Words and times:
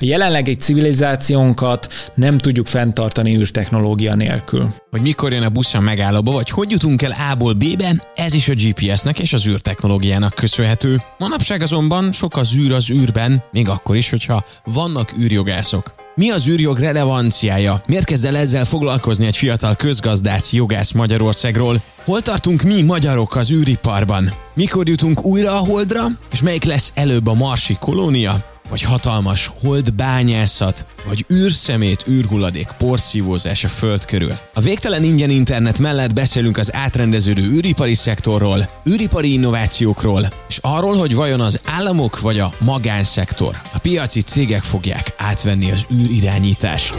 A 0.00 0.04
jelenlegi 0.04 0.54
civilizációnkat 0.54 2.12
nem 2.14 2.38
tudjuk 2.38 2.66
fenntartani 2.66 3.36
űrtechnológia 3.36 4.14
nélkül. 4.14 4.74
Hogy 4.90 5.00
mikor 5.00 5.32
jön 5.32 5.42
a 5.42 5.48
busz 5.48 5.74
a 5.74 5.80
megállóba, 5.80 6.32
vagy 6.32 6.50
hogy 6.50 6.70
jutunk 6.70 7.02
el 7.02 7.14
A-ból 7.30 7.52
B-be, 7.52 8.10
ez 8.14 8.32
is 8.32 8.48
a 8.48 8.54
GPS-nek 8.54 9.18
és 9.18 9.32
az 9.32 9.46
űrtechnológiának 9.46 10.34
köszönhető. 10.34 11.00
Manapság 11.18 11.62
azonban 11.62 12.12
sok 12.12 12.36
az 12.36 12.54
űr 12.56 12.72
az 12.72 12.90
űrben, 12.90 13.42
még 13.52 13.68
akkor 13.68 13.96
is, 13.96 14.10
hogyha 14.10 14.44
vannak 14.64 15.12
űrjogászok. 15.18 15.94
Mi 16.14 16.30
az 16.30 16.48
űrjog 16.48 16.78
relevanciája? 16.78 17.82
Miért 17.86 18.04
kezd 18.04 18.24
el 18.24 18.36
ezzel 18.36 18.64
foglalkozni 18.64 19.26
egy 19.26 19.36
fiatal 19.36 19.74
közgazdász 19.74 20.52
jogász 20.52 20.92
Magyarországról? 20.92 21.82
Hol 22.04 22.22
tartunk 22.22 22.62
mi 22.62 22.82
magyarok 22.82 23.36
az 23.36 23.50
űriparban? 23.50 24.32
Mikor 24.54 24.88
jutunk 24.88 25.24
újra 25.24 25.52
a 25.52 25.64
holdra? 25.64 26.06
És 26.32 26.42
melyik 26.42 26.64
lesz 26.64 26.92
előbb 26.94 27.26
a 27.26 27.34
marsi 27.34 27.76
kolónia? 27.80 28.52
Vagy 28.70 28.82
hatalmas 28.82 29.50
holdbányászat, 29.60 30.86
vagy 31.06 31.26
űrszemét, 31.32 32.04
űrhulladék, 32.08 32.68
porszívózás 32.78 33.64
a 33.64 33.68
föld 33.68 34.04
körül. 34.04 34.32
A 34.54 34.60
végtelen 34.60 35.02
ingyen 35.02 35.30
internet 35.30 35.78
mellett 35.78 36.12
beszélünk 36.12 36.56
az 36.56 36.74
átrendeződő 36.74 37.42
űripari 37.42 37.94
szektorról, 37.94 38.68
űripari 38.88 39.32
innovációkról, 39.32 40.28
és 40.48 40.58
arról, 40.62 40.96
hogy 40.96 41.14
vajon 41.14 41.40
az 41.40 41.60
államok 41.64 42.20
vagy 42.20 42.38
a 42.38 42.52
magánszektor, 42.58 43.60
a 43.72 43.78
piaci 43.78 44.20
cégek 44.20 44.62
fogják 44.62 45.14
átvenni 45.16 45.70
az 45.70 45.86
űrirányítást. 45.92 46.94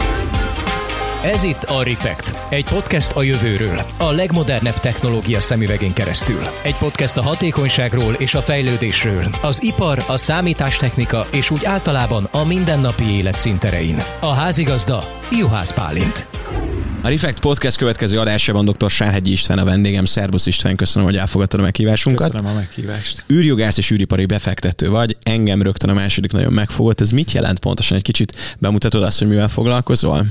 Ez 1.32 1.42
itt 1.42 1.62
a 1.62 1.82
Refekt, 1.82 2.34
egy 2.50 2.64
podcast 2.64 3.12
a 3.12 3.22
jövőről, 3.22 3.82
a 3.98 4.10
legmodernebb 4.10 4.80
technológia 4.80 5.40
szemüvegén 5.40 5.92
keresztül. 5.92 6.40
Egy 6.62 6.76
podcast 6.76 7.16
a 7.16 7.22
hatékonyságról 7.22 8.14
és 8.14 8.34
a 8.34 8.40
fejlődésről, 8.40 9.28
az 9.42 9.62
ipar, 9.62 10.04
a 10.08 10.16
számítástechnika 10.16 11.26
és 11.32 11.50
úgy 11.50 11.64
általában 11.64 12.24
a 12.24 12.44
mindennapi 12.44 13.04
élet 13.04 13.38
szinterein. 13.38 13.96
A 14.20 14.32
házigazda 14.32 15.20
Juhász 15.30 15.72
Pálint. 15.72 16.26
A 17.02 17.08
Refekt 17.08 17.40
Podcast 17.40 17.76
következő 17.76 18.18
adásában 18.18 18.64
dr. 18.64 18.90
Sárhegyi 18.90 19.30
István 19.30 19.58
a 19.58 19.64
vendégem. 19.64 20.04
Szerbusz 20.04 20.46
István, 20.46 20.76
köszönöm, 20.76 21.08
hogy 21.08 21.16
elfogadtad 21.16 21.60
a 21.60 21.62
meghívásunkat. 21.62 22.30
Köszönöm 22.30 22.52
a 22.52 22.54
meghívást. 22.54 23.24
Űrjogász 23.32 23.76
és 23.76 23.90
űripari 23.90 24.26
befektető 24.26 24.90
vagy, 24.90 25.16
engem 25.22 25.62
rögtön 25.62 25.90
a 25.90 25.94
második 25.94 26.32
nagyon 26.32 26.52
megfogott. 26.52 27.00
Ez 27.00 27.10
mit 27.10 27.32
jelent 27.32 27.58
pontosan? 27.58 27.96
Egy 27.96 28.02
kicsit 28.02 28.56
bemutatod 28.58 29.02
azt, 29.02 29.18
hogy 29.18 29.28
mivel 29.28 29.48
foglalkozol? 29.48 30.26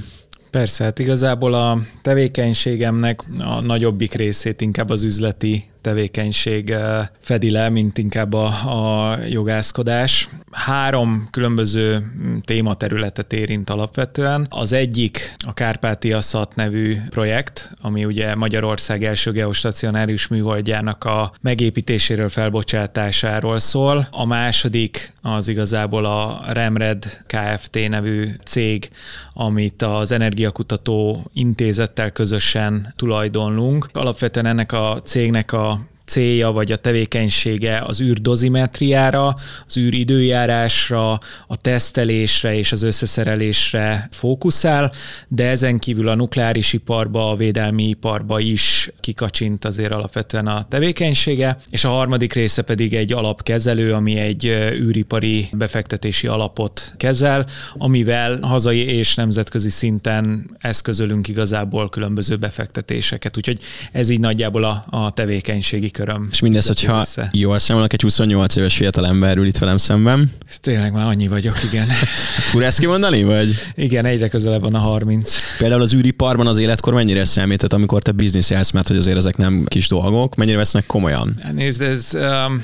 Persze, 0.56 0.84
hát 0.84 1.00
igazából 1.00 1.54
a 1.54 1.78
tevékenységemnek 2.02 3.24
a 3.40 3.62
nagyobbik 3.62 4.14
részét 4.14 4.62
inkább 4.62 4.90
az 4.90 5.04
üzleti 5.04 5.70
tevékenység 5.86 6.70
eh, 6.70 7.08
fedi 7.20 7.52
le, 7.52 7.70
mint 7.70 7.98
inkább 7.98 8.34
a, 8.34 8.46
a 8.46 9.18
jogászkodás. 9.30 10.30
Három 10.52 11.28
különböző 11.32 11.98
mm, 11.98 12.38
tématerületet 12.38 13.34
érint 13.34 13.70
alapvetően. 13.70 14.48
Az 14.50 14.74
egyik 14.74 15.36
a 15.46 15.54
Kárpátia 15.54 16.22
Szat 16.22 16.56
nevű 16.56 16.98
projekt, 17.10 17.72
ami 17.82 18.06
ugye 18.06 18.36
Magyarország 18.36 19.04
első 19.04 19.32
geostacionárius 19.32 20.28
műholdjának 20.28 21.04
a 21.04 21.32
megépítéséről, 21.42 22.30
felbocsátásáról 22.30 23.60
szól. 23.60 24.08
A 24.12 24.26
második 24.26 25.14
az 25.22 25.48
igazából 25.48 26.06
a 26.06 26.44
Remred 26.48 27.24
Kft. 27.28 27.90
nevű 27.90 28.30
cég, 28.46 28.90
amit 29.34 29.82
az 29.82 30.12
Energiakutató 30.12 31.26
Intézettel 31.34 32.12
közösen 32.12 32.94
tulajdonlunk. 32.96 33.90
Alapvetően 33.94 34.46
ennek 34.46 34.72
a 34.72 35.00
cégnek 35.04 35.52
a 35.52 35.75
célja 36.06 36.52
vagy 36.52 36.72
a 36.72 36.78
tevékenysége 36.78 37.80
az 37.80 38.02
űr 38.02 38.22
dozimetriára, 38.22 39.36
az 39.68 39.78
űr 39.78 39.94
időjárásra, 39.94 41.12
a 41.48 41.56
tesztelésre 41.62 42.58
és 42.58 42.72
az 42.72 42.82
összeszerelésre 42.84 44.08
fókuszál, 44.12 44.92
de 45.28 45.50
ezen 45.50 45.80
kívül 45.80 46.08
a 46.08 46.16
nukleáris 46.16 46.74
iparba, 46.74 47.30
a 47.30 47.36
védelmi 47.36 47.90
iparba 47.90 48.40
is 48.40 48.90
kikacsint 49.00 49.66
azért 49.66 49.92
alapvetően 49.92 50.48
a 50.48 50.66
tevékenysége, 50.70 51.58
és 51.70 51.84
a 51.84 51.90
harmadik 51.90 52.34
része 52.34 52.62
pedig 52.62 52.94
egy 52.94 53.14
alapkezelő, 53.14 53.94
ami 53.94 54.18
egy 54.18 54.46
űripari 54.74 55.50
befektetési 55.52 56.28
alapot 56.28 56.94
kezel, 56.98 57.46
amivel 57.78 58.40
hazai 58.42 58.86
és 58.86 59.16
nemzetközi 59.16 59.70
szinten 59.70 60.56
eszközölünk 60.60 61.28
igazából 61.28 61.90
különböző 61.90 62.36
befektetéseket. 62.36 63.38
Úgyhogy 63.38 63.60
ez 63.92 64.10
így 64.10 64.20
nagyjából 64.20 64.64
a, 64.64 64.86
a 64.90 65.12
tevékenységi 65.12 65.92
köröm. 65.96 66.28
És 66.32 66.40
mindez, 66.40 66.68
hogyha 66.68 67.00
össze. 67.00 67.30
jól 67.32 67.60
számolok, 67.60 67.94
egy 67.94 68.02
28 68.02 68.56
éves 68.56 68.76
fiatal 68.76 69.08
ember 69.08 69.38
ül 69.38 69.46
itt 69.46 69.58
velem 69.58 69.78
szemben. 69.78 70.32
Tényleg 70.62 70.92
már 70.92 71.08
annyi 71.08 71.28
vagyok, 71.28 71.64
igen. 71.64 71.88
Fura 72.52 72.66
ezt 72.66 72.80
kimondani, 72.80 73.24
vagy? 73.24 73.48
Igen, 73.76 74.06
egyre 74.06 74.28
közelebb 74.28 74.62
van 74.62 74.74
a 74.74 74.80
30. 74.80 75.40
Például 75.58 75.82
az 75.82 75.94
űriparban 75.94 76.48
az 76.48 76.58
életkor 76.58 76.94
mennyire 76.94 77.26
számít, 77.26 77.64
amikor 77.74 78.02
te 78.02 78.12
biznisz 78.12 78.72
mert 78.72 78.88
hogy 78.88 78.98
azért 78.98 79.18
ezek 79.18 79.38
nem 79.38 79.66
kis 79.66 79.88
dolgok, 79.88 80.36
mennyire 80.36 80.58
vesznek 80.58 80.86
komolyan? 80.86 81.40
Nézd, 81.54 81.82
ez... 81.82 82.10
Um 82.14 82.64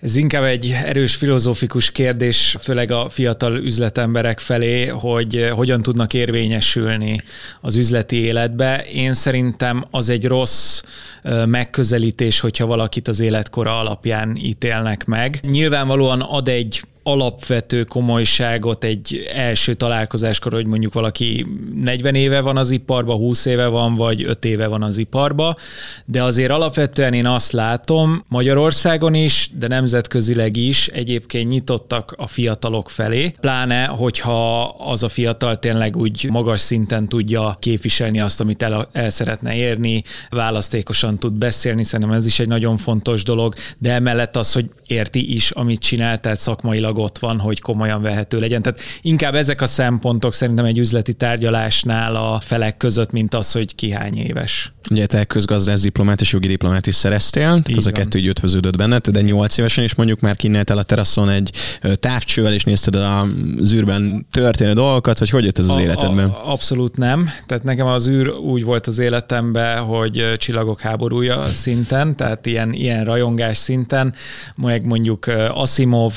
ez 0.00 0.16
inkább 0.16 0.42
egy 0.42 0.76
erős 0.84 1.14
filozófikus 1.14 1.90
kérdés, 1.90 2.56
főleg 2.60 2.90
a 2.90 3.08
fiatal 3.08 3.56
üzletemberek 3.56 4.38
felé, 4.38 4.86
hogy 4.86 5.36
eh, 5.36 5.50
hogyan 5.50 5.82
tudnak 5.82 6.14
érvényesülni 6.14 7.22
az 7.60 7.76
üzleti 7.76 8.16
életbe. 8.16 8.84
Én 8.92 9.14
szerintem 9.14 9.84
az 9.90 10.08
egy 10.08 10.26
rossz 10.26 10.82
eh, 11.22 11.46
megközelítés, 11.46 12.40
hogyha 12.40 12.66
valakit 12.66 13.08
az 13.08 13.20
életkora 13.20 13.78
alapján 13.78 14.36
ítélnek 14.36 15.04
meg. 15.04 15.40
Nyilvánvalóan 15.42 16.20
ad 16.20 16.48
egy 16.48 16.82
alapvető 17.08 17.84
komolyságot 17.84 18.84
egy 18.84 19.26
első 19.34 19.74
találkozáskor, 19.74 20.52
hogy 20.52 20.66
mondjuk 20.66 20.92
valaki 20.92 21.46
40 21.74 22.14
éve 22.14 22.40
van 22.40 22.56
az 22.56 22.70
iparba, 22.70 23.14
20 23.14 23.44
éve 23.44 23.66
van, 23.66 23.94
vagy 23.94 24.24
5 24.24 24.44
éve 24.44 24.66
van 24.66 24.82
az 24.82 24.98
iparba, 24.98 25.56
de 26.04 26.22
azért 26.22 26.50
alapvetően 26.50 27.12
én 27.12 27.26
azt 27.26 27.52
látom 27.52 28.24
Magyarországon 28.28 29.14
is, 29.14 29.50
de 29.58 29.68
nemzetközileg 29.68 30.56
is 30.56 30.86
egyébként 30.88 31.50
nyitottak 31.50 32.14
a 32.16 32.26
fiatalok 32.26 32.90
felé, 32.90 33.34
pláne, 33.40 33.84
hogyha 33.84 34.62
az 34.64 35.02
a 35.02 35.08
fiatal 35.08 35.58
tényleg 35.58 35.96
úgy 35.96 36.26
magas 36.30 36.60
szinten 36.60 37.08
tudja 37.08 37.56
képviselni 37.58 38.20
azt, 38.20 38.40
amit 38.40 38.62
el, 38.62 38.88
el 38.92 39.10
szeretne 39.10 39.54
érni, 39.54 40.02
választékosan 40.30 41.18
tud 41.18 41.32
beszélni, 41.32 41.82
szerintem 41.82 42.16
ez 42.16 42.26
is 42.26 42.40
egy 42.40 42.48
nagyon 42.48 42.76
fontos 42.76 43.22
dolog, 43.22 43.54
de 43.78 43.92
emellett 43.92 44.36
az, 44.36 44.52
hogy 44.52 44.70
érti 44.86 45.34
is, 45.34 45.50
amit 45.50 45.80
csinál, 45.80 46.20
tehát 46.20 46.40
szakmailag 46.40 46.97
ott 46.98 47.18
van, 47.18 47.38
hogy 47.38 47.60
komolyan 47.60 48.02
vehető 48.02 48.38
legyen. 48.38 48.62
Tehát 48.62 48.80
inkább 49.02 49.34
ezek 49.34 49.62
a 49.62 49.66
szempontok 49.66 50.34
szerintem 50.34 50.64
egy 50.64 50.78
üzleti 50.78 51.12
tárgyalásnál 51.12 52.16
a 52.16 52.40
felek 52.40 52.76
között, 52.76 53.12
mint 53.12 53.34
az, 53.34 53.52
hogy 53.52 53.74
ki 53.74 53.90
hány 53.90 54.16
éves. 54.16 54.72
Ugye 54.90 55.06
te 55.06 55.24
közgazdász 55.24 55.82
diplomát 55.82 56.20
és 56.20 56.32
jogi 56.32 56.46
diplomát 56.46 56.86
is 56.86 56.94
szereztél, 56.94 57.42
tehát 57.42 57.76
az 57.76 57.86
a 57.86 57.90
kettő 57.90 58.18
így 58.18 58.26
ötvöződött 58.26 58.76
benned, 58.76 59.08
de 59.08 59.20
nyolc 59.20 59.58
évesen 59.58 59.84
is 59.84 59.94
mondjuk 59.94 60.20
már 60.20 60.36
kinneltél 60.36 60.78
a 60.78 60.82
teraszon 60.82 61.28
egy 61.28 61.50
távcsővel, 61.94 62.52
és 62.52 62.64
nézted 62.64 62.94
a 62.94 63.26
űrben 63.72 64.26
történő 64.30 64.72
dolgokat, 64.72 65.18
vagy 65.18 65.30
hogy 65.30 65.44
jött 65.44 65.58
ez 65.58 65.68
az 65.68 65.76
a, 65.76 65.80
életedben? 65.80 66.28
A, 66.28 66.52
abszolút 66.52 66.96
nem. 66.96 67.30
Tehát 67.46 67.64
nekem 67.64 67.86
az 67.86 68.08
űr 68.08 68.28
úgy 68.28 68.64
volt 68.64 68.86
az 68.86 68.98
életemben, 68.98 69.78
hogy 69.78 70.32
csillagok 70.36 70.80
háborúja 70.80 71.44
szinten, 71.44 72.16
tehát 72.16 72.46
ilyen, 72.46 72.72
ilyen 72.72 73.04
rajongás 73.04 73.56
szinten, 73.56 74.14
meg 74.56 74.86
mondjuk 74.86 75.26
Asimov 75.48 76.14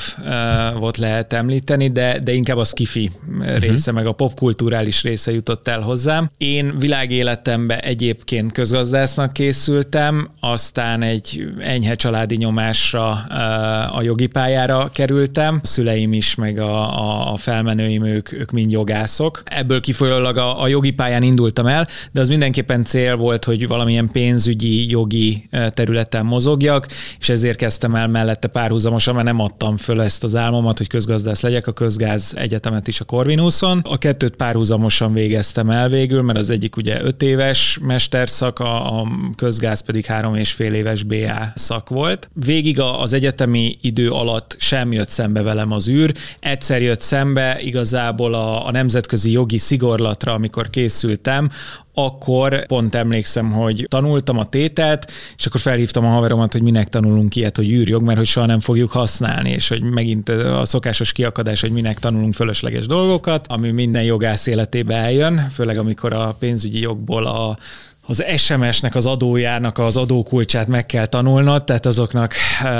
volt 0.70 0.96
lehet 0.96 1.32
említeni, 1.32 1.88
de, 1.88 2.18
de 2.18 2.32
inkább 2.32 2.56
a 2.56 2.64
skifi 2.64 3.10
uh-huh. 3.28 3.58
része, 3.58 3.92
meg 3.92 4.06
a 4.06 4.12
popkulturális 4.12 5.02
része 5.02 5.32
jutott 5.32 5.68
el 5.68 5.80
hozzám. 5.80 6.30
Én 6.36 6.78
világéletemben 6.78 7.78
egyébként 7.78 8.52
közgazdásznak 8.52 9.32
készültem, 9.32 10.28
aztán 10.40 11.02
egy 11.02 11.52
enyhe 11.58 11.94
családi 11.94 12.36
nyomásra 12.36 13.24
eh, 13.30 13.96
a 13.96 14.02
jogi 14.02 14.26
pályára 14.26 14.90
kerültem. 14.92 15.60
A 15.62 15.66
szüleim 15.66 16.12
is, 16.12 16.34
meg 16.34 16.58
a, 16.58 17.32
a 17.32 17.36
felmenőim, 17.36 18.04
ők, 18.04 18.32
ők 18.32 18.50
mind 18.50 18.70
jogászok. 18.70 19.42
Ebből 19.44 19.80
kifolyólag 19.80 20.36
a, 20.36 20.62
a 20.62 20.68
jogi 20.68 20.90
pályán 20.90 21.22
indultam 21.22 21.66
el, 21.66 21.88
de 22.12 22.20
az 22.20 22.28
mindenképpen 22.28 22.84
cél 22.84 23.16
volt, 23.16 23.44
hogy 23.44 23.68
valamilyen 23.68 24.10
pénzügyi, 24.12 24.90
jogi 24.90 25.46
eh, 25.50 25.70
területen 25.70 26.26
mozogjak, 26.26 26.86
és 27.18 27.28
ezért 27.28 27.56
kezdtem 27.56 27.94
el 27.94 28.08
mellette 28.08 28.48
párhuzamosan, 28.48 29.14
mert 29.14 29.26
nem 29.26 29.40
adtam 29.40 29.76
föl 29.76 30.02
ezt 30.02 30.24
az 30.24 30.34
álmomat, 30.52 30.78
hogy 30.78 30.86
közgazdász 30.86 31.40
legyek, 31.40 31.66
a 31.66 31.72
közgáz 31.72 32.34
egyetemet 32.36 32.88
is 32.88 33.00
a 33.00 33.04
Corvinuson. 33.04 33.80
A 33.82 33.98
kettőt 33.98 34.36
párhuzamosan 34.36 35.12
végeztem 35.12 35.70
el 35.70 35.88
végül, 35.88 36.22
mert 36.22 36.38
az 36.38 36.50
egyik 36.50 36.76
ugye 36.76 37.02
öt 37.02 37.22
éves 37.22 37.78
mesterszak, 37.82 38.56
szak, 38.56 38.68
a, 38.68 39.00
a 39.00 39.08
közgáz 39.36 39.80
pedig 39.80 40.04
három 40.04 40.34
és 40.34 40.52
fél 40.52 40.74
éves 40.74 41.02
BA 41.02 41.52
szak 41.54 41.88
volt. 41.88 42.30
Végig 42.44 42.80
az 42.80 43.12
egyetemi 43.12 43.78
idő 43.80 44.08
alatt 44.08 44.56
sem 44.58 44.92
jött 44.92 45.08
szembe 45.08 45.42
velem 45.42 45.72
az 45.72 45.88
űr. 45.88 46.14
Egyszer 46.40 46.82
jött 46.82 47.00
szembe 47.00 47.60
igazából 47.60 48.34
a, 48.34 48.66
a 48.66 48.70
nemzetközi 48.70 49.30
jogi 49.30 49.58
szigorlatra, 49.58 50.32
amikor 50.32 50.70
készültem, 50.70 51.50
akkor 51.94 52.66
pont 52.66 52.94
emlékszem, 52.94 53.52
hogy 53.52 53.86
tanultam 53.88 54.38
a 54.38 54.48
tételt, 54.48 55.12
és 55.36 55.46
akkor 55.46 55.60
felhívtam 55.60 56.04
a 56.04 56.08
haveromat, 56.08 56.52
hogy 56.52 56.62
minek 56.62 56.88
tanulunk 56.88 57.36
ilyet, 57.36 57.56
hogy 57.56 57.70
űrjog, 57.70 58.02
mert 58.02 58.18
hogy 58.18 58.26
soha 58.26 58.46
nem 58.46 58.60
fogjuk 58.60 58.90
használni, 58.90 59.50
és 59.50 59.68
hogy 59.68 59.82
megint 59.82 60.28
a 60.28 60.64
szokásos 60.64 61.12
kiakadás, 61.12 61.60
hogy 61.60 61.72
minek 61.72 61.98
tanulunk 61.98 62.34
fölösleges 62.34 62.86
dolgokat, 62.86 63.46
ami 63.46 63.70
minden 63.70 64.02
jogász 64.02 64.46
életébe 64.46 64.94
eljön, 64.94 65.48
főleg 65.52 65.78
amikor 65.78 66.12
a 66.12 66.36
pénzügyi 66.38 66.80
jogból 66.80 67.26
a 67.26 67.58
az 68.06 68.24
SMS-nek 68.36 68.94
az 68.94 69.06
adójának 69.06 69.78
az 69.78 69.96
adókulcsát 69.96 70.66
meg 70.66 70.86
kell 70.86 71.06
tanulnod, 71.06 71.64
tehát 71.64 71.86
azoknak 71.86 72.34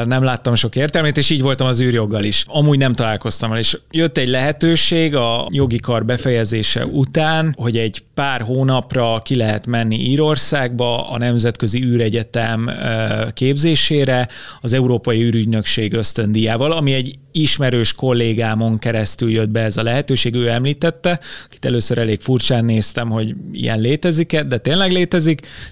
nem 0.04 0.22
láttam 0.22 0.54
sok 0.54 0.76
értelmét, 0.76 1.16
és 1.16 1.30
így 1.30 1.42
voltam 1.42 1.66
az 1.66 1.80
űrjoggal 1.80 2.24
is. 2.24 2.44
Amúgy 2.48 2.78
nem 2.78 2.92
találkoztam 2.92 3.52
el, 3.52 3.58
és 3.58 3.78
jött 3.90 4.18
egy 4.18 4.28
lehetőség 4.28 5.14
a 5.14 5.46
jogi 5.50 5.78
kar 5.78 6.04
befejezése 6.04 6.86
után, 6.86 7.54
hogy 7.58 7.76
egy 7.76 8.04
pár 8.14 8.40
hónapra 8.40 9.20
ki 9.24 9.36
lehet 9.36 9.66
menni 9.66 9.96
Írországba 9.96 11.10
a 11.10 11.18
Nemzetközi 11.18 11.82
űregyetem 11.84 12.70
képzésére 13.32 14.28
az 14.60 14.72
Európai 14.72 15.22
űrügynökség 15.22 15.92
ösztöndíjával, 15.92 16.72
ami 16.72 16.92
egy 16.92 17.18
ismerős 17.32 17.92
kollégámon 17.92 18.78
keresztül 18.78 19.30
jött 19.30 19.48
be 19.48 19.60
ez 19.60 19.76
a 19.76 19.82
lehetőség, 19.82 20.34
ő 20.34 20.48
említette, 20.48 21.20
akit 21.44 21.64
először 21.64 21.98
elég 21.98 22.20
furcsán 22.20 22.64
néztem, 22.64 23.10
hogy 23.10 23.34
ilyen 23.52 23.80
létezik-e, 23.80 24.42
de 24.42 24.58
tényleg 24.58 24.90
létezik, 24.92 25.10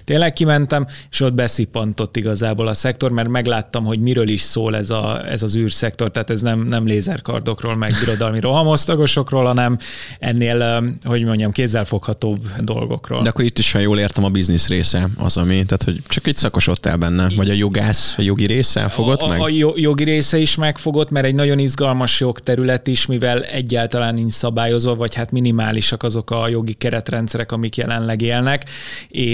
tényleg 0.05 0.33
kimentem, 0.33 0.87
és 1.11 1.19
ott 1.21 1.33
beszippantott 1.33 2.17
igazából 2.17 2.67
a 2.67 2.73
szektor, 2.73 3.11
mert 3.11 3.29
megláttam, 3.29 3.85
hogy 3.85 3.99
miről 3.99 4.29
is 4.29 4.41
szól 4.41 4.75
ez, 4.75 4.89
a, 4.89 5.29
ez 5.29 5.43
az 5.43 5.55
űrszektor, 5.55 6.11
tehát 6.11 6.29
ez 6.29 6.41
nem, 6.41 6.59
nem 6.59 6.85
lézerkardokról, 6.85 7.75
meg 7.75 7.93
birodalmi 7.99 8.39
rohamosztagosokról, 8.39 9.45
hanem 9.45 9.77
ennél, 10.19 10.83
hogy 11.03 11.23
mondjam, 11.23 11.51
kézzelfoghatóbb 11.51 12.47
dolgokról. 12.59 13.21
De 13.21 13.29
akkor 13.29 13.45
itt 13.45 13.57
is, 13.57 13.71
ha 13.71 13.79
jól 13.79 13.99
értem, 13.99 14.23
a 14.23 14.29
biznisz 14.29 14.67
része 14.67 15.09
az, 15.17 15.37
ami, 15.37 15.53
tehát 15.53 15.83
hogy 15.83 16.01
csak 16.07 16.27
itt 16.27 16.37
szakosodtál 16.37 16.97
benne, 16.97 17.27
vagy 17.35 17.49
a 17.49 17.53
jogász, 17.53 18.13
a 18.17 18.21
jogi 18.21 18.45
része 18.45 18.89
fogott 18.89 19.21
a, 19.21 19.27
meg? 19.27 19.41
A 19.41 19.49
jogi 19.75 20.03
része 20.03 20.37
is 20.37 20.55
megfogott, 20.55 21.09
mert 21.09 21.25
egy 21.25 21.35
nagyon 21.35 21.51
nagyon 21.51 21.65
izgalmas 21.65 22.19
jogterület 22.19 22.87
is, 22.87 23.05
mivel 23.05 23.43
egyáltalán 23.43 24.13
nincs 24.13 24.31
szabályozva, 24.31 24.95
vagy 24.95 25.15
hát 25.15 25.31
minimálisak 25.31 26.03
azok 26.03 26.31
a 26.31 26.47
jogi 26.47 26.73
keretrendszerek, 26.73 27.51
amik 27.51 27.75
jelenleg 27.75 28.21
élnek, 28.21 28.69
és 29.07 29.30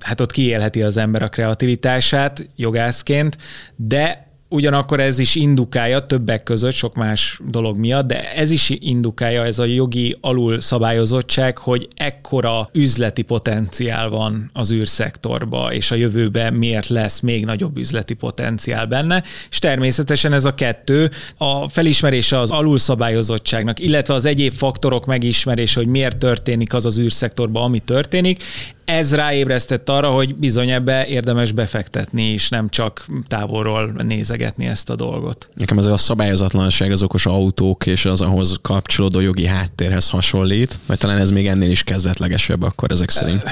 hát 0.00 0.20
ott 0.20 0.30
kiélheti 0.30 0.82
az 0.82 0.96
ember 0.96 1.22
a 1.22 1.28
kreativitását 1.28 2.48
jogászként, 2.56 3.36
de 3.76 4.29
Ugyanakkor 4.52 5.00
ez 5.00 5.18
is 5.18 5.34
indukálja 5.34 6.06
többek 6.06 6.42
között, 6.42 6.72
sok 6.72 6.94
más 6.94 7.40
dolog 7.46 7.76
miatt, 7.76 8.06
de 8.06 8.32
ez 8.34 8.50
is 8.50 8.70
indukálja 8.78 9.44
ez 9.44 9.58
a 9.58 9.64
jogi 9.64 10.16
alul 10.20 10.60
szabályozottság, 10.60 11.58
hogy 11.58 11.88
ekkora 11.96 12.68
üzleti 12.72 13.22
potenciál 13.22 14.08
van 14.08 14.50
az 14.52 14.72
űrszektorba, 14.72 15.72
és 15.72 15.90
a 15.90 15.94
jövőben 15.94 16.54
miért 16.54 16.88
lesz 16.88 17.20
még 17.20 17.44
nagyobb 17.44 17.76
üzleti 17.76 18.14
potenciál 18.14 18.86
benne. 18.86 19.22
És 19.50 19.58
természetesen 19.58 20.32
ez 20.32 20.44
a 20.44 20.54
kettő, 20.54 21.10
a 21.36 21.68
felismerése 21.68 22.38
az 22.38 22.50
alulszabályozottságnak, 22.50 23.80
illetve 23.80 24.14
az 24.14 24.24
egyéb 24.24 24.52
faktorok 24.52 25.06
megismerése, 25.06 25.80
hogy 25.80 25.88
miért 25.88 26.16
történik 26.16 26.74
az 26.74 26.86
az 26.86 26.98
űrszektorban, 26.98 27.62
ami 27.62 27.78
történik, 27.78 28.42
ez 28.90 29.14
ráébresztett 29.14 29.88
arra, 29.88 30.10
hogy 30.10 30.34
bizony 30.36 30.70
ebbe 30.70 31.06
érdemes 31.06 31.52
befektetni, 31.52 32.22
és 32.22 32.48
nem 32.48 32.68
csak 32.68 33.06
távolról 33.26 33.92
nézegetni 34.40 34.66
ezt 34.66 34.90
a 34.90 34.96
dolgot. 34.96 35.48
Nekem 35.54 35.78
ez 35.78 35.86
a 35.86 35.96
szabályozatlanság 35.96 36.90
az 36.90 37.02
okos 37.02 37.26
autók 37.26 37.86
és 37.86 38.04
az 38.04 38.20
ahhoz 38.20 38.58
kapcsolódó 38.62 39.20
jogi 39.20 39.46
háttérhez 39.46 40.08
hasonlít, 40.08 40.78
vagy 40.86 40.98
talán 40.98 41.18
ez 41.18 41.30
még 41.30 41.46
ennél 41.46 41.70
is 41.70 41.82
kezdetlegesebb 41.82 42.62
akkor 42.62 42.90
ezek 42.90 43.10
szerint. 43.10 43.42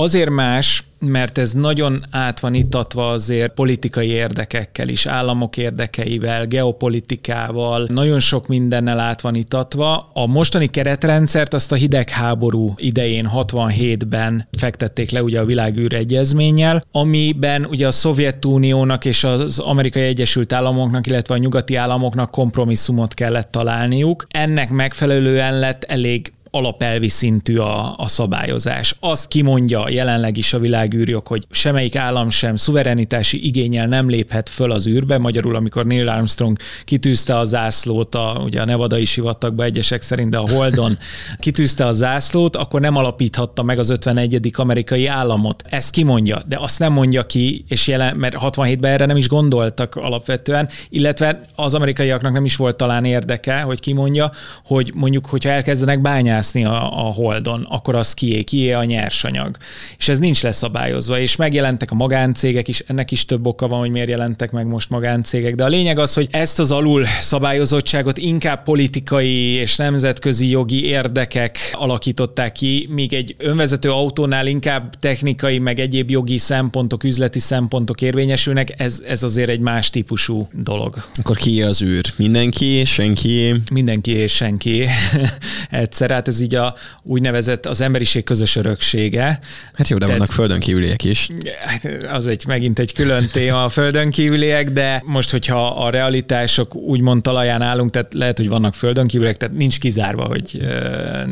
Azért 0.00 0.30
más, 0.30 0.84
mert 1.00 1.38
ez 1.38 1.52
nagyon 1.52 2.04
át 2.10 2.40
van 2.40 2.54
itatva 2.54 3.10
azért 3.10 3.52
politikai 3.52 4.08
érdekekkel 4.08 4.88
is, 4.88 5.06
államok 5.06 5.56
érdekeivel, 5.56 6.46
geopolitikával, 6.46 7.86
nagyon 7.88 8.20
sok 8.20 8.46
mindennel 8.46 8.98
át 8.98 9.20
van 9.20 9.34
itatva. 9.34 10.10
A 10.14 10.26
mostani 10.26 10.66
keretrendszert 10.66 11.54
azt 11.54 11.72
a 11.72 11.74
hidegháború 11.74 12.74
idején 12.76 13.30
67-ben 13.34 14.48
fektették 14.58 15.10
le 15.10 15.22
ugye 15.22 15.40
a 15.40 15.44
világűr 15.44 15.94
egyezménnyel, 15.94 16.84
amiben 16.92 17.64
ugye 17.64 17.86
a 17.86 17.90
Szovjetuniónak 17.90 19.04
és 19.04 19.24
az 19.24 19.58
Amerikai 19.58 20.02
Egyesült 20.02 20.52
Államoknak, 20.52 21.06
illetve 21.06 21.34
a 21.34 21.38
nyugati 21.38 21.74
államoknak 21.74 22.30
kompromisszumot 22.30 23.14
kellett 23.14 23.50
találniuk. 23.50 24.26
Ennek 24.30 24.70
megfelelően 24.70 25.58
lett 25.58 25.84
elég 25.84 26.32
alapelvi 26.50 27.08
szintű 27.08 27.56
a, 27.56 27.94
a 27.98 28.08
szabályozás. 28.08 28.94
Azt 29.00 29.28
kimondja 29.28 29.88
jelenleg 29.88 30.36
is 30.36 30.52
a 30.52 30.58
világűrjog, 30.58 31.26
hogy 31.26 31.46
semmelyik 31.50 31.96
állam 31.96 32.30
sem 32.30 32.56
szuverenitási 32.56 33.46
igényel 33.46 33.86
nem 33.86 34.08
léphet 34.08 34.48
föl 34.48 34.70
az 34.70 34.86
űrbe. 34.86 35.18
Magyarul, 35.18 35.56
amikor 35.56 35.86
Neil 35.86 36.08
Armstrong 36.08 36.56
kitűzte 36.84 37.38
a 37.38 37.44
zászlót, 37.44 38.14
a, 38.14 38.40
ugye 38.44 38.60
a 38.60 38.64
nevadai 38.64 39.04
sivatagba 39.04 39.64
egyesek 39.64 40.02
szerint, 40.02 40.30
de 40.30 40.38
a 40.38 40.50
Holdon 40.50 40.98
kitűzte 41.38 41.86
a 41.86 41.92
zászlót, 41.92 42.56
akkor 42.56 42.80
nem 42.80 42.96
alapíthatta 42.96 43.62
meg 43.62 43.78
az 43.78 43.90
51. 43.90 44.50
amerikai 44.56 45.06
államot. 45.06 45.62
Ezt 45.68 45.90
kimondja, 45.90 46.42
de 46.48 46.58
azt 46.58 46.78
nem 46.78 46.92
mondja 46.92 47.26
ki, 47.26 47.64
és 47.68 47.86
jelen, 47.86 48.16
mert 48.16 48.36
67-ben 48.40 48.92
erre 48.92 49.06
nem 49.06 49.16
is 49.16 49.28
gondoltak 49.28 49.94
alapvetően, 49.94 50.68
illetve 50.88 51.40
az 51.54 51.74
amerikaiaknak 51.74 52.32
nem 52.32 52.44
is 52.44 52.56
volt 52.56 52.76
talán 52.76 53.04
érdeke, 53.04 53.60
hogy 53.60 53.80
kimondja, 53.80 54.32
hogy 54.64 54.92
mondjuk, 54.94 55.26
hogyha 55.26 55.50
elkezdenek 55.50 56.00
bányászni, 56.00 56.36
bányászni 56.52 56.64
a, 56.64 57.06
a 57.06 57.12
holdon, 57.12 57.66
akkor 57.68 57.94
az 57.94 58.14
kié, 58.14 58.42
kié 58.42 58.72
a 58.72 58.84
nyersanyag. 58.84 59.56
És 59.98 60.08
ez 60.08 60.18
nincs 60.18 60.42
leszabályozva, 60.42 61.18
és 61.18 61.36
megjelentek 61.36 61.90
a 61.90 61.94
magáncégek 61.94 62.68
is, 62.68 62.82
ennek 62.86 63.10
is 63.10 63.24
több 63.24 63.46
oka 63.46 63.68
van, 63.68 63.78
hogy 63.78 63.90
miért 63.90 64.08
jelentek 64.08 64.50
meg 64.50 64.66
most 64.66 64.90
magáncégek, 64.90 65.54
de 65.54 65.64
a 65.64 65.68
lényeg 65.68 65.98
az, 65.98 66.14
hogy 66.14 66.28
ezt 66.30 66.58
az 66.58 66.70
alul 66.70 67.04
szabályozottságot 67.20 68.18
inkább 68.18 68.62
politikai 68.62 69.52
és 69.52 69.76
nemzetközi 69.76 70.48
jogi 70.48 70.84
érdekek 70.84 71.58
alakították 71.72 72.52
ki, 72.52 72.88
míg 72.90 73.12
egy 73.12 73.34
önvezető 73.38 73.90
autónál 73.90 74.46
inkább 74.46 74.94
technikai, 74.94 75.58
meg 75.58 75.78
egyéb 75.78 76.10
jogi 76.10 76.38
szempontok, 76.38 77.04
üzleti 77.04 77.38
szempontok 77.38 78.00
érvényesülnek, 78.00 78.80
ez, 78.80 79.02
ez 79.06 79.22
azért 79.22 79.48
egy 79.48 79.60
más 79.60 79.90
típusú 79.90 80.48
dolog. 80.52 81.04
Akkor 81.16 81.36
ki 81.36 81.62
az 81.62 81.82
űr? 81.82 82.04
Mindenki, 82.16 82.84
senki? 82.84 83.54
Mindenki 83.70 84.12
és 84.12 84.32
senki. 84.32 84.86
Egyszer, 85.70 86.10
hát 86.10 86.27
ez 86.28 86.40
így 86.40 86.54
a 86.54 86.74
úgynevezett 87.02 87.66
az 87.66 87.80
emberiség 87.80 88.24
közös 88.24 88.56
öröksége. 88.56 89.40
Hát 89.72 89.88
jó, 89.88 89.98
de 89.98 90.04
Tehát, 90.04 90.20
vannak 90.20 90.34
földön 90.34 90.60
kívüliek 90.60 91.04
is. 91.04 91.28
Hát 91.64 91.88
az 92.10 92.26
egy 92.26 92.44
megint 92.46 92.78
egy 92.78 92.92
külön 92.92 93.28
téma 93.32 93.64
a 93.64 93.68
földön 93.68 94.10
kívüliek, 94.10 94.70
de 94.70 95.02
most, 95.04 95.30
hogyha 95.30 95.66
a 95.66 95.90
realitások 95.90 96.74
úgymond 96.74 97.22
talaján 97.22 97.62
állunk, 97.62 97.90
tehát 97.90 98.14
lehet, 98.14 98.36
hogy 98.36 98.48
vannak 98.48 98.74
földön 98.74 99.06
kívüliek, 99.06 99.36
tehát 99.36 99.56
nincs 99.56 99.78
kizárva, 99.78 100.24
hogy 100.24 100.60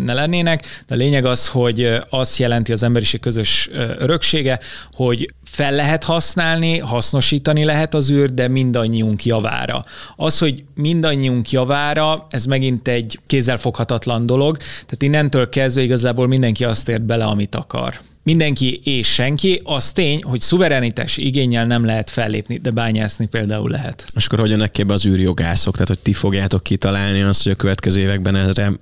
ne 0.05 0.13
lennének. 0.13 0.83
De 0.87 0.95
a 0.95 0.99
lényeg 0.99 1.25
az, 1.25 1.49
hogy 1.49 1.99
azt 2.11 2.39
jelenti 2.39 2.73
az 2.73 2.83
emberiség 2.83 3.21
közös 3.21 3.71
öröksége, 3.99 4.61
hogy 4.93 5.35
fel 5.45 5.73
lehet 5.73 6.05
használni, 6.05 6.79
hasznosítani 6.79 7.65
lehet 7.65 7.95
az 7.95 8.11
űrt, 8.11 8.35
de 8.35 8.49
mindannyiunk 8.49 9.25
javára. 9.25 9.83
Az, 10.17 10.39
hogy 10.39 10.65
mindannyiunk 10.75 11.51
javára, 11.51 12.27
ez 12.31 12.45
megint 12.45 12.89
egy 12.89 13.19
kézzelfoghatatlan 13.27 14.27
dolog, 14.27 14.57
tehát 14.87 15.03
innentől 15.03 15.49
kezdve 15.49 15.83
igazából 15.83 16.27
mindenki 16.27 16.65
azt 16.65 16.89
ért 16.89 17.03
bele, 17.03 17.25
amit 17.25 17.55
akar 17.55 18.01
mindenki 18.27 18.81
és 18.85 19.13
senki, 19.13 19.61
az 19.65 19.93
tény, 19.93 20.23
hogy 20.23 20.41
szuverenitás 20.41 21.17
igényel 21.17 21.67
nem 21.67 21.85
lehet 21.85 22.11
fellépni, 22.11 22.59
de 22.59 22.71
bányászni 22.71 23.27
például 23.27 23.71
lehet. 23.71 24.07
És 24.17 24.27
akkor 24.27 24.39
hogyan 24.39 24.71
be 24.87 24.93
az 24.93 25.07
űrjogászok? 25.07 25.73
Tehát, 25.73 25.89
hogy 25.89 25.99
ti 25.99 26.13
fogjátok 26.13 26.63
kitalálni 26.63 27.23
azt, 27.23 27.43
hogy 27.43 27.53
a 27.53 27.55
következő 27.55 28.01
években 28.01 28.37
erre 28.37 28.73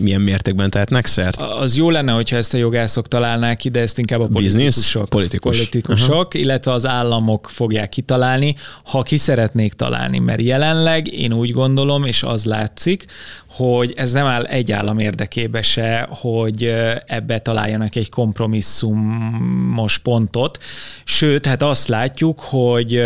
milyen 0.00 0.20
mértékben 0.20 0.70
tehetnek 0.70 1.06
szert? 1.06 1.42
Az 1.42 1.76
jó 1.76 1.90
lenne, 1.90 2.12
hogyha 2.12 2.36
ezt 2.36 2.54
a 2.54 2.56
jogászok 2.56 3.08
találnák 3.08 3.56
ki, 3.56 3.68
de 3.68 3.80
ezt 3.80 3.98
inkább 3.98 4.20
a 4.20 4.26
politikusok, 4.26 5.08
Politikus. 5.08 5.56
politikusok 5.56 6.34
illetve 6.34 6.72
az 6.72 6.86
államok 6.86 7.48
fogják 7.50 7.88
kitalálni, 7.88 8.54
ha 8.84 9.02
ki 9.02 9.16
szeretnék 9.16 9.72
találni, 9.72 10.18
mert 10.18 10.40
jelenleg 10.40 11.12
én 11.12 11.32
úgy 11.32 11.50
gondolom, 11.50 12.04
és 12.04 12.22
az 12.22 12.44
látszik, 12.44 13.06
hogy 13.56 13.92
ez 13.96 14.12
nem 14.12 14.26
áll 14.26 14.44
egy 14.44 14.72
állam 14.72 14.98
érdekébe 14.98 15.62
se, 15.62 16.06
hogy 16.10 16.74
ebbe 17.06 17.38
találjanak 17.38 17.96
egy 17.96 18.08
kompromisszumos 18.08 19.98
pontot. 19.98 20.58
Sőt, 21.04 21.46
hát 21.46 21.62
azt 21.62 21.88
látjuk, 21.88 22.40
hogy 22.40 23.04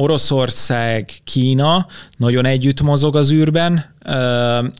Oroszország, 0.00 1.10
Kína 1.24 1.86
nagyon 2.16 2.44
együtt 2.44 2.80
mozog 2.80 3.16
az 3.16 3.32
űrben, 3.32 3.94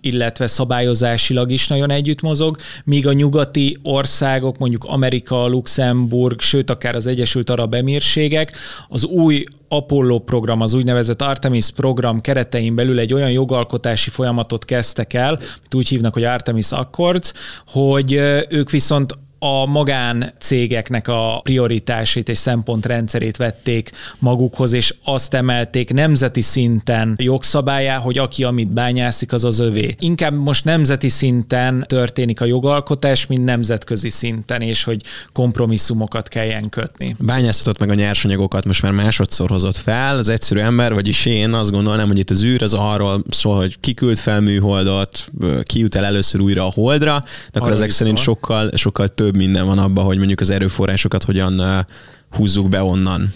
illetve 0.00 0.46
szabályozásilag 0.46 1.50
is 1.50 1.68
nagyon 1.68 1.90
együtt 1.90 2.20
mozog, 2.20 2.56
míg 2.84 3.06
a 3.06 3.12
nyugati 3.12 3.76
országok, 3.82 4.58
mondjuk 4.58 4.84
Amerika, 4.84 5.46
Luxemburg, 5.46 6.40
sőt 6.40 6.70
akár 6.70 6.94
az 6.94 7.06
Egyesült 7.06 7.50
Arab 7.50 7.74
Emírségek 7.74 8.56
az 8.88 9.04
új 9.04 9.44
Apollo 9.68 10.18
program, 10.18 10.60
az 10.60 10.74
úgynevezett 10.74 11.22
Artemis 11.22 11.70
program 11.70 12.20
keretein 12.20 12.74
belül 12.74 12.98
egy 12.98 13.12
olyan 13.12 13.30
jogalkotási 13.30 14.10
folyamatot 14.10 14.64
kezdtek 14.64 15.14
el, 15.14 15.34
amit 15.34 15.74
úgy 15.74 15.88
hívnak, 15.88 16.12
hogy 16.12 16.24
Artemis 16.24 16.70
Accords, 16.70 17.32
hogy 17.66 18.12
ők 18.48 18.70
viszont 18.70 19.18
a 19.38 19.66
magán 19.66 20.32
cégeknek 20.38 21.08
a 21.08 21.40
prioritásait 21.42 22.28
és 22.28 22.38
szempontrendszerét 22.38 23.36
vették 23.36 23.90
magukhoz, 24.18 24.72
és 24.72 24.94
azt 25.04 25.34
emelték 25.34 25.92
nemzeti 25.92 26.40
szinten 26.40 27.14
jogszabályá, 27.18 27.96
hogy 27.96 28.18
aki 28.18 28.44
amit 28.44 28.72
bányászik, 28.72 29.32
az 29.32 29.44
az 29.44 29.58
övé. 29.58 29.96
Inkább 29.98 30.34
most 30.34 30.64
nemzeti 30.64 31.08
szinten 31.08 31.84
történik 31.88 32.40
a 32.40 32.44
jogalkotás, 32.44 33.26
mint 33.26 33.44
nemzetközi 33.44 34.08
szinten, 34.08 34.60
és 34.60 34.84
hogy 34.84 35.02
kompromisszumokat 35.32 36.28
kelljen 36.28 36.68
kötni. 36.68 37.16
Bányászatot 37.18 37.78
meg 37.78 37.90
a 37.90 37.94
nyersanyagokat 37.94 38.64
most 38.64 38.82
már 38.82 38.92
másodszor 38.92 39.48
hozott 39.48 39.76
fel. 39.76 40.18
Az 40.18 40.28
egyszerű 40.28 40.60
ember, 40.60 40.94
vagyis 40.94 41.26
én 41.26 41.52
azt 41.52 41.70
gondolnám, 41.70 42.06
hogy 42.08 42.18
itt 42.18 42.30
az 42.30 42.44
űr 42.44 42.62
az 42.62 42.74
arról 42.74 43.22
szól, 43.30 43.56
hogy 43.56 43.80
kiküld 43.80 44.18
fel 44.18 44.40
műholdot, 44.40 45.30
ki 45.62 45.78
jut 45.78 45.94
el 45.94 46.04
először 46.04 46.40
újra 46.40 46.66
a 46.66 46.70
holdra, 46.74 47.22
de 47.52 47.58
akkor 47.58 47.72
ezek 47.72 47.90
szerint 47.90 48.18
sokkal, 48.18 48.70
sokkal 48.74 49.08
több 49.08 49.27
minden 49.36 49.66
van 49.66 49.78
abban, 49.78 50.04
hogy 50.04 50.16
mondjuk 50.18 50.40
az 50.40 50.50
erőforrásokat 50.50 51.24
hogyan 51.24 51.86
húzzuk 52.30 52.68
be 52.68 52.82
onnan. 52.82 53.32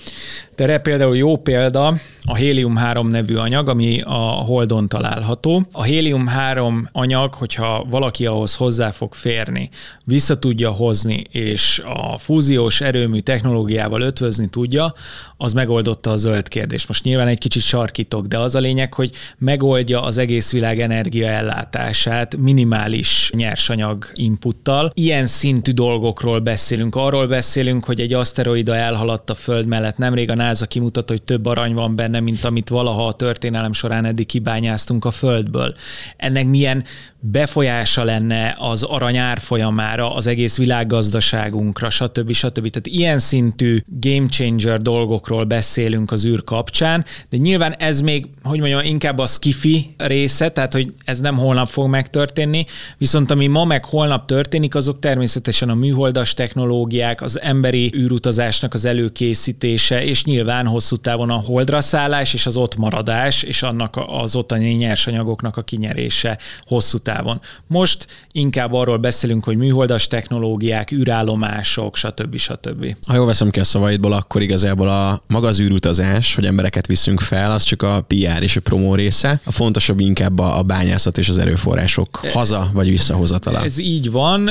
Erre 0.62 0.78
például 0.78 1.16
jó 1.16 1.37
példa 1.37 1.87
a 2.25 2.34
hélium-3 2.34 3.11
nevű 3.11 3.34
anyag, 3.34 3.68
ami 3.68 4.00
a 4.04 4.18
Holdon 4.20 4.88
található. 4.88 5.62
A 5.72 5.82
hélium-3 5.82 6.84
anyag, 6.92 7.34
hogyha 7.34 7.87
valaki 7.90 8.26
ahhoz 8.26 8.54
hozzá 8.54 8.90
fog 8.90 9.14
férni, 9.14 9.70
vissza 10.04 10.38
tudja 10.38 10.70
hozni, 10.70 11.25
és 11.30 11.82
a 11.84 12.18
fúziós 12.18 12.80
erőmű 12.80 13.18
technológiával 13.18 14.00
ötvözni 14.00 14.49
tudja, 14.49 14.94
az 15.37 15.52
megoldotta 15.52 16.11
a 16.11 16.16
zöld 16.16 16.49
kérdést. 16.49 16.88
Most 16.88 17.04
nyilván 17.04 17.28
egy 17.28 17.38
kicsit 17.38 17.62
sarkítok, 17.62 18.26
de 18.26 18.38
az 18.38 18.54
a 18.54 18.58
lényeg, 18.58 18.94
hogy 18.94 19.11
megoldja 19.38 20.02
az 20.02 20.18
egész 20.18 20.52
világ 20.52 20.80
energiaellátását 20.80 22.37
minimális 22.37 23.30
nyersanyag 23.34 24.11
inputtal. 24.14 24.90
Ilyen 24.94 25.26
szintű 25.26 25.72
dolgokról 25.72 26.38
beszélünk. 26.38 26.94
Arról 26.94 27.26
beszélünk, 27.26 27.84
hogy 27.84 28.00
egy 28.00 28.12
aszteroida 28.12 28.75
elhaladt 28.82 29.30
a 29.30 29.34
Föld 29.34 29.66
mellett. 29.66 29.96
Nemrég 29.96 30.30
a 30.30 30.34
NASA 30.34 30.66
kimutatta, 30.66 31.12
hogy 31.12 31.22
több 31.22 31.46
arany 31.46 31.74
van 31.74 31.96
benne, 31.96 32.20
mint 32.20 32.44
amit 32.44 32.68
valaha 32.68 33.06
a 33.06 33.12
történelem 33.12 33.72
során 33.72 34.04
eddig 34.04 34.26
kibányáztunk 34.26 35.04
a 35.04 35.10
Földből. 35.10 35.74
Ennek 36.16 36.46
milyen 36.46 36.84
befolyása 37.24 38.04
lenne 38.04 38.56
az 38.58 38.82
arany 38.82 39.16
árfolyamára, 39.16 40.14
az 40.14 40.26
egész 40.26 40.56
világgazdaságunkra, 40.56 41.90
stb. 41.90 42.32
stb. 42.32 42.68
Tehát 42.68 42.86
ilyen 42.86 43.18
szintű 43.18 43.82
game 44.00 44.28
changer 44.28 44.80
dolgokról 44.80 45.44
beszélünk 45.44 46.12
az 46.12 46.24
űr 46.24 46.44
kapcsán, 46.44 47.04
de 47.30 47.36
nyilván 47.36 47.72
ez 47.72 48.00
még, 48.00 48.28
hogy 48.42 48.58
mondjam, 48.58 48.80
inkább 48.84 49.18
a 49.18 49.26
skifi 49.26 49.94
része, 49.96 50.48
tehát 50.48 50.72
hogy 50.72 50.92
ez 51.04 51.20
nem 51.20 51.36
holnap 51.36 51.68
fog 51.68 51.88
megtörténni, 51.88 52.66
viszont 52.98 53.30
ami 53.30 53.46
ma 53.46 53.64
meg 53.64 53.84
holnap 53.84 54.26
történik, 54.26 54.74
azok 54.74 54.98
természetesen 54.98 55.68
a 55.68 55.74
műholdas 55.74 56.34
technológiák, 56.34 57.22
az 57.22 57.40
emberi 57.40 57.92
űrutazásnak 57.96 58.72
az 58.75 58.85
előkészítése, 58.85 60.05
és 60.05 60.25
nyilván 60.25 60.67
hosszú 60.67 60.97
távon 60.97 61.31
a 61.31 61.41
holdra 61.41 61.81
szállás 61.81 62.35
és 62.35 62.47
az 62.47 62.57
ott 62.57 62.76
maradás, 62.76 63.43
és 63.43 63.62
annak 63.62 64.00
az 64.07 64.37
ottani 64.37 64.71
nyersanyagoknak 64.73 65.57
a 65.57 65.62
kinyerése 65.62 66.38
hosszú 66.67 66.99
távon 66.99 67.11
távon. 67.12 67.41
Most 67.67 68.07
inkább 68.33 68.73
arról 68.73 68.97
beszélünk, 68.97 69.45
hogy 69.45 69.57
műholdas 69.57 70.07
technológiák, 70.07 70.93
űrállomások, 70.93 71.97
stb. 71.97 72.37
stb. 72.37 72.97
Ha 73.07 73.14
jól 73.14 73.26
veszem 73.26 73.50
ki 73.50 73.61
a 73.61 73.64
szavaidból, 73.64 74.12
akkor 74.12 74.43
igazából 74.43 74.88
a 74.88 75.23
maga 75.26 75.49
az 75.49 75.61
űrutazás, 75.61 76.35
hogy 76.35 76.47
embereket 76.47 76.87
viszünk 76.87 77.21
fel, 77.21 77.50
az 77.50 77.62
csak 77.62 77.83
a 77.83 78.05
PR 78.07 78.43
és 78.43 78.57
a 78.57 78.61
promó 78.61 78.95
része. 78.95 79.41
A 79.45 79.52
fontosabb 79.52 80.00
inkább 80.00 80.38
a, 80.38 80.59
a 80.59 80.62
bányászat 80.62 81.19
és 81.19 81.29
az 81.29 81.38
erőforrások 81.38 82.17
haza 82.33 82.71
vagy 82.73 82.88
visszahozatala. 82.88 83.62
Ez 83.62 83.79
így 83.79 84.11
van, 84.11 84.50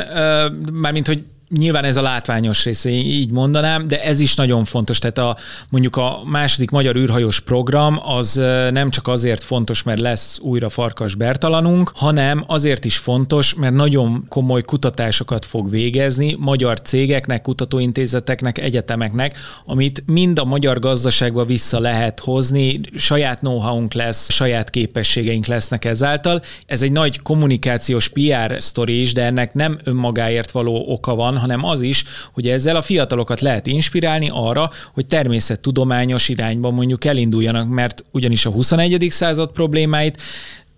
mármint 0.71 1.07
hogy 1.07 1.23
nyilván 1.57 1.83
ez 1.83 1.97
a 1.97 2.01
látványos 2.01 2.63
része, 2.63 2.89
így 2.89 3.31
mondanám, 3.31 3.87
de 3.87 4.03
ez 4.03 4.19
is 4.19 4.35
nagyon 4.35 4.65
fontos. 4.65 4.99
Tehát 4.99 5.17
a, 5.17 5.37
mondjuk 5.69 5.95
a 5.95 6.21
második 6.25 6.69
magyar 6.69 6.95
űrhajós 6.95 7.39
program 7.39 7.99
az 8.03 8.33
nem 8.71 8.89
csak 8.89 9.07
azért 9.07 9.43
fontos, 9.43 9.83
mert 9.83 9.99
lesz 9.99 10.39
újra 10.41 10.69
Farkas 10.69 11.15
Bertalanunk, 11.15 11.91
hanem 11.95 12.43
azért 12.47 12.85
is 12.85 12.97
fontos, 12.97 13.53
mert 13.53 13.73
nagyon 13.73 14.25
komoly 14.29 14.61
kutatásokat 14.61 15.45
fog 15.45 15.69
végezni 15.69 16.35
magyar 16.39 16.81
cégeknek, 16.81 17.41
kutatóintézeteknek, 17.41 18.57
egyetemeknek, 18.57 19.37
amit 19.65 20.03
mind 20.05 20.39
a 20.39 20.45
magyar 20.45 20.79
gazdaságba 20.79 21.45
vissza 21.45 21.79
lehet 21.79 22.19
hozni, 22.19 22.79
saját 22.95 23.39
know 23.39 23.87
lesz, 23.93 24.31
saját 24.31 24.69
képességeink 24.69 25.45
lesznek 25.45 25.85
ezáltal. 25.85 26.41
Ez 26.65 26.81
egy 26.81 26.91
nagy 26.91 27.21
kommunikációs 27.21 28.07
PR 28.07 28.55
sztori 28.57 29.01
is, 29.01 29.13
de 29.13 29.23
ennek 29.23 29.53
nem 29.53 29.79
önmagáért 29.83 30.51
való 30.51 30.85
oka 30.87 31.15
van, 31.15 31.39
hanem 31.41 31.65
az 31.65 31.81
is, 31.81 32.03
hogy 32.33 32.47
ezzel 32.47 32.75
a 32.75 32.81
fiatalokat 32.81 33.41
lehet 33.41 33.67
inspirálni 33.67 34.29
arra, 34.33 34.71
hogy 34.93 35.05
természettudományos 35.05 36.29
irányba 36.29 36.71
mondjuk 36.71 37.05
elinduljanak, 37.05 37.69
mert 37.69 38.05
ugyanis 38.11 38.45
a 38.45 38.49
21. 38.49 39.07
század 39.09 39.51
problémáit 39.51 40.21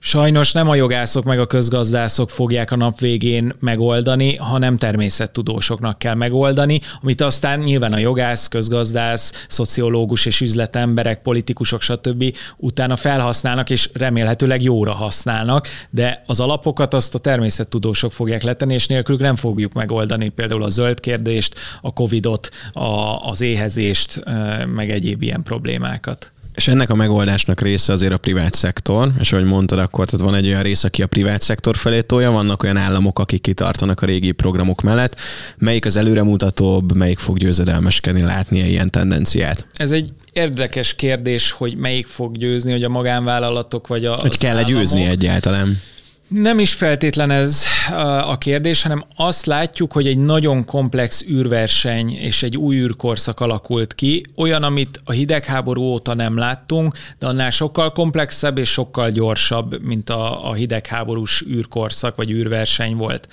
Sajnos 0.06 0.52
nem 0.52 0.70
a 0.70 0.76
jogászok 0.76 1.24
meg 1.24 1.40
a 1.40 1.46
közgazdászok 1.46 2.30
fogják 2.30 2.72
a 2.72 2.76
nap 2.76 3.00
végén 3.00 3.54
megoldani, 3.60 4.36
hanem 4.36 4.78
természettudósoknak 4.78 5.98
kell 5.98 6.14
megoldani, 6.14 6.82
amit 7.02 7.22
aztán 7.22 7.60
nyilván 7.60 7.94
a 7.94 7.98
jogász, 7.98 8.48
közgazdász, 8.48 9.46
szociológus 9.48 10.26
és 10.26 10.42
üzletemberek, 10.42 11.22
politikusok, 11.22 11.82
stb. 11.82 12.36
utána 12.58 12.96
felhasználnak, 12.96 13.70
és 13.70 13.90
remélhetőleg 13.94 14.62
jóra 14.62 14.94
használnak, 14.94 15.68
de 15.90 16.24
az 16.26 16.40
alapokat 16.40 16.94
azt 16.94 17.16
a 17.16 17.20
természettudósok 17.20 18.12
fogják 18.12 18.44
letenni, 18.44 18.74
és 18.74 18.88
nélkülük 18.88 19.22
nem 19.22 19.36
fogjuk 19.36 19.74
megoldani 19.74 20.30
például 20.30 20.64
a 20.64 20.70
zöld 20.70 21.00
kérdést, 21.00 21.56
a 21.82 21.94
Covidot, 21.94 22.50
a, 22.72 23.18
az 23.30 23.42
éhezést, 23.42 24.24
meg 24.76 24.90
egyéb 24.90 25.22
ilyen 25.22 25.44
problémákat. 25.44 26.33
És 26.56 26.68
ennek 26.68 26.90
a 26.90 26.96
megoldásnak 26.96 27.62
része 27.62 27.92
azért 27.92 28.14
a 28.14 28.18
privát 28.18 28.54
szektor, 28.54 29.12
és 29.20 29.32
ahogy 29.32 29.46
mondtad, 29.46 29.80
akkor 29.80 30.10
tehát 30.10 30.26
van 30.26 30.36
egy 30.36 30.48
olyan 30.48 30.62
rész, 30.62 30.84
aki 30.84 31.02
a 31.02 31.08
privát 31.08 31.42
szektor 31.42 31.78
felé 31.78 32.02
tolja, 32.02 32.32
vannak 32.32 32.64
olyan 32.64 32.78
államok, 32.78 33.20
akik 33.20 33.42
kitartanak 33.42 34.02
a 34.02 34.06
régi 34.06 34.32
programok 34.32 34.82
mellett. 34.82 35.20
Melyik 35.58 35.86
az 35.86 35.98
előremutatóbb, 35.98 36.96
melyik 36.96 37.20
fog 37.20 37.38
győzedelmeskedni, 37.38 38.22
látni 38.22 38.60
ilyen 38.60 38.90
tendenciát? 38.90 39.66
Ez 39.74 39.92
egy 39.92 40.14
érdekes 40.34 40.96
kérdés, 40.96 41.52
hogy 41.52 41.76
melyik 41.76 42.08
fog 42.08 42.38
győzni, 42.38 42.72
hogy 42.72 42.84
a 42.84 42.90
magánvállalatok 42.90 43.88
vagy 43.88 44.06
a. 44.06 44.16
Hogy 44.16 44.38
kell-e 44.38 44.64
győzni 44.64 45.04
egyáltalán? 45.04 45.80
Nem 46.28 46.60
is 46.60 46.74
feltétlen 46.74 47.32
ez 47.32 47.66
a 48.26 48.38
kérdés, 48.38 48.82
hanem 48.82 49.04
azt 49.16 49.46
látjuk, 49.46 49.92
hogy 49.92 50.08
egy 50.08 50.18
nagyon 50.18 50.66
komplex 50.66 51.26
űrverseny 51.30 52.18
és 52.18 52.44
egy 52.44 52.58
új 52.58 52.76
űrkorszak 52.76 53.40
alakult 53.40 53.96
ki, 53.96 54.24
olyan, 54.36 54.64
amit 54.64 55.02
a 55.04 55.12
hidegháború 55.12 55.82
óta 55.82 56.14
nem 56.14 56.38
láttunk, 56.38 56.98
de 57.20 57.28
annál 57.28 57.50
sokkal 57.50 57.92
komplexebb 57.92 58.58
és 58.58 58.70
sokkal 58.70 59.10
gyorsabb, 59.10 59.82
mint 59.82 60.10
a, 60.10 60.50
a 60.50 60.54
hidegháborús 60.54 61.44
űrkorszak 61.50 62.16
vagy 62.16 62.32
űrverseny 62.32 62.96
volt. 62.96 63.28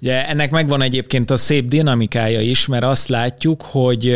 Ugye 0.00 0.28
ennek 0.28 0.50
megvan 0.50 0.82
egyébként 0.82 1.30
a 1.30 1.36
szép 1.36 1.68
dinamikája 1.68 2.40
is, 2.40 2.66
mert 2.66 2.84
azt 2.84 3.08
látjuk, 3.08 3.62
hogy 3.62 4.08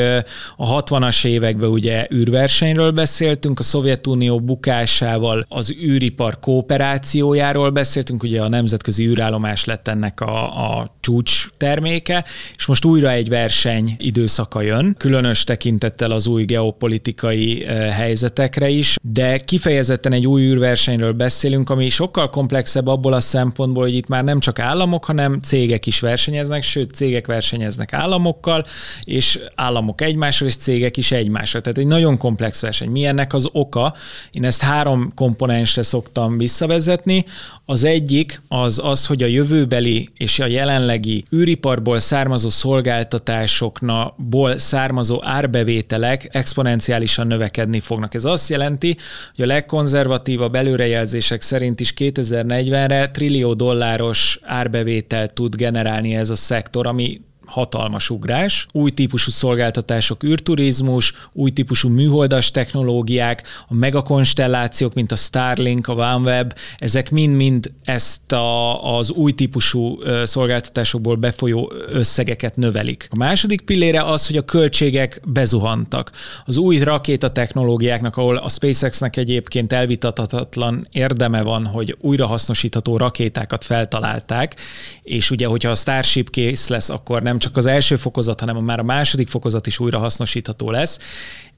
a 0.56 0.82
60-as 0.82 1.24
években 1.24 1.70
ugye 1.70 2.06
űrversenyről 2.14 2.90
beszéltünk, 2.90 3.58
a 3.58 3.62
Szovjetunió 3.62 4.40
bukásával 4.40 5.46
az 5.48 5.72
űripar 5.72 6.40
kooperációjáról 6.40 7.70
beszéltünk, 7.70 8.22
ugye 8.28 8.42
a 8.42 8.48
nemzetközi 8.48 9.06
űrállomás 9.06 9.64
lett 9.64 9.88
ennek 9.88 10.20
a, 10.20 10.70
a 10.70 10.96
csúcs 11.00 11.48
terméke, 11.56 12.24
és 12.56 12.66
most 12.66 12.84
újra 12.84 13.10
egy 13.10 13.28
verseny 13.28 13.96
időszaka 13.98 14.60
jön, 14.60 14.94
különös 14.98 15.44
tekintettel 15.44 16.10
az 16.10 16.26
új 16.26 16.44
geopolitikai 16.44 17.64
helyzetekre 17.90 18.68
is, 18.68 18.96
de 19.02 19.38
kifejezetten 19.38 20.12
egy 20.12 20.26
új 20.26 20.42
űrversenyről 20.42 21.12
beszélünk, 21.12 21.70
ami 21.70 21.88
sokkal 21.88 22.30
komplexebb 22.30 22.86
abból 22.86 23.12
a 23.12 23.20
szempontból, 23.20 23.82
hogy 23.82 23.94
itt 23.94 24.08
már 24.08 24.24
nem 24.24 24.40
csak 24.40 24.58
államok, 24.58 25.04
hanem 25.04 25.40
cégek 25.40 25.86
is 25.86 26.00
versenyeznek, 26.00 26.62
sőt 26.62 26.94
cégek 26.94 27.26
versenyeznek 27.26 27.92
államokkal, 27.92 28.66
és 29.04 29.40
államok 29.54 30.00
egymással, 30.00 30.48
és 30.48 30.56
cégek 30.56 30.96
is 30.96 31.12
egymással. 31.12 31.60
Tehát 31.60 31.78
egy 31.78 31.86
nagyon 31.86 32.16
komplex 32.16 32.60
verseny. 32.60 32.90
Mi 32.90 33.04
ennek 33.04 33.34
az 33.34 33.48
oka? 33.52 33.94
Én 34.30 34.44
ezt 34.44 34.62
három 34.62 35.12
komponensre 35.14 35.82
szoktam 35.82 36.38
visszavezetni. 36.38 37.24
Az 37.70 37.84
egyik 37.84 38.40
az 38.48 38.80
az, 38.82 39.06
hogy 39.06 39.22
a 39.22 39.26
jövőbeli 39.26 40.08
és 40.14 40.38
a 40.38 40.46
jelenlegi 40.46 41.24
űriparból 41.34 41.98
származó 41.98 42.48
szolgáltatásokból 42.48 44.58
származó 44.58 45.18
árbevételek 45.22 46.28
exponenciálisan 46.32 47.26
növekedni 47.26 47.80
fognak. 47.80 48.14
Ez 48.14 48.24
azt 48.24 48.48
jelenti, 48.48 48.96
hogy 49.36 49.44
a 49.44 49.48
legkonzervatívabb 49.48 50.54
előrejelzések 50.54 51.40
szerint 51.40 51.80
is 51.80 51.92
2040-re 51.96 53.10
trillió 53.10 53.54
dolláros 53.54 54.40
árbevételt 54.42 55.34
tud 55.34 55.54
generálni 55.54 56.16
ez 56.16 56.30
a 56.30 56.36
szektor, 56.36 56.86
ami 56.86 57.20
hatalmas 57.48 58.10
ugrás. 58.10 58.66
Új 58.72 58.90
típusú 58.90 59.30
szolgáltatások, 59.30 60.24
űrturizmus, 60.24 61.14
új 61.32 61.50
típusú 61.50 61.88
műholdas 61.88 62.50
technológiák, 62.50 63.42
a 63.68 63.74
megakonstellációk, 63.74 64.94
mint 64.94 65.12
a 65.12 65.16
Starlink, 65.16 65.88
a 65.88 65.92
OneWeb, 65.92 66.54
ezek 66.78 67.10
mind-mind 67.10 67.72
ezt 67.84 68.32
a, 68.32 68.96
az 68.96 69.10
új 69.10 69.32
típusú 69.32 69.98
szolgáltatásokból 70.24 71.16
befolyó 71.16 71.72
összegeket 71.88 72.56
növelik. 72.56 73.08
A 73.10 73.16
második 73.16 73.60
pillére 73.60 74.02
az, 74.02 74.26
hogy 74.26 74.36
a 74.36 74.42
költségek 74.42 75.20
bezuhantak. 75.24 76.10
Az 76.44 76.56
új 76.56 76.78
rakéta 76.78 77.28
technológiáknak, 77.28 78.16
ahol 78.16 78.36
a 78.36 78.48
SpaceX-nek 78.48 79.16
egyébként 79.16 79.72
elvitathatatlan 79.72 80.88
érdeme 80.92 81.42
van, 81.42 81.66
hogy 81.66 81.96
újrahasznosítható 82.00 82.96
rakétákat 82.96 83.64
feltalálták, 83.64 84.56
és 85.02 85.30
ugye, 85.30 85.46
hogyha 85.46 85.70
a 85.70 85.74
Starship 85.74 86.30
kész 86.30 86.68
lesz, 86.68 86.88
akkor 86.88 87.22
nem 87.22 87.37
csak 87.38 87.56
az 87.56 87.66
első 87.66 87.96
fokozat, 87.96 88.40
hanem 88.40 88.56
már 88.56 88.78
a 88.78 88.82
második 88.82 89.28
fokozat 89.28 89.66
is 89.66 89.78
újrahasznosítható 89.78 90.70
lesz. 90.70 90.98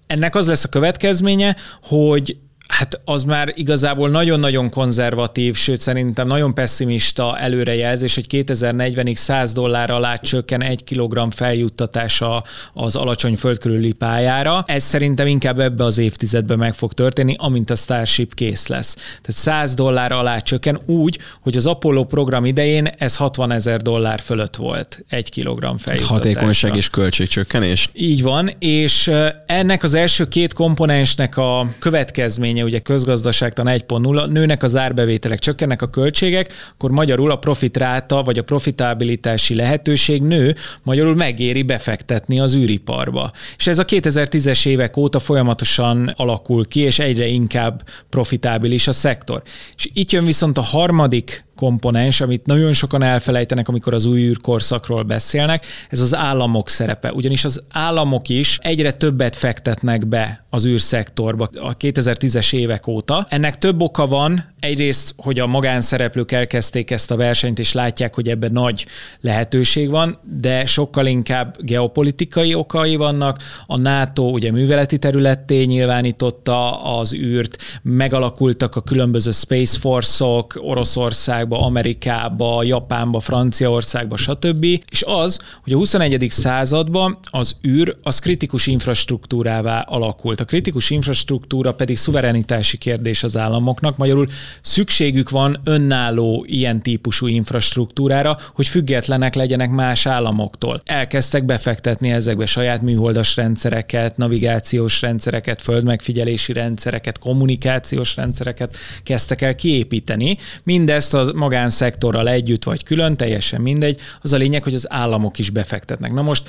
Ennek 0.06 0.34
az 0.34 0.46
lesz 0.46 0.64
a 0.64 0.68
következménye, 0.68 1.56
hogy 1.82 2.36
Hát 2.80 3.00
az 3.04 3.22
már 3.22 3.52
igazából 3.54 4.08
nagyon-nagyon 4.08 4.70
konzervatív, 4.70 5.56
sőt 5.56 5.80
szerintem 5.80 6.26
nagyon 6.26 6.54
pessimista 6.54 7.38
előrejelzés, 7.38 8.14
hogy 8.14 8.26
2040-ig 8.30 9.14
100 9.14 9.52
dollár 9.52 9.90
alá 9.90 10.16
csökken 10.16 10.62
egy 10.62 10.84
kilogramm 10.84 11.28
feljuttatása 11.28 12.44
az 12.72 12.96
alacsony 12.96 13.36
földkörüli 13.36 13.92
pályára. 13.92 14.64
Ez 14.66 14.82
szerintem 14.82 15.26
inkább 15.26 15.60
ebbe 15.60 15.84
az 15.84 15.98
évtizedben 15.98 16.58
meg 16.58 16.74
fog 16.74 16.92
történni, 16.92 17.34
amint 17.38 17.70
a 17.70 17.74
Starship 17.74 18.34
kész 18.34 18.66
lesz. 18.66 18.94
Tehát 18.94 19.40
100 19.40 19.74
dollár 19.74 20.12
alá 20.12 20.38
csökken 20.38 20.80
úgy, 20.86 21.18
hogy 21.40 21.56
az 21.56 21.66
Apollo 21.66 22.04
program 22.04 22.44
idején 22.44 22.86
ez 22.86 23.16
60 23.16 23.50
ezer 23.50 23.82
dollár 23.82 24.20
fölött 24.20 24.56
volt 24.56 25.04
egy 25.08 25.30
kilogramm 25.30 25.76
feljuttatása. 25.76 26.14
Hatékonyság 26.14 26.76
és 26.76 26.90
költségcsökkenés. 26.90 27.90
Így 27.92 28.22
van, 28.22 28.50
és 28.58 29.10
ennek 29.46 29.82
az 29.82 29.94
első 29.94 30.28
két 30.28 30.52
komponensnek 30.52 31.36
a 31.36 31.66
következménye 31.78 32.68
ugye 32.70 32.78
közgazdaságtan 32.78 33.66
1.0, 33.68 34.28
nőnek 34.28 34.62
az 34.62 34.76
árbevételek, 34.76 35.38
csökkennek 35.38 35.82
a 35.82 35.90
költségek, 35.90 36.52
akkor 36.72 36.90
magyarul 36.90 37.30
a 37.30 37.36
profitráta 37.36 38.22
vagy 38.22 38.38
a 38.38 38.42
profitabilitási 38.42 39.54
lehetőség 39.54 40.22
nő, 40.22 40.54
magyarul 40.82 41.14
megéri 41.14 41.62
befektetni 41.62 42.40
az 42.40 42.54
űriparba. 42.54 43.30
És 43.56 43.66
ez 43.66 43.78
a 43.78 43.84
2010-es 43.84 44.66
évek 44.66 44.96
óta 44.96 45.18
folyamatosan 45.18 46.14
alakul 46.16 46.68
ki, 46.68 46.80
és 46.80 46.98
egyre 46.98 47.26
inkább 47.26 47.82
profitábilis 48.08 48.88
a 48.88 48.92
szektor. 48.92 49.42
És 49.76 49.90
itt 49.92 50.10
jön 50.10 50.24
viszont 50.24 50.58
a 50.58 50.62
harmadik 50.62 51.44
komponens, 51.60 52.20
amit 52.20 52.46
nagyon 52.46 52.72
sokan 52.72 53.02
elfelejtenek, 53.02 53.68
amikor 53.68 53.94
az 53.94 54.04
új 54.04 54.20
űrkorszakról 54.20 55.02
beszélnek, 55.02 55.66
ez 55.88 56.00
az 56.00 56.14
államok 56.14 56.68
szerepe. 56.68 57.12
Ugyanis 57.12 57.44
az 57.44 57.62
államok 57.70 58.28
is 58.28 58.58
egyre 58.62 58.92
többet 58.92 59.36
fektetnek 59.36 60.06
be 60.06 60.44
az 60.50 60.66
űrszektorba 60.66 61.48
a 61.54 61.76
2010-es 61.76 62.52
évek 62.52 62.86
óta. 62.86 63.26
Ennek 63.28 63.58
több 63.58 63.80
oka 63.80 64.06
van. 64.06 64.44
Egyrészt, 64.60 65.14
hogy 65.16 65.38
a 65.38 65.46
magánszereplők 65.46 66.32
elkezdték 66.32 66.90
ezt 66.90 67.10
a 67.10 67.16
versenyt, 67.16 67.58
és 67.58 67.72
látják, 67.72 68.14
hogy 68.14 68.28
ebben 68.28 68.52
nagy 68.52 68.86
lehetőség 69.20 69.90
van, 69.90 70.18
de 70.40 70.66
sokkal 70.66 71.06
inkább 71.06 71.56
geopolitikai 71.58 72.54
okai 72.54 72.96
vannak. 72.96 73.38
A 73.66 73.76
NATO 73.76 74.22
ugye 74.22 74.50
műveleti 74.50 74.98
területté 74.98 75.64
nyilvánította 75.64 76.82
az 76.98 77.14
űrt, 77.14 77.56
megalakultak 77.82 78.76
a 78.76 78.80
különböző 78.80 79.30
Space 79.30 79.78
Force-ok, 79.78 80.58
Oroszország, 80.62 81.48
Oroszországba, 81.50 81.58
Amerikába, 81.58 82.62
Japánba, 82.62 83.20
Franciaországba, 83.20 84.16
stb. 84.16 84.64
És 84.90 85.02
az, 85.06 85.38
hogy 85.62 85.72
a 85.72 85.76
21. 85.76 86.26
században 86.30 87.18
az 87.30 87.56
űr 87.66 87.96
az 88.02 88.18
kritikus 88.18 88.66
infrastruktúrává 88.66 89.80
alakult. 89.80 90.40
A 90.40 90.44
kritikus 90.44 90.90
infrastruktúra 90.90 91.74
pedig 91.74 91.96
szuverenitási 91.96 92.78
kérdés 92.78 93.22
az 93.22 93.36
államoknak, 93.36 93.96
magyarul 93.96 94.26
szükségük 94.62 95.30
van 95.30 95.60
önálló 95.64 96.44
ilyen 96.48 96.82
típusú 96.82 97.26
infrastruktúrára, 97.26 98.38
hogy 98.54 98.68
függetlenek 98.68 99.34
legyenek 99.34 99.70
más 99.70 100.06
államoktól. 100.06 100.82
Elkezdtek 100.84 101.44
befektetni 101.44 102.10
ezekbe 102.10 102.46
saját 102.46 102.82
műholdas 102.82 103.36
rendszereket, 103.36 104.16
navigációs 104.16 105.00
rendszereket, 105.00 105.62
földmegfigyelési 105.62 106.52
rendszereket, 106.52 107.18
kommunikációs 107.18 108.16
rendszereket 108.16 108.76
kezdtek 109.02 109.42
el 109.42 109.54
kiépíteni. 109.54 110.38
Mindezt 110.62 111.14
az 111.14 111.32
magánszektorral 111.40 112.28
együtt 112.28 112.64
vagy 112.64 112.84
külön, 112.84 113.16
teljesen 113.16 113.60
mindegy. 113.60 114.00
Az 114.22 114.32
a 114.32 114.36
lényeg, 114.36 114.62
hogy 114.62 114.74
az 114.74 114.92
államok 114.92 115.38
is 115.38 115.50
befektetnek. 115.50 116.12
Na 116.12 116.22
most 116.22 116.48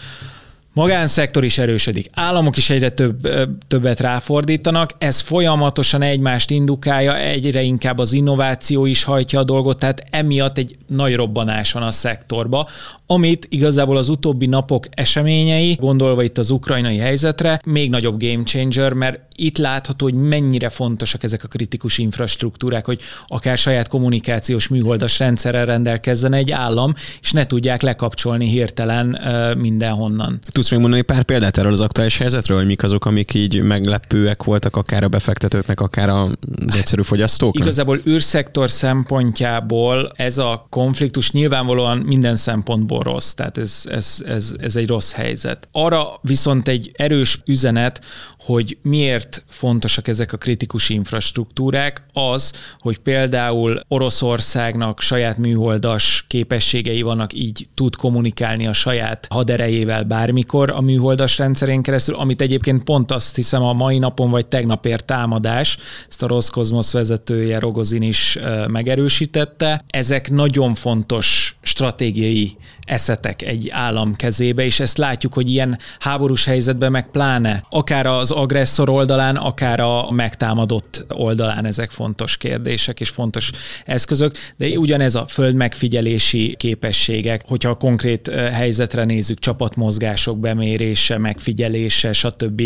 Magánszektor 0.74 1.44
is 1.44 1.58
erősödik, 1.58 2.10
államok 2.14 2.58
is 2.58 2.70
egyre 2.70 2.90
több, 2.90 3.30
többet 3.68 4.00
ráfordítanak, 4.00 4.92
ez 4.98 5.20
folyamatosan 5.20 6.02
egymást 6.02 6.50
indukálja, 6.50 7.18
egyre 7.18 7.62
inkább 7.62 7.98
az 7.98 8.14
innováció 8.14 8.86
is 8.86 9.04
hajtja 9.04 9.40
a 9.40 9.44
dolgot, 9.44 9.80
tehát 9.80 10.04
emiatt 10.10 10.58
egy 10.58 10.78
nagy 10.88 11.16
robbanás 11.16 11.72
van 11.72 11.84
a 11.84 11.92
szektorba, 11.92 12.68
amit 13.06 13.48
igazából 13.50 13.98
az 13.98 14.10
utóbbi 14.10 14.46
napok 14.46 14.86
eseményei, 14.92 15.78
gondolva 15.80 16.24
itt 16.24 16.38
az 16.38 16.50
ukrajnai 16.50 16.98
helyzetre, 16.98 17.62
még 17.66 17.90
nagyobb 17.90 18.24
game 18.24 18.44
changer, 18.44 18.94
mert 18.94 19.20
itt 19.36 19.58
látható, 19.58 20.06
hogy 20.06 20.14
mennyire 20.14 20.70
fontosak 20.70 21.24
ezek 21.24 21.44
a 21.44 21.48
kritikus 21.48 21.98
infrastruktúrák, 21.98 22.86
hogy 22.86 23.02
akár 23.28 23.58
saját 23.58 23.88
kommunikációs 23.88 24.68
műholdas 24.68 25.20
rendszerrel 25.20 25.66
rendelkezzen 25.66 26.34
egy 26.34 26.52
állam, 26.52 26.94
és 27.22 27.32
ne 27.32 27.46
tudják 27.46 27.82
lekapcsolni 27.82 28.48
hirtelen 28.48 29.20
mindenhonnan. 29.58 30.40
Tudsz 30.62 30.74
még 30.74 30.82
mondani 30.82 31.02
pár 31.02 31.24
példát 31.24 31.58
erről 31.58 31.72
az 31.72 31.82
aktuális 31.82 32.18
helyzetről, 32.18 32.58
hogy 32.58 32.66
mik 32.66 32.84
azok, 32.84 33.06
amik 33.06 33.34
így 33.34 33.62
meglepőek 33.62 34.44
voltak 34.44 34.76
akár 34.76 35.04
a 35.04 35.08
befektetőknek, 35.08 35.80
akár 35.80 36.10
az 36.10 36.76
egyszerű 36.76 37.02
fogyasztók? 37.02 37.60
Igazából 37.60 38.00
űrszektor 38.08 38.72
szempontjából 38.72 40.12
ez 40.16 40.38
a 40.38 40.68
konfliktus 40.70 41.32
nyilvánvalóan 41.32 41.98
minden 41.98 42.36
szempontból 42.36 43.00
rossz, 43.00 43.32
tehát 43.32 43.58
ez, 43.58 43.82
ez, 43.86 44.18
ez, 44.26 44.54
ez 44.60 44.76
egy 44.76 44.88
rossz 44.88 45.12
helyzet. 45.12 45.68
Arra 45.72 46.08
viszont 46.22 46.68
egy 46.68 46.92
erős 46.94 47.42
üzenet, 47.46 48.02
hogy 48.46 48.78
miért 48.82 49.44
fontosak 49.50 50.08
ezek 50.08 50.34
a 50.34 50.38
kritikus 50.38 50.90
infrastruktúrák, 50.90 52.06
az, 52.14 52.54
hogy 52.80 52.98
például 52.98 53.82
Oroszországnak 53.88 55.00
saját 55.02 55.38
műholdas 55.38 56.26
képességei 56.28 57.02
vannak, 57.02 57.34
így 57.34 57.68
tud 57.74 57.96
kommunikálni 57.96 58.68
a 58.68 58.74
saját 58.74 59.28
haderejével 59.30 60.04
bármikor 60.04 60.72
a 60.72 60.82
műholdas 60.82 61.38
rendszerén 61.38 61.82
keresztül, 61.82 62.16
amit 62.16 62.42
egyébként 62.42 62.84
pont 62.84 63.12
azt 63.12 63.36
hiszem 63.36 63.64
a 63.64 63.74
mai 63.74 63.98
napon 63.98 64.30
vagy 64.30 64.48
tegnap 64.48 64.86
ért 64.86 65.06
támadás, 65.06 65.78
ezt 66.10 66.24
a 66.24 66.28
Roszkozmosz 66.28 66.92
vezetője 66.92 67.60
Rogozin 67.60 68.02
is 68.02 68.38
megerősítette. 68.68 69.84
Ezek 69.88 70.30
nagyon 70.30 70.74
fontos 70.74 71.56
stratégiai 71.62 72.58
eszetek 72.86 73.42
egy 73.42 73.70
állam 73.70 74.16
kezébe, 74.16 74.66
és 74.66 74.80
ezt 74.80 74.98
látjuk, 74.98 75.34
hogy 75.34 75.50
ilyen 75.50 75.80
háborús 76.00 76.46
helyzetben 76.46 76.92
meg 76.92 77.12
pláne, 77.12 77.64
akár 77.70 78.06
az 78.06 78.31
agresszor 78.32 78.90
oldalán, 78.90 79.36
akár 79.36 79.80
a 79.80 80.12
megtámadott 80.12 81.06
oldalán 81.10 81.66
ezek 81.66 81.92
fontos 81.92 82.38
kérdések 82.38 83.00
és 83.00 83.10
fontos 83.10 83.52
eszközök, 83.86 84.38
de 84.58 84.68
ugyanez 84.68 85.16
a 85.16 85.28
föld 85.28 85.56
megfigyelési 85.56 86.56
képességek, 86.58 87.44
hogyha 87.48 87.70
a 87.70 87.76
konkrét 87.76 88.28
eh, 88.28 88.52
helyzetre 88.52 89.04
nézzük, 89.04 89.40
csapatmozgások 89.40 90.40
bemérése, 90.40 91.18
megfigyelése, 91.18 92.14
stb. 92.14 92.62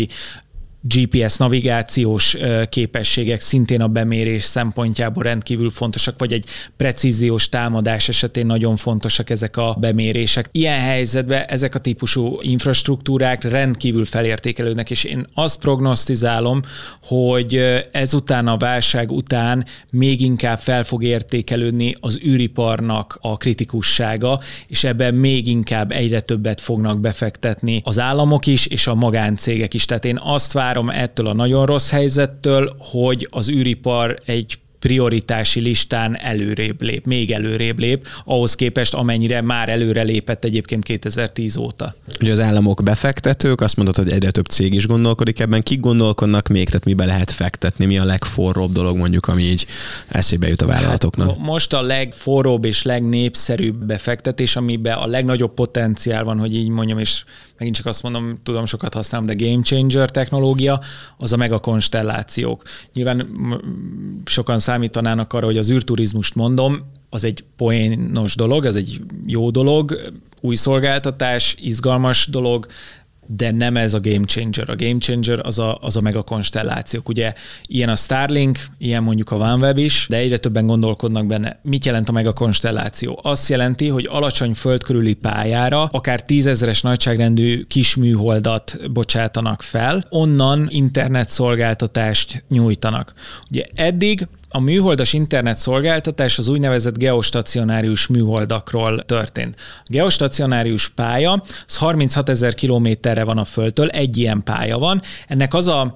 GPS 0.80 1.36
navigációs 1.36 2.36
képességek 2.68 3.40
szintén 3.40 3.80
a 3.80 3.88
bemérés 3.88 4.44
szempontjából 4.44 5.22
rendkívül 5.22 5.70
fontosak, 5.70 6.14
vagy 6.18 6.32
egy 6.32 6.44
precíziós 6.76 7.48
támadás 7.48 8.08
esetén 8.08 8.46
nagyon 8.46 8.76
fontosak 8.76 9.30
ezek 9.30 9.56
a 9.56 9.76
bemérések. 9.80 10.48
Ilyen 10.52 10.80
helyzetben 10.80 11.42
ezek 11.42 11.74
a 11.74 11.78
típusú 11.78 12.38
infrastruktúrák 12.40 13.44
rendkívül 13.44 14.04
felértékelődnek, 14.04 14.90
és 14.90 15.04
én 15.04 15.26
azt 15.34 15.58
prognosztizálom, 15.58 16.62
hogy 17.02 17.82
ezután 17.92 18.46
a 18.46 18.56
válság 18.56 19.10
után 19.10 19.66
még 19.92 20.20
inkább 20.20 20.58
fel 20.58 20.84
fog 20.84 21.04
értékelődni 21.04 21.96
az 22.00 22.20
űriparnak 22.24 23.18
a 23.20 23.36
kritikussága, 23.36 24.40
és 24.66 24.84
ebben 24.84 25.14
még 25.14 25.46
inkább 25.46 25.92
egyre 25.92 26.20
többet 26.20 26.60
fognak 26.60 27.00
befektetni 27.00 27.80
az 27.84 27.98
államok 27.98 28.46
is, 28.46 28.66
és 28.66 28.86
a 28.86 28.94
magáncégek 28.94 29.74
is. 29.74 29.84
Tehát 29.84 30.04
én 30.04 30.18
azt 30.22 30.52
várom 30.52 30.74
ettől 30.90 31.26
a 31.26 31.34
nagyon 31.34 31.66
rossz 31.66 31.90
helyzettől, 31.90 32.76
hogy 32.78 33.28
az 33.30 33.50
űripar 33.50 34.18
egy 34.24 34.58
prioritási 34.78 35.60
listán 35.60 36.18
előrébb 36.18 36.82
lép, 36.82 37.06
még 37.06 37.30
előrébb 37.30 37.78
lép, 37.78 38.06
ahhoz 38.24 38.54
képest 38.54 38.94
amennyire 38.94 39.40
már 39.40 39.68
előre 39.68 40.02
lépett 40.02 40.44
egyébként 40.44 40.84
2010 40.84 41.56
óta. 41.56 41.94
Ugye 42.20 42.32
az 42.32 42.40
államok 42.40 42.82
befektetők, 42.82 43.60
azt 43.60 43.76
mondod, 43.76 43.96
hogy 43.96 44.10
egyre 44.10 44.30
több 44.30 44.46
cég 44.46 44.74
is 44.74 44.86
gondolkodik 44.86 45.40
ebben. 45.40 45.62
Kik 45.62 45.80
gondolkodnak 45.80 46.48
még, 46.48 46.66
tehát 46.66 46.84
mibe 46.84 47.04
lehet 47.04 47.30
fektetni, 47.30 47.84
mi 47.84 47.98
a 47.98 48.04
legforróbb 48.04 48.72
dolog 48.72 48.96
mondjuk, 48.96 49.26
ami 49.26 49.42
így 49.42 49.66
eszébe 50.08 50.48
jut 50.48 50.62
a 50.62 50.66
vállalatoknak? 50.66 51.28
Hát 51.28 51.38
most 51.38 51.72
a 51.72 51.82
legforróbb 51.82 52.64
és 52.64 52.82
legnépszerűbb 52.82 53.84
befektetés, 53.84 54.56
amiben 54.56 54.98
a 54.98 55.06
legnagyobb 55.06 55.54
potenciál 55.54 56.24
van, 56.24 56.38
hogy 56.38 56.56
így 56.56 56.68
mondjam, 56.68 56.98
és 56.98 57.24
megint 57.58 57.76
csak 57.76 57.86
azt 57.86 58.02
mondom, 58.02 58.38
tudom 58.42 58.64
sokat 58.64 58.94
használom, 58.94 59.26
de 59.26 59.34
game 59.34 59.62
changer 59.62 60.10
technológia, 60.10 60.80
az 61.18 61.32
a 61.32 61.36
megakonstellációk. 61.36 62.62
Nyilván 62.92 63.28
sokan 64.24 64.58
számítanának 64.58 65.32
arra, 65.32 65.46
hogy 65.46 65.58
az 65.58 65.70
űrturizmust 65.70 66.34
mondom, 66.34 66.78
az 67.10 67.24
egy 67.24 67.44
poénos 67.56 68.34
dolog, 68.34 68.64
ez 68.64 68.74
egy 68.74 69.00
jó 69.26 69.50
dolog, 69.50 70.12
új 70.40 70.54
szolgáltatás, 70.54 71.56
izgalmas 71.60 72.26
dolog, 72.26 72.66
de 73.26 73.50
nem 73.50 73.76
ez 73.76 73.94
a 73.94 74.00
game 74.00 74.24
changer. 74.24 74.70
A 74.70 74.76
game 74.76 74.98
changer 74.98 75.40
az 75.46 75.58
a, 75.58 75.78
az 75.80 75.96
a 75.96 76.00
megakonstellációk. 76.00 77.08
Ugye 77.08 77.32
ilyen 77.66 77.88
a 77.88 77.96
Starlink, 77.96 78.58
ilyen 78.78 79.02
mondjuk 79.02 79.30
a 79.30 79.36
OneWeb 79.36 79.78
is, 79.78 80.06
de 80.08 80.16
egyre 80.16 80.36
többen 80.36 80.66
gondolkodnak 80.66 81.26
benne. 81.26 81.58
Mit 81.62 81.84
jelent 81.84 82.08
a 82.08 82.12
megakonstelláció? 82.12 83.20
Azt 83.22 83.48
jelenti, 83.48 83.88
hogy 83.88 84.08
alacsony 84.10 84.54
föld 84.54 84.82
körüli 84.82 85.14
pályára 85.14 85.82
akár 85.82 86.24
tízezeres 86.24 86.80
nagyságrendű 86.80 87.64
kis 87.64 87.96
műholdat 87.96 88.92
bocsátanak 88.92 89.62
fel, 89.62 90.06
onnan 90.08 90.66
internetszolgáltatást 90.70 92.44
nyújtanak. 92.48 93.12
Ugye 93.50 93.64
eddig 93.74 94.26
a 94.48 94.60
műholdas 94.60 95.12
internet 95.12 95.58
szolgáltatás 95.58 96.38
az 96.38 96.48
úgynevezett 96.48 96.98
geostacionárius 96.98 98.06
műholdakról 98.06 99.02
történt. 99.02 99.56
A 99.58 99.86
geostacionárius 99.86 100.88
pálya 100.88 101.42
az 101.66 101.76
36 101.76 102.28
ezer 102.28 102.54
kilométerre 102.54 103.24
van 103.24 103.38
a 103.38 103.44
Földtől, 103.44 103.88
egy 103.88 104.16
ilyen 104.16 104.42
pálya 104.42 104.78
van. 104.78 105.02
Ennek 105.26 105.54
az 105.54 105.68
a 105.68 105.94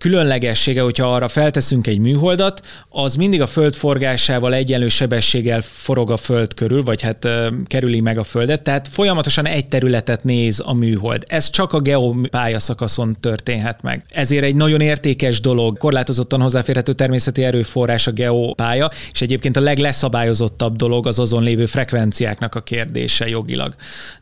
különlegessége, 0.00 0.82
hogyha 0.82 1.12
arra 1.12 1.28
felteszünk 1.28 1.86
egy 1.86 1.98
műholdat, 1.98 2.60
az 2.88 3.14
mindig 3.14 3.40
a 3.40 3.46
föld 3.46 3.74
forgásával 3.74 4.54
egyenlő 4.54 4.88
sebességgel 4.88 5.60
forog 5.62 6.10
a 6.10 6.16
föld 6.16 6.54
körül, 6.54 6.82
vagy 6.82 7.02
hát 7.02 7.28
kerüli 7.66 8.00
meg 8.00 8.18
a 8.18 8.24
földet, 8.24 8.62
tehát 8.62 8.88
folyamatosan 8.88 9.46
egy 9.46 9.68
területet 9.68 10.24
néz 10.24 10.62
a 10.64 10.72
műhold. 10.72 11.24
Ez 11.26 11.50
csak 11.50 11.72
a 11.72 11.80
geopályaszakaszon 11.80 13.16
történhet 13.20 13.82
meg. 13.82 14.04
Ezért 14.08 14.44
egy 14.44 14.54
nagyon 14.54 14.80
értékes 14.80 15.40
dolog, 15.40 15.78
korlátozottan 15.78 16.40
hozzáférhető 16.40 16.92
természeti 16.92 17.44
erőforrás 17.44 18.06
a 18.06 18.10
geopálya, 18.10 18.90
és 19.12 19.20
egyébként 19.20 19.56
a 19.56 19.60
legleszabályozottabb 19.60 20.76
dolog 20.76 21.06
az 21.06 21.18
azon 21.18 21.42
lévő 21.42 21.66
frekvenciáknak 21.66 22.54
a 22.54 22.60
kérdése 22.60 23.28
jogilag. 23.28 23.74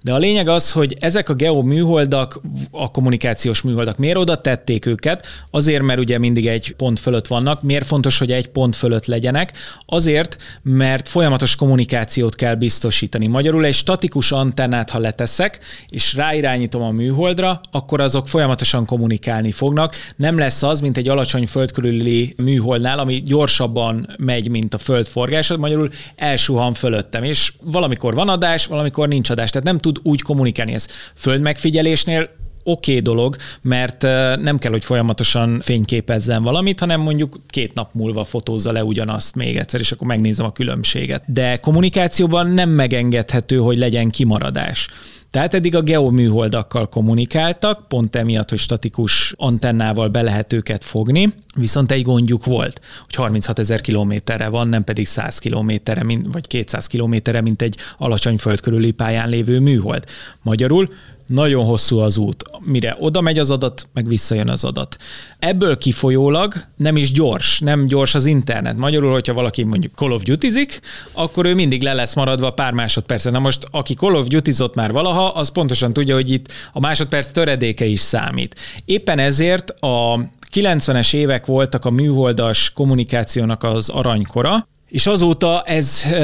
De 0.02 0.12
a 0.12 0.18
lényeg 0.18 0.48
az, 0.48 0.72
hogy 0.72 0.96
ezek 1.00 1.28
a 1.28 1.34
geoműholdak, 1.34 2.40
a 2.70 2.90
kommunikációs 2.90 3.62
műholdak, 3.62 3.96
miért 3.96 4.16
oda 4.16 4.40
tették 4.40 4.86
őket? 4.86 5.26
Az 5.50 5.66
Azért, 5.68 5.82
mert 5.82 6.00
ugye 6.00 6.18
mindig 6.18 6.46
egy 6.46 6.74
pont 6.76 6.98
fölött 6.98 7.26
vannak. 7.26 7.62
Miért 7.62 7.86
fontos, 7.86 8.18
hogy 8.18 8.32
egy 8.32 8.48
pont 8.48 8.76
fölött 8.76 9.06
legyenek? 9.06 9.52
Azért, 9.86 10.36
mert 10.62 11.08
folyamatos 11.08 11.56
kommunikációt 11.56 12.34
kell 12.34 12.54
biztosítani. 12.54 13.26
Magyarul 13.26 13.64
egy 13.64 13.74
statikus 13.74 14.32
antennát, 14.32 14.90
ha 14.90 14.98
leteszek, 14.98 15.58
és 15.88 16.14
ráirányítom 16.14 16.82
a 16.82 16.90
műholdra, 16.90 17.60
akkor 17.70 18.00
azok 18.00 18.28
folyamatosan 18.28 18.84
kommunikálni 18.84 19.52
fognak. 19.52 19.94
Nem 20.16 20.38
lesz 20.38 20.62
az, 20.62 20.80
mint 20.80 20.96
egy 20.96 21.08
alacsony 21.08 21.46
földkörüli 21.46 22.34
műholdnál, 22.36 22.98
ami 22.98 23.22
gyorsabban 23.22 24.14
megy, 24.18 24.48
mint 24.48 24.74
a 24.74 24.78
föld 24.78 25.06
forgása, 25.06 25.56
magyarul 25.56 25.90
elsuhan 26.16 26.74
fölöttem, 26.74 27.22
és 27.22 27.52
valamikor 27.62 28.14
van 28.14 28.28
adás, 28.28 28.66
valamikor 28.66 29.08
nincs 29.08 29.30
adás. 29.30 29.50
Tehát 29.50 29.66
nem 29.66 29.78
tud 29.78 29.98
úgy 30.02 30.22
kommunikálni. 30.22 30.72
Ez 30.74 30.86
földmegfigyelésnél 31.14 32.30
oké 32.68 32.90
okay 32.90 33.00
dolog, 33.00 33.36
mert 33.62 34.02
nem 34.40 34.58
kell, 34.58 34.70
hogy 34.70 34.84
folyamatosan 34.84 35.60
fényképezzen 35.60 36.42
valamit, 36.42 36.80
hanem 36.80 37.00
mondjuk 37.00 37.40
két 37.48 37.74
nap 37.74 37.92
múlva 37.92 38.24
fotózza 38.24 38.72
le 38.72 38.84
ugyanazt 38.84 39.34
még 39.34 39.56
egyszer, 39.56 39.80
és 39.80 39.92
akkor 39.92 40.06
megnézem 40.06 40.46
a 40.46 40.52
különbséget. 40.52 41.22
De 41.26 41.56
kommunikációban 41.56 42.50
nem 42.50 42.70
megengedhető, 42.70 43.56
hogy 43.56 43.78
legyen 43.78 44.10
kimaradás. 44.10 44.88
Tehát 45.30 45.54
eddig 45.54 45.74
a 45.74 45.80
geoműholdakkal 45.80 46.88
kommunikáltak, 46.88 47.88
pont 47.88 48.16
emiatt, 48.16 48.48
hogy 48.48 48.58
statikus 48.58 49.32
antennával 49.36 50.08
be 50.08 50.22
lehet 50.22 50.52
őket 50.52 50.84
fogni, 50.84 51.32
viszont 51.56 51.92
egy 51.92 52.02
gondjuk 52.02 52.44
volt, 52.44 52.80
hogy 53.04 53.14
36 53.14 53.58
ezer 53.58 53.80
kilométerre 53.80 54.48
van, 54.48 54.68
nem 54.68 54.84
pedig 54.84 55.06
100 55.06 55.38
kilométerre, 55.38 56.02
vagy 56.22 56.46
200 56.46 56.86
kilométerre, 56.86 57.40
mint 57.40 57.62
egy 57.62 57.76
alacsony 57.98 58.36
föld 58.36 58.60
körüli 58.60 58.90
pályán 58.90 59.28
lévő 59.28 59.60
műhold. 59.60 60.04
Magyarul 60.42 60.92
nagyon 61.28 61.64
hosszú 61.64 61.98
az 61.98 62.16
út, 62.16 62.44
mire 62.64 62.96
oda 63.00 63.20
megy 63.20 63.38
az 63.38 63.50
adat, 63.50 63.88
meg 63.92 64.08
visszajön 64.08 64.48
az 64.48 64.64
adat. 64.64 64.96
Ebből 65.38 65.78
kifolyólag 65.78 66.54
nem 66.76 66.96
is 66.96 67.12
gyors, 67.12 67.58
nem 67.58 67.86
gyors 67.86 68.14
az 68.14 68.26
internet. 68.26 68.76
Magyarul, 68.76 69.12
hogyha 69.12 69.32
valaki 69.32 69.62
mondjuk 69.62 69.92
Call 69.94 70.10
of 70.10 70.22
Duty-zik, 70.22 70.80
akkor 71.12 71.46
ő 71.46 71.54
mindig 71.54 71.82
le 71.82 71.92
lesz 71.92 72.14
maradva 72.14 72.50
pár 72.50 72.72
másodpercen. 72.72 73.32
Na 73.32 73.38
most, 73.38 73.64
aki 73.70 73.94
Call 73.94 74.14
of 74.14 74.26
duty 74.26 74.52
már 74.74 74.92
valaha, 74.92 75.28
az 75.28 75.48
pontosan 75.48 75.92
tudja, 75.92 76.14
hogy 76.14 76.30
itt 76.30 76.52
a 76.72 76.80
másodperc 76.80 77.30
töredéke 77.30 77.84
is 77.84 78.00
számít. 78.00 78.54
Éppen 78.84 79.18
ezért 79.18 79.70
a 79.70 80.28
90-es 80.52 81.14
évek 81.14 81.46
voltak 81.46 81.84
a 81.84 81.90
műholdas 81.90 82.72
kommunikációnak 82.74 83.62
az 83.62 83.88
aranykora, 83.88 84.66
és 84.88 85.06
azóta 85.06 85.62
ez 85.62 86.02
ö, 86.12 86.18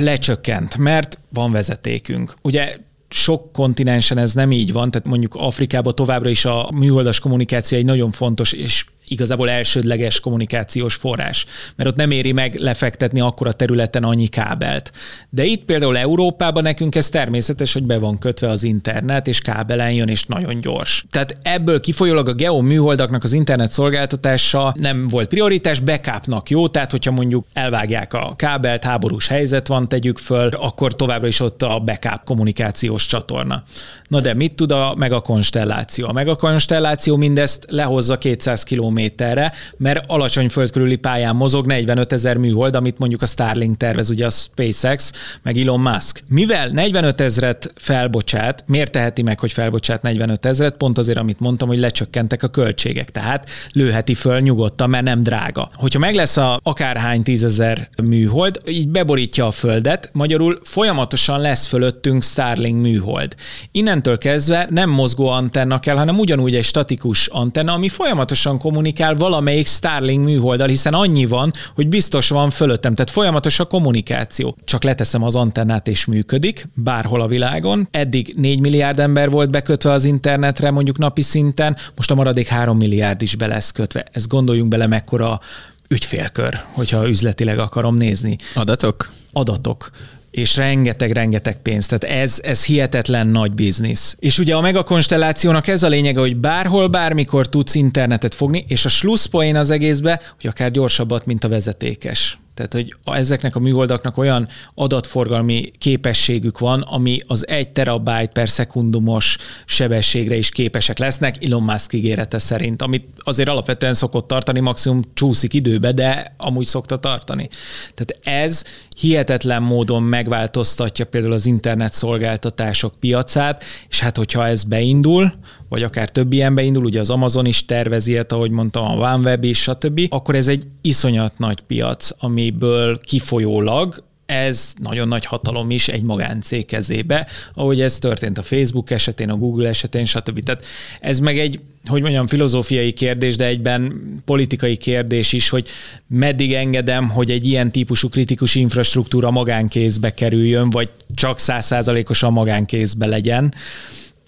lecsökkent, 0.00 0.76
mert 0.76 1.18
van 1.28 1.52
vezetékünk. 1.52 2.34
Ugye 2.42 2.76
sok 3.10 3.52
kontinensen 3.52 4.18
ez 4.18 4.34
nem 4.34 4.52
így 4.52 4.72
van, 4.72 4.90
tehát 4.90 5.06
mondjuk 5.06 5.34
Afrikában 5.34 5.94
továbbra 5.94 6.28
is 6.28 6.44
a 6.44 6.70
műholdas 6.74 7.18
kommunikáció 7.18 7.78
egy 7.78 7.84
nagyon 7.84 8.10
fontos 8.10 8.52
és 8.52 8.84
igazából 9.10 9.50
elsődleges 9.50 10.20
kommunikációs 10.20 10.94
forrás, 10.94 11.46
mert 11.76 11.90
ott 11.90 11.96
nem 11.96 12.10
éri 12.10 12.32
meg 12.32 12.54
lefektetni 12.54 13.20
akkor 13.20 13.46
a 13.46 13.52
területen 13.52 14.04
annyi 14.04 14.26
kábelt. 14.26 14.92
De 15.30 15.44
itt 15.44 15.64
például 15.64 15.98
Európában 15.98 16.62
nekünk 16.62 16.94
ez 16.94 17.08
természetes, 17.08 17.72
hogy 17.72 17.82
be 17.82 17.98
van 17.98 18.18
kötve 18.18 18.48
az 18.48 18.62
internet, 18.62 19.26
és 19.26 19.40
kábelen 19.40 19.92
jön, 19.92 20.08
és 20.08 20.24
nagyon 20.24 20.60
gyors. 20.60 21.04
Tehát 21.10 21.38
ebből 21.42 21.80
kifolyólag 21.80 22.28
a 22.28 22.32
geo 22.32 22.60
műholdaknak 22.60 23.24
az 23.24 23.32
internet 23.32 23.72
szolgáltatása 23.72 24.74
nem 24.76 25.08
volt 25.08 25.28
prioritás, 25.28 25.80
backupnak 25.80 26.50
jó, 26.50 26.68
tehát 26.68 26.90
hogyha 26.90 27.10
mondjuk 27.10 27.46
elvágják 27.52 28.14
a 28.14 28.34
kábelt, 28.36 28.84
háborús 28.84 29.28
helyzet 29.28 29.66
van, 29.66 29.88
tegyük 29.88 30.18
föl, 30.18 30.48
akkor 30.48 30.94
továbbra 30.94 31.26
is 31.26 31.40
ott 31.40 31.62
a 31.62 31.78
backup 31.78 32.24
kommunikációs 32.24 33.06
csatorna. 33.06 33.62
Na 34.08 34.20
de 34.20 34.34
mit 34.34 34.54
tud 34.54 34.72
a 34.72 34.94
megakonstelláció? 34.96 36.08
A 36.08 36.12
megakonstelláció 36.12 37.16
mindezt 37.16 37.66
lehozza 37.68 38.18
200 38.18 38.62
km 38.62 38.99
kilométerre, 39.00 39.52
mert 39.76 40.04
alacsony 40.06 40.48
földkörüli 40.48 40.96
pályán 40.96 41.36
mozog 41.36 41.66
45 41.66 42.12
ezer 42.12 42.36
műhold, 42.36 42.74
amit 42.74 42.98
mondjuk 42.98 43.22
a 43.22 43.26
Starlink 43.26 43.76
tervez, 43.76 44.10
ugye 44.10 44.26
a 44.26 44.30
SpaceX, 44.30 45.12
meg 45.42 45.56
Elon 45.56 45.80
Musk. 45.80 46.24
Mivel 46.28 46.68
45 46.68 47.20
ezret 47.20 47.72
felbocsát, 47.76 48.64
miért 48.66 48.92
teheti 48.92 49.22
meg, 49.22 49.40
hogy 49.40 49.52
felbocsát 49.52 50.02
45 50.02 50.46
ezret? 50.46 50.76
Pont 50.76 50.98
azért, 50.98 51.18
amit 51.18 51.40
mondtam, 51.40 51.68
hogy 51.68 51.78
lecsökkentek 51.78 52.42
a 52.42 52.48
költségek, 52.48 53.10
tehát 53.10 53.48
lőheti 53.72 54.14
föl 54.14 54.40
nyugodtan, 54.40 54.90
mert 54.90 55.04
nem 55.04 55.22
drága. 55.22 55.68
Hogyha 55.74 55.98
meg 55.98 56.14
lesz 56.14 56.36
a 56.36 56.60
akárhány 56.62 57.22
tízezer 57.22 57.88
műhold, 58.02 58.60
így 58.66 58.88
beborítja 58.88 59.46
a 59.46 59.50
földet, 59.50 60.10
magyarul 60.12 60.58
folyamatosan 60.62 61.40
lesz 61.40 61.66
fölöttünk 61.66 62.22
Starlink 62.22 62.82
műhold. 62.82 63.34
Innentől 63.72 64.18
kezdve 64.18 64.66
nem 64.70 64.90
mozgó 64.90 65.28
antenna 65.28 65.80
kell, 65.80 65.96
hanem 65.96 66.18
ugyanúgy 66.18 66.54
egy 66.54 66.64
statikus 66.64 67.26
antenna, 67.26 67.72
ami 67.72 67.88
folyamatosan 67.88 68.58
kommunikál 68.58 68.89
kommunikál 68.90 69.28
valamelyik 69.28 69.66
Starlink 69.66 70.24
műholdal, 70.24 70.68
hiszen 70.68 70.94
annyi 70.94 71.26
van, 71.26 71.52
hogy 71.74 71.88
biztos 71.88 72.28
van 72.28 72.50
fölöttem, 72.50 72.94
tehát 72.94 73.10
folyamatos 73.10 73.60
a 73.60 73.64
kommunikáció. 73.64 74.56
Csak 74.64 74.82
leteszem 74.82 75.22
az 75.22 75.36
antennát 75.36 75.88
és 75.88 76.04
működik, 76.04 76.68
bárhol 76.74 77.20
a 77.20 77.26
világon. 77.26 77.88
Eddig 77.90 78.34
4 78.36 78.60
milliárd 78.60 78.98
ember 78.98 79.30
volt 79.30 79.50
bekötve 79.50 79.90
az 79.90 80.04
internetre 80.04 80.70
mondjuk 80.70 80.98
napi 80.98 81.22
szinten, 81.22 81.76
most 81.96 82.10
a 82.10 82.14
maradék 82.14 82.46
3 82.46 82.76
milliárd 82.76 83.22
is 83.22 83.34
be 83.36 83.46
lesz 83.46 83.70
kötve. 83.70 84.04
Ezt 84.12 84.28
gondoljunk 84.28 84.70
bele, 84.70 84.86
mekkora 84.86 85.40
ügyfélkör, 85.88 86.60
hogyha 86.72 87.08
üzletileg 87.08 87.58
akarom 87.58 87.96
nézni. 87.96 88.36
Adatok? 88.54 89.10
Adatok 89.32 89.90
és 90.30 90.56
rengeteg-rengeteg 90.56 91.62
pénz. 91.62 91.86
Tehát 91.86 92.22
ez, 92.22 92.38
ez 92.42 92.64
hihetetlen 92.64 93.26
nagy 93.26 93.52
biznisz. 93.52 94.16
És 94.18 94.38
ugye 94.38 94.54
a 94.54 94.60
megakonstellációnak 94.60 95.66
ez 95.66 95.82
a 95.82 95.88
lényege, 95.88 96.20
hogy 96.20 96.36
bárhol, 96.36 96.88
bármikor 96.88 97.48
tudsz 97.48 97.74
internetet 97.74 98.34
fogni, 98.34 98.64
és 98.68 98.84
a 98.84 98.88
slusszpoén 98.88 99.56
az 99.56 99.70
egészbe, 99.70 100.20
hogy 100.40 100.50
akár 100.50 100.70
gyorsabbat, 100.70 101.26
mint 101.26 101.44
a 101.44 101.48
vezetékes. 101.48 102.38
Tehát, 102.54 102.72
hogy 102.72 103.16
ezeknek 103.18 103.56
a 103.56 103.58
műholdaknak 103.58 104.18
olyan 104.18 104.48
adatforgalmi 104.74 105.70
képességük 105.78 106.58
van, 106.58 106.80
ami 106.80 107.18
az 107.26 107.48
egy 107.48 107.68
terabyte 107.68 108.26
per 108.32 108.48
szekundumos 108.48 109.36
sebességre 109.64 110.34
is 110.34 110.48
képesek 110.48 110.98
lesznek, 110.98 111.44
Elon 111.44 111.62
Musk 111.62 111.92
ígérete 111.92 112.38
szerint, 112.38 112.82
amit 112.82 113.08
azért 113.18 113.48
alapvetően 113.48 113.94
szokott 113.94 114.26
tartani, 114.26 114.60
maximum 114.60 115.02
csúszik 115.14 115.54
időbe, 115.54 115.92
de 115.92 116.34
amúgy 116.36 116.66
szokta 116.66 116.96
tartani. 116.98 117.48
Tehát 117.94 118.44
ez 118.44 118.64
hihetetlen 119.00 119.62
módon 119.62 120.02
megváltoztatja 120.02 121.04
például 121.04 121.32
az 121.32 121.46
internet 121.46 121.92
szolgáltatások 121.92 122.94
piacát, 123.00 123.64
és 123.88 124.00
hát 124.00 124.16
hogyha 124.16 124.46
ez 124.46 124.64
beindul, 124.64 125.32
vagy 125.68 125.82
akár 125.82 126.08
több 126.08 126.32
ilyen 126.32 126.54
beindul, 126.54 126.84
ugye 126.84 127.00
az 127.00 127.10
Amazon 127.10 127.46
is 127.46 127.64
tervezi, 127.64 128.16
hát, 128.16 128.32
ahogy 128.32 128.50
mondtam, 128.50 128.84
a 128.84 129.12
OneWeb 129.12 129.44
is, 129.44 129.62
stb., 129.62 130.00
akkor 130.08 130.34
ez 130.34 130.48
egy 130.48 130.64
iszonyat 130.80 131.38
nagy 131.38 131.60
piac, 131.60 132.10
amiből 132.18 132.98
kifolyólag 132.98 134.08
ez 134.30 134.72
nagyon 134.82 135.08
nagy 135.08 135.24
hatalom 135.24 135.70
is 135.70 135.88
egy 135.88 136.02
magáncég 136.02 136.66
kezébe, 136.66 137.26
ahogy 137.54 137.80
ez 137.80 137.98
történt 137.98 138.38
a 138.38 138.42
Facebook 138.42 138.90
esetén, 138.90 139.30
a 139.30 139.36
Google 139.36 139.68
esetén, 139.68 140.04
stb. 140.04 140.42
Tehát 140.42 140.64
ez 141.00 141.18
meg 141.18 141.38
egy, 141.38 141.60
hogy 141.86 142.02
mondjam, 142.02 142.26
filozófiai 142.26 142.92
kérdés, 142.92 143.36
de 143.36 143.46
egyben 143.46 144.02
politikai 144.24 144.76
kérdés 144.76 145.32
is, 145.32 145.48
hogy 145.48 145.68
meddig 146.06 146.52
engedem, 146.52 147.08
hogy 147.08 147.30
egy 147.30 147.46
ilyen 147.46 147.72
típusú 147.72 148.08
kritikus 148.08 148.54
infrastruktúra 148.54 149.30
magánkézbe 149.30 150.14
kerüljön, 150.14 150.70
vagy 150.70 150.88
csak 151.14 151.38
százszázalékosan 151.38 152.32
magánkézbe 152.32 153.06
legyen 153.06 153.54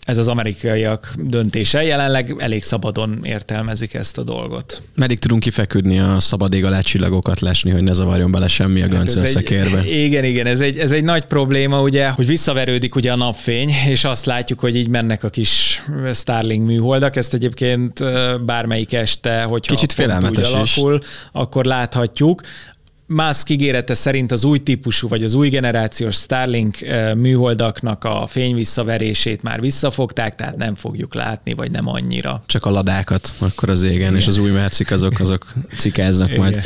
ez 0.07 0.19
az 0.19 0.29
amerikaiak 0.29 1.15
döntése. 1.19 1.83
Jelenleg 1.83 2.35
elég 2.39 2.63
szabadon 2.63 3.19
értelmezik 3.23 3.95
ezt 3.95 4.19
a 4.19 4.23
dolgot. 4.23 4.83
Meddig 4.97 5.19
tudunk 5.19 5.43
kifeküdni 5.43 5.99
a 5.99 6.21
szabad 6.21 6.55
ég 6.55 6.65
alá 6.65 6.81
csillagokat 6.81 7.41
lesni, 7.41 7.71
hogy 7.71 7.83
ne 7.83 7.93
zavarjon 7.93 8.31
bele 8.31 8.49
semmi 8.49 8.81
a 8.81 8.83
hát 8.83 8.91
gönc 8.91 9.15
összekérbe? 9.15 9.79
Egy, 9.79 9.91
igen, 9.91 10.25
igen, 10.25 10.47
ez 10.47 10.61
egy, 10.61 10.79
ez 10.79 10.93
egy 10.93 11.05
nagy 11.05 11.25
probléma, 11.25 11.81
ugye, 11.81 12.09
hogy 12.09 12.27
visszaverődik 12.27 12.95
ugye 12.95 13.13
a 13.13 13.17
napfény, 13.17 13.71
és 13.89 14.05
azt 14.05 14.25
látjuk, 14.27 14.61
hogy 14.61 14.77
így 14.77 14.89
mennek 14.89 15.25
a 15.25 15.29
kis 15.29 15.83
Starlink 16.15 16.67
műholdak. 16.67 17.17
Ezt 17.17 17.35
egyébként 17.35 18.01
bármelyik 18.45 18.93
este, 18.93 19.43
hogyha 19.43 19.75
Kicsit 19.75 19.93
félelmetes 19.93 20.53
alakul, 20.53 20.99
is. 21.03 21.07
akkor 21.33 21.65
láthatjuk. 21.65 22.41
Musk 23.13 23.51
ígérete 23.51 23.95
szerint 23.95 24.33
az 24.33 24.45
új 24.45 24.59
típusú 24.59 25.09
vagy 25.09 25.25
az 25.25 25.35
új 25.35 25.49
generációs 25.49 26.17
Starlink 26.17 26.79
műholdaknak 27.17 28.05
a 28.05 28.27
fényvisszaverését 28.27 29.43
már 29.43 29.61
visszafogták, 29.61 30.35
tehát 30.35 30.57
nem 30.57 30.75
fogjuk 30.75 31.15
látni, 31.15 31.55
vagy 31.55 31.71
nem 31.71 31.89
annyira. 31.89 32.43
Csak 32.47 32.67
a 32.67 32.71
ladákat 32.71 33.35
akkor 33.39 33.69
az 33.69 33.83
égen, 33.83 33.97
Igen. 33.97 34.17
és 34.17 34.27
az 34.27 34.37
új 34.37 34.51
mercik 34.51 34.91
azok, 34.91 35.21
azok 35.21 35.53
cikáznak 35.77 36.29
Igen. 36.29 36.41
majd. 36.41 36.63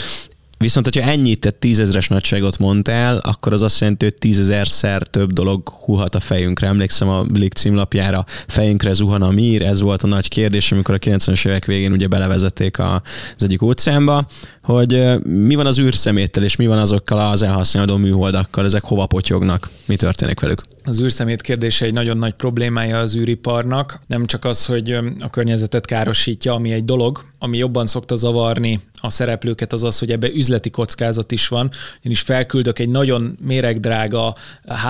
Viszont, 0.58 0.84
hogyha 0.84 1.10
ennyit, 1.10 1.40
tehát 1.40 1.58
tízezres 1.58 2.08
nagyságot 2.08 2.58
mondtál, 2.58 3.18
akkor 3.18 3.52
az 3.52 3.62
azt 3.62 3.80
jelenti, 3.80 4.04
hogy 4.04 4.14
tízezerszer 4.14 5.02
több 5.02 5.32
dolog 5.32 5.68
huhat 5.68 6.14
a 6.14 6.20
fejünkre. 6.20 6.66
Emlékszem 6.66 7.08
a 7.08 7.22
Blik 7.22 7.52
címlapjára, 7.52 8.24
fejünkre 8.46 8.92
zuhan 8.92 9.22
a 9.22 9.30
mír, 9.30 9.62
ez 9.62 9.80
volt 9.80 10.02
a 10.02 10.06
nagy 10.06 10.28
kérdés, 10.28 10.72
amikor 10.72 10.94
a 10.94 10.98
90-es 10.98 11.46
évek 11.46 11.64
végén 11.64 11.92
ugye 11.92 12.06
belevezették 12.06 12.78
a, 12.78 13.02
az 13.36 13.44
egyik 13.44 13.62
óceánba, 13.62 14.26
hogy 14.66 15.22
mi 15.24 15.54
van 15.54 15.66
az 15.66 15.78
űrszeméttel, 15.78 16.42
és 16.42 16.56
mi 16.56 16.66
van 16.66 16.78
azokkal 16.78 17.30
az 17.30 17.42
elhasználódó 17.42 17.96
műholdakkal, 17.96 18.64
ezek 18.64 18.84
hova 18.84 19.06
potyognak, 19.06 19.70
mi 19.84 19.96
történik 19.96 20.40
velük? 20.40 20.62
Az 20.84 21.00
űrszemét 21.00 21.40
kérdése 21.40 21.84
egy 21.84 21.92
nagyon 21.92 22.18
nagy 22.18 22.32
problémája 22.32 22.98
az 22.98 23.16
űriparnak. 23.16 24.00
Nem 24.06 24.26
csak 24.26 24.44
az, 24.44 24.66
hogy 24.66 24.98
a 25.20 25.30
környezetet 25.30 25.86
károsítja, 25.86 26.54
ami 26.54 26.72
egy 26.72 26.84
dolog, 26.84 27.24
ami 27.38 27.56
jobban 27.56 27.86
szokta 27.86 28.16
zavarni 28.16 28.80
a 29.00 29.10
szereplőket, 29.10 29.72
az 29.72 29.82
az, 29.82 29.98
hogy 29.98 30.10
ebbe 30.10 30.30
üzleti 30.34 30.70
kockázat 30.70 31.32
is 31.32 31.48
van. 31.48 31.70
Én 32.02 32.12
is 32.12 32.20
felküldök 32.20 32.78
egy 32.78 32.88
nagyon 32.88 33.36
méregdrága 33.42 34.34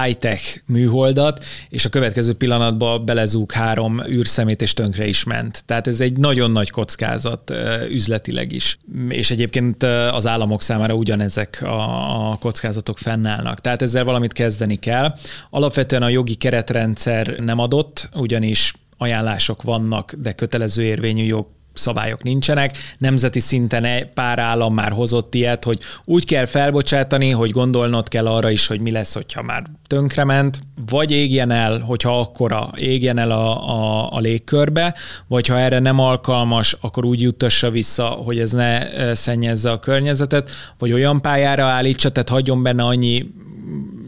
high-tech 0.02 0.62
műholdat, 0.66 1.44
és 1.68 1.84
a 1.84 1.88
következő 1.88 2.32
pillanatban 2.32 3.04
belezúg 3.04 3.52
három 3.52 4.02
űrszemét, 4.10 4.62
és 4.62 4.74
tönkre 4.74 5.06
is 5.06 5.24
ment. 5.24 5.62
Tehát 5.64 5.86
ez 5.86 6.00
egy 6.00 6.16
nagyon 6.16 6.50
nagy 6.50 6.70
kockázat 6.70 7.52
üzletileg 7.90 8.52
is. 8.52 8.78
És 9.08 9.30
egyébként 9.30 9.65
az 10.10 10.26
államok 10.26 10.62
számára 10.62 10.94
ugyanezek 10.94 11.62
a 11.62 12.36
kockázatok 12.40 12.98
fennállnak. 12.98 13.60
Tehát 13.60 13.82
ezzel 13.82 14.04
valamit 14.04 14.32
kezdeni 14.32 14.76
kell. 14.76 15.14
Alapvetően 15.50 16.02
a 16.02 16.08
jogi 16.08 16.34
keretrendszer 16.34 17.26
nem 17.38 17.58
adott, 17.58 18.08
ugyanis 18.14 18.74
ajánlások 18.98 19.62
vannak, 19.62 20.12
de 20.12 20.32
kötelező 20.32 20.82
érvényű 20.82 21.24
jog 21.24 21.46
szabályok 21.78 22.22
nincsenek. 22.22 22.78
Nemzeti 22.98 23.40
szinten 23.40 23.84
e- 23.84 24.04
pár 24.14 24.38
állam 24.38 24.74
már 24.74 24.92
hozott 24.92 25.34
ilyet, 25.34 25.64
hogy 25.64 25.78
úgy 26.04 26.24
kell 26.24 26.46
felbocsátani, 26.46 27.30
hogy 27.30 27.50
gondolnod 27.50 28.08
kell 28.08 28.26
arra 28.26 28.50
is, 28.50 28.66
hogy 28.66 28.80
mi 28.80 28.90
lesz, 28.90 29.14
hogyha 29.14 29.42
már 29.42 29.62
tönkrement, 29.86 30.60
vagy 30.90 31.10
égjen 31.10 31.50
el, 31.50 31.78
hogyha 31.78 32.20
akkora, 32.20 32.70
égjen 32.76 33.18
el 33.18 33.30
a, 33.30 33.68
a, 33.68 34.08
a 34.12 34.20
légkörbe, 34.20 34.94
vagy 35.26 35.46
ha 35.46 35.58
erre 35.58 35.78
nem 35.78 35.98
alkalmas, 35.98 36.76
akkor 36.80 37.04
úgy 37.04 37.20
juttassa 37.20 37.70
vissza, 37.70 38.04
hogy 38.04 38.38
ez 38.38 38.50
ne 38.50 38.92
e, 38.92 39.14
szennyezze 39.14 39.70
a 39.70 39.78
környezetet, 39.78 40.50
vagy 40.78 40.92
olyan 40.92 41.20
pályára 41.20 41.64
állítsa, 41.64 42.10
tehát 42.10 42.28
hagyjon 42.28 42.62
benne 42.62 42.84
annyi 42.84 43.26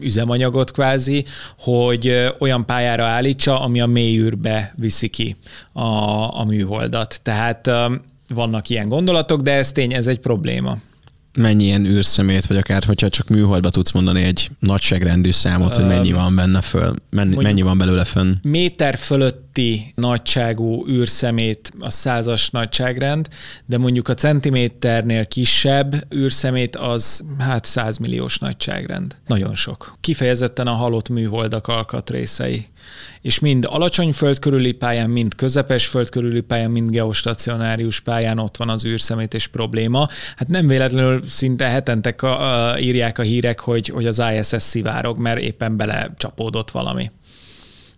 üzemanyagot 0.01 0.71
kvázi, 0.71 1.25
hogy 1.57 2.33
olyan 2.39 2.65
pályára 2.65 3.03
állítsa, 3.03 3.61
ami 3.61 3.81
a 3.81 3.85
mélyűrbe 3.85 4.73
viszi 4.77 5.07
ki 5.07 5.35
a, 5.73 5.83
a 6.39 6.43
műholdat. 6.47 7.19
Tehát 7.23 7.71
vannak 8.33 8.69
ilyen 8.69 8.87
gondolatok, 8.87 9.41
de 9.41 9.51
ez 9.51 9.71
tény, 9.71 9.93
ez 9.93 10.07
egy 10.07 10.19
probléma 10.19 10.77
mennyi 11.39 11.63
ilyen 11.63 11.85
űrszemét, 11.85 12.45
vagy 12.45 12.57
akár, 12.57 12.83
hogyha 12.83 13.09
csak 13.09 13.27
műholdba 13.27 13.69
tudsz 13.69 13.91
mondani 13.91 14.23
egy 14.23 14.49
nagyságrendű 14.59 15.31
számot, 15.31 15.75
hogy 15.75 15.85
mennyi 15.85 16.11
van 16.11 16.35
benne 16.35 16.61
föl, 16.61 16.95
mennyi, 17.09 17.35
mennyi 17.35 17.61
van 17.61 17.77
belőle 17.77 18.03
fönn? 18.03 18.33
Méter 18.41 18.97
fölötti 19.59 19.93
nagyságú 19.95 20.87
űrszemét 20.87 21.71
a 21.79 21.89
százas 21.89 22.49
nagyságrend, 22.49 23.27
de 23.65 23.77
mondjuk 23.77 24.07
a 24.07 24.13
centiméternél 24.13 25.25
kisebb 25.25 26.15
űrszemét 26.15 26.75
az 26.75 27.23
hát 27.39 27.65
százmilliós 27.65 28.37
nagyságrend. 28.37 29.15
Nagyon 29.27 29.55
sok. 29.55 29.93
Kifejezetten 29.99 30.67
a 30.67 30.73
halott 30.73 31.09
műholdak 31.09 31.67
alkatrészei 31.67 32.67
és 33.21 33.39
mind 33.39 33.65
alacsony 33.69 34.11
földkörüli 34.13 34.71
pályán, 34.71 35.09
mind 35.09 35.35
közepes 35.35 35.85
földkörüli 35.85 36.41
pályán, 36.41 36.71
mind 36.71 36.89
geostacionárius 36.89 37.99
pályán 37.99 38.39
ott 38.39 38.57
van 38.57 38.69
az 38.69 38.85
űrszemétés 38.85 39.47
probléma. 39.47 40.07
Hát 40.35 40.47
nem 40.47 40.67
véletlenül 40.67 41.27
szinte 41.27 41.65
hetente 41.65 42.15
írják 42.79 43.17
a 43.17 43.21
hírek, 43.21 43.59
hogy, 43.59 43.87
hogy 43.87 44.05
az 44.05 44.21
ISS 44.37 44.61
szivárog, 44.61 45.17
mert 45.17 45.39
éppen 45.39 45.77
bele 45.77 46.13
csapódott 46.17 46.71
valami. 46.71 47.11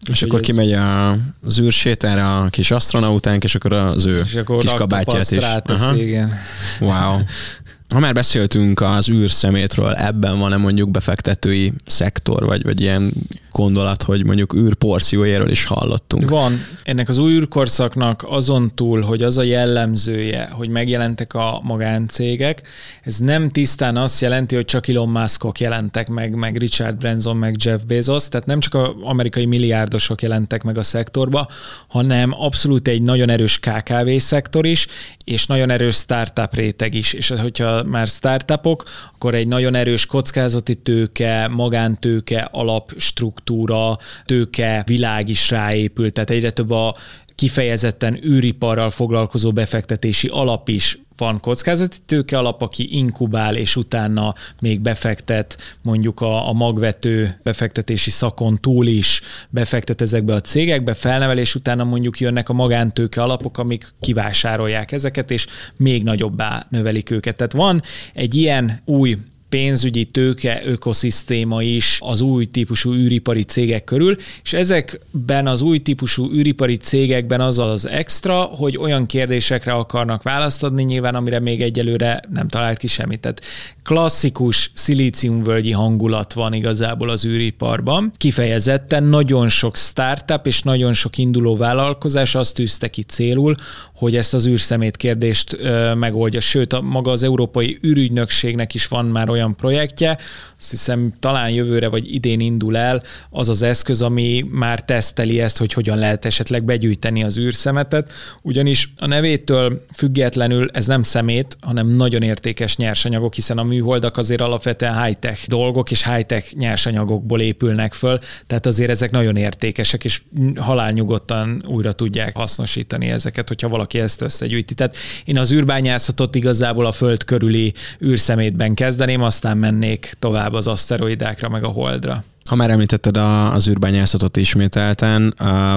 És, 0.09 0.21
akkor 0.21 0.39
ez... 0.39 0.45
kimegy 0.45 0.71
a, 0.71 1.09
az 1.45 1.59
űrsétára 1.59 2.41
a 2.41 2.49
kis 2.49 2.71
astronautánk, 2.71 3.43
és 3.43 3.55
akkor 3.55 3.73
az 3.73 4.05
ő 4.05 4.19
és 4.19 4.35
akkor 4.35 4.57
kis 4.57 4.71
kabátját 4.71 5.31
is. 5.31 5.37
Rátesz, 5.37 5.91
igen. 5.95 6.33
Wow. 6.79 7.19
Ha 7.91 7.99
már 7.99 8.13
beszéltünk 8.13 8.81
az 8.81 9.09
űrszemétről, 9.09 9.93
ebben 9.93 10.39
van-e 10.39 10.57
mondjuk 10.57 10.91
befektetői 10.91 11.73
szektor, 11.85 12.45
vagy, 12.45 12.63
vagy 12.63 12.81
ilyen 12.81 13.13
gondolat, 13.51 14.03
hogy 14.03 14.25
mondjuk 14.25 14.53
űrporciójáról 14.53 15.49
is 15.49 15.63
hallottunk. 15.63 16.29
Van. 16.29 16.59
Ennek 16.83 17.09
az 17.09 17.17
új 17.17 17.31
űrkorszaknak 17.33 18.25
azon 18.27 18.71
túl, 18.75 19.01
hogy 19.01 19.23
az 19.23 19.37
a 19.37 19.43
jellemzője, 19.43 20.49
hogy 20.51 20.69
megjelentek 20.69 21.33
a 21.33 21.59
magáncégek, 21.63 22.61
ez 23.03 23.17
nem 23.17 23.49
tisztán 23.49 23.97
azt 23.97 24.21
jelenti, 24.21 24.55
hogy 24.55 24.65
csak 24.65 24.87
Elon 24.87 25.09
Muskok 25.09 25.59
jelentek 25.59 26.07
meg, 26.07 26.35
meg 26.35 26.57
Richard 26.57 26.97
Branson, 26.97 27.37
meg 27.37 27.55
Jeff 27.63 27.81
Bezos, 27.87 28.27
tehát 28.27 28.47
nem 28.47 28.59
csak 28.59 28.73
az 28.73 28.89
amerikai 29.01 29.45
milliárdosok 29.45 30.21
jelentek 30.21 30.63
meg 30.63 30.77
a 30.77 30.83
szektorba, 30.83 31.47
hanem 31.87 32.33
abszolút 32.37 32.87
egy 32.87 33.01
nagyon 33.01 33.29
erős 33.29 33.59
KKV 33.59 34.09
szektor 34.17 34.65
is, 34.65 34.87
és 35.23 35.45
nagyon 35.45 35.69
erős 35.69 35.95
startup 35.95 36.55
réteg 36.55 36.93
is. 36.93 37.13
És 37.13 37.27
hogyha 37.29 37.80
már 37.85 38.07
startupok, 38.07 38.83
akkor 39.13 39.35
egy 39.35 39.47
nagyon 39.47 39.75
erős 39.75 40.05
kockázati 40.05 40.75
tőke, 40.75 41.47
magántőke, 41.47 42.49
alapstruktúra, 42.51 43.97
tőke 44.25 44.83
világ 44.85 45.29
is 45.29 45.49
ráépült, 45.49 46.13
tehát 46.13 46.29
egyre 46.29 46.49
több 46.49 46.71
a 46.71 46.95
kifejezetten 47.41 48.19
űriparral 48.23 48.89
foglalkozó 48.89 49.51
befektetési 49.51 50.27
alap 50.27 50.69
is 50.69 50.99
van 51.17 51.39
kockázati 51.39 51.97
tőke 52.05 52.37
alap, 52.37 52.61
aki 52.61 52.97
inkubál, 52.97 53.55
és 53.55 53.75
utána 53.75 54.35
még 54.59 54.79
befektet 54.79 55.57
mondjuk 55.83 56.21
a, 56.21 56.47
a 56.49 56.53
magvető 56.53 57.39
befektetési 57.43 58.09
szakon 58.09 58.57
túl 58.59 58.87
is 58.87 59.21
befektet 59.49 60.01
ezekbe 60.01 60.33
a 60.33 60.41
cégekbe, 60.41 60.93
felnevel, 60.93 61.37
és 61.37 61.55
utána 61.55 61.83
mondjuk 61.83 62.19
jönnek 62.19 62.49
a 62.49 62.53
magántőke 62.53 63.23
alapok, 63.23 63.57
amik 63.57 63.93
kivásárolják 63.99 64.91
ezeket, 64.91 65.31
és 65.31 65.47
még 65.77 66.03
nagyobbá 66.03 66.65
növelik 66.69 67.09
őket. 67.09 67.35
Tehát 67.35 67.53
van 67.53 67.81
egy 68.13 68.35
ilyen 68.35 68.81
új 68.85 69.17
pénzügyi 69.51 70.05
tőke 70.05 70.61
ökoszisztéma 70.65 71.61
is 71.61 71.97
az 72.01 72.21
új 72.21 72.45
típusú 72.45 72.93
űripari 72.93 73.43
cégek 73.43 73.83
körül, 73.83 74.15
és 74.43 74.53
ezekben 74.53 75.47
az 75.47 75.61
új 75.61 75.77
típusú 75.77 76.31
űripari 76.31 76.75
cégekben 76.75 77.41
az 77.41 77.59
az 77.59 77.87
extra, 77.87 78.41
hogy 78.41 78.77
olyan 78.77 79.05
kérdésekre 79.05 79.71
akarnak 79.71 80.23
választ 80.23 80.63
adni, 80.63 80.83
nyilván 80.83 81.15
amire 81.15 81.39
még 81.39 81.61
egyelőre 81.61 82.21
nem 82.29 82.47
talált 82.47 82.77
ki 82.77 82.87
semmit. 82.87 83.19
Tehát 83.19 83.41
klasszikus 83.83 84.71
szilíciumvölgyi 84.73 85.71
hangulat 85.71 86.33
van 86.33 86.53
igazából 86.53 87.09
az 87.09 87.25
űriparban. 87.25 88.13
Kifejezetten 88.17 89.03
nagyon 89.03 89.49
sok 89.49 89.77
startup 89.77 90.45
és 90.45 90.61
nagyon 90.61 90.93
sok 90.93 91.17
induló 91.17 91.57
vállalkozás 91.57 92.35
azt 92.35 92.55
tűzte 92.55 92.87
ki 92.87 93.01
célul, 93.01 93.55
hogy 93.95 94.15
ezt 94.15 94.33
az 94.33 94.47
űrszemét 94.47 94.97
kérdést 94.97 95.57
megoldja. 95.95 96.39
Sőt, 96.39 96.73
a, 96.73 96.81
maga 96.81 97.11
az 97.11 97.23
Európai 97.23 97.79
űrügynökségnek 97.85 98.73
is 98.73 98.87
van 98.87 99.05
már 99.05 99.29
olyan 99.29 99.40
projektje, 99.49 100.17
azt 100.59 100.69
hiszem 100.69 101.13
talán 101.19 101.49
jövőre 101.49 101.87
vagy 101.87 102.13
idén 102.13 102.39
indul 102.39 102.77
el 102.77 103.03
az 103.29 103.49
az 103.49 103.61
eszköz, 103.61 104.01
ami 104.01 104.45
már 104.49 104.85
teszteli 104.85 105.41
ezt, 105.41 105.57
hogy 105.57 105.73
hogyan 105.73 105.97
lehet 105.97 106.25
esetleg 106.25 106.63
begyűjteni 106.63 107.23
az 107.23 107.37
űrszemetet, 107.37 108.11
ugyanis 108.41 108.93
a 108.97 109.05
nevétől 109.05 109.85
függetlenül 109.93 110.69
ez 110.73 110.85
nem 110.85 111.03
szemét, 111.03 111.57
hanem 111.61 111.87
nagyon 111.87 112.21
értékes 112.21 112.77
nyersanyagok, 112.77 113.33
hiszen 113.33 113.57
a 113.57 113.63
műholdak 113.63 114.17
azért 114.17 114.41
alapvetően 114.41 115.03
high-tech 115.03 115.47
dolgok 115.47 115.91
és 115.91 116.03
high-tech 116.03 116.53
nyersanyagokból 116.53 117.41
épülnek 117.41 117.93
föl, 117.93 118.19
tehát 118.47 118.65
azért 118.65 118.89
ezek 118.89 119.11
nagyon 119.11 119.35
értékesek, 119.35 120.03
és 120.03 120.21
halálnyugodtan 120.55 121.63
újra 121.67 121.91
tudják 121.91 122.35
hasznosítani 122.35 123.09
ezeket, 123.09 123.47
hogyha 123.47 123.69
valaki 123.69 123.99
ezt 123.99 124.21
összegyűjti. 124.21 124.73
Tehát 124.73 124.95
én 125.25 125.37
az 125.37 125.51
űrbányászatot 125.51 126.35
igazából 126.35 126.85
a 126.85 126.91
föld 126.91 127.23
körüli 127.23 127.73
űrszemétben 128.03 128.73
kezdeném, 128.73 129.21
aztán 129.31 129.57
mennék 129.57 130.13
tovább 130.19 130.53
az 130.53 130.67
aszteroidákra, 130.67 131.49
meg 131.49 131.63
a 131.63 131.67
holdra. 131.67 132.23
Ha 132.45 132.55
már 132.55 132.69
említetted 132.69 133.17
a, 133.17 133.53
az 133.53 133.67
űrbányászatot 133.67 134.37
ismételten, 134.37 135.33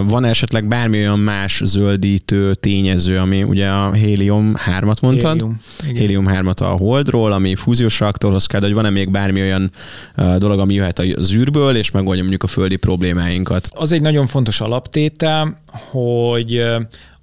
van 0.06 0.24
esetleg 0.24 0.68
bármi 0.68 0.98
olyan 0.98 1.18
más 1.18 1.60
zöldítő 1.64 2.54
tényező, 2.54 3.18
ami 3.18 3.42
ugye 3.42 3.68
a 3.68 3.92
hélium 3.92 4.54
3-at 4.66 5.02
mondtad? 5.02 5.32
Hélium, 5.32 5.60
hélium 5.96 6.24
3-at 6.28 6.62
a 6.62 6.66
Holdról, 6.66 7.32
ami 7.32 7.54
fúziós 7.54 8.00
reaktorhoz 8.00 8.46
kell, 8.46 8.60
de 8.60 8.66
hogy 8.66 8.74
van-e 8.74 8.90
még 8.90 9.10
bármi 9.10 9.40
olyan 9.40 9.70
dolog, 10.38 10.58
ami 10.58 10.74
jöhet 10.74 10.98
az 10.98 11.34
űrből, 11.34 11.76
és 11.76 11.90
megoldja 11.90 12.22
mondjuk 12.22 12.42
a 12.42 12.46
földi 12.46 12.76
problémáinkat? 12.76 13.68
Az 13.74 13.92
egy 13.92 14.00
nagyon 14.00 14.26
fontos 14.26 14.60
alaptétel, 14.60 15.60
hogy 15.90 16.64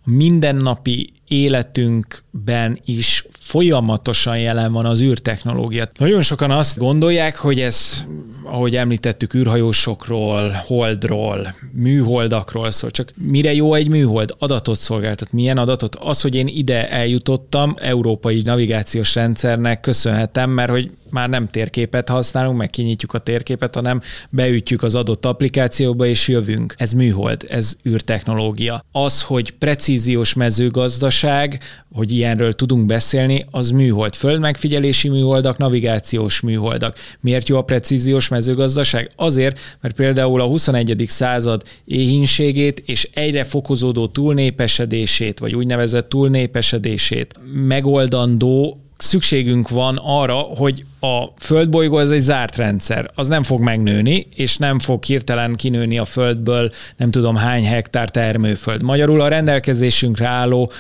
mindennapi 0.03 1.13
életünkben 1.31 2.79
is 2.85 3.25
folyamatosan 3.39 4.39
jelen 4.39 4.71
van 4.71 4.85
az 4.85 5.01
űrtechnológia. 5.01 5.89
Nagyon 5.97 6.21
sokan 6.21 6.51
azt 6.51 6.77
gondolják, 6.77 7.35
hogy 7.35 7.59
ez, 7.59 8.03
ahogy 8.43 8.75
említettük, 8.75 9.33
űrhajósokról, 9.33 10.49
holdról, 10.65 11.55
műholdakról 11.71 12.71
szól. 12.71 12.91
Csak 12.91 13.13
mire 13.15 13.53
jó 13.53 13.73
egy 13.73 13.89
műhold? 13.89 14.35
Adatot 14.39 14.77
szolgáltat. 14.77 15.31
Milyen 15.31 15.57
adatot? 15.57 15.95
Az, 15.95 16.21
hogy 16.21 16.35
én 16.35 16.47
ide 16.47 16.89
eljutottam, 16.89 17.75
európai 17.79 18.41
navigációs 18.41 19.15
rendszernek 19.15 19.79
köszönhetem, 19.79 20.49
mert 20.49 20.69
hogy 20.69 20.91
már 21.11 21.29
nem 21.29 21.47
térképet 21.47 22.09
használunk, 22.09 22.57
meg 22.57 22.69
kinyitjuk 22.69 23.13
a 23.13 23.17
térképet, 23.17 23.75
hanem 23.75 24.01
beütjük 24.29 24.83
az 24.83 24.95
adott 24.95 25.25
applikációba, 25.25 26.05
és 26.05 26.27
jövünk. 26.27 26.75
Ez 26.77 26.91
műhold, 26.91 27.45
ez 27.49 27.75
űrtechnológia. 27.87 28.85
Az, 28.91 29.21
hogy 29.21 29.51
precíziós 29.51 30.33
mezőgazdaság, 30.33 31.59
hogy 31.93 32.11
ilyenről 32.11 32.53
tudunk 32.53 32.85
beszélni, 32.85 33.45
az 33.51 33.69
műhold. 33.69 34.15
Földmegfigyelési 34.15 35.09
műholdak, 35.09 35.57
navigációs 35.57 36.41
műholdak. 36.41 36.97
Miért 37.19 37.47
jó 37.47 37.57
a 37.57 37.61
precíziós 37.61 38.27
mezőgazdaság? 38.27 39.11
Azért, 39.15 39.59
mert 39.81 39.95
például 39.95 40.41
a 40.41 40.45
21. 40.45 41.05
század 41.07 41.63
éhínségét 41.85 42.83
és 42.85 43.09
egyre 43.13 43.43
fokozódó 43.43 44.07
túlnépesedését, 44.07 45.39
vagy 45.39 45.55
úgynevezett 45.55 46.09
túlnépesedését 46.09 47.39
megoldandó 47.53 48.81
szükségünk 49.01 49.69
van 49.69 49.99
arra, 50.03 50.35
hogy 50.35 50.85
a 50.99 51.23
földbolygó 51.37 51.95
az 51.95 52.11
egy 52.11 52.19
zárt 52.19 52.55
rendszer, 52.55 53.11
az 53.15 53.27
nem 53.27 53.43
fog 53.43 53.59
megnőni, 53.59 54.27
és 54.35 54.57
nem 54.57 54.79
fog 54.79 55.03
hirtelen 55.03 55.55
kinőni 55.55 55.97
a 55.97 56.05
földből 56.05 56.71
nem 56.97 57.11
tudom 57.11 57.35
hány 57.35 57.65
hektár 57.65 58.09
termőföld. 58.09 58.81
Magyarul 58.81 59.21
a 59.21 59.27
rendelkezésünkre 59.27 60.27
álló 60.27 60.71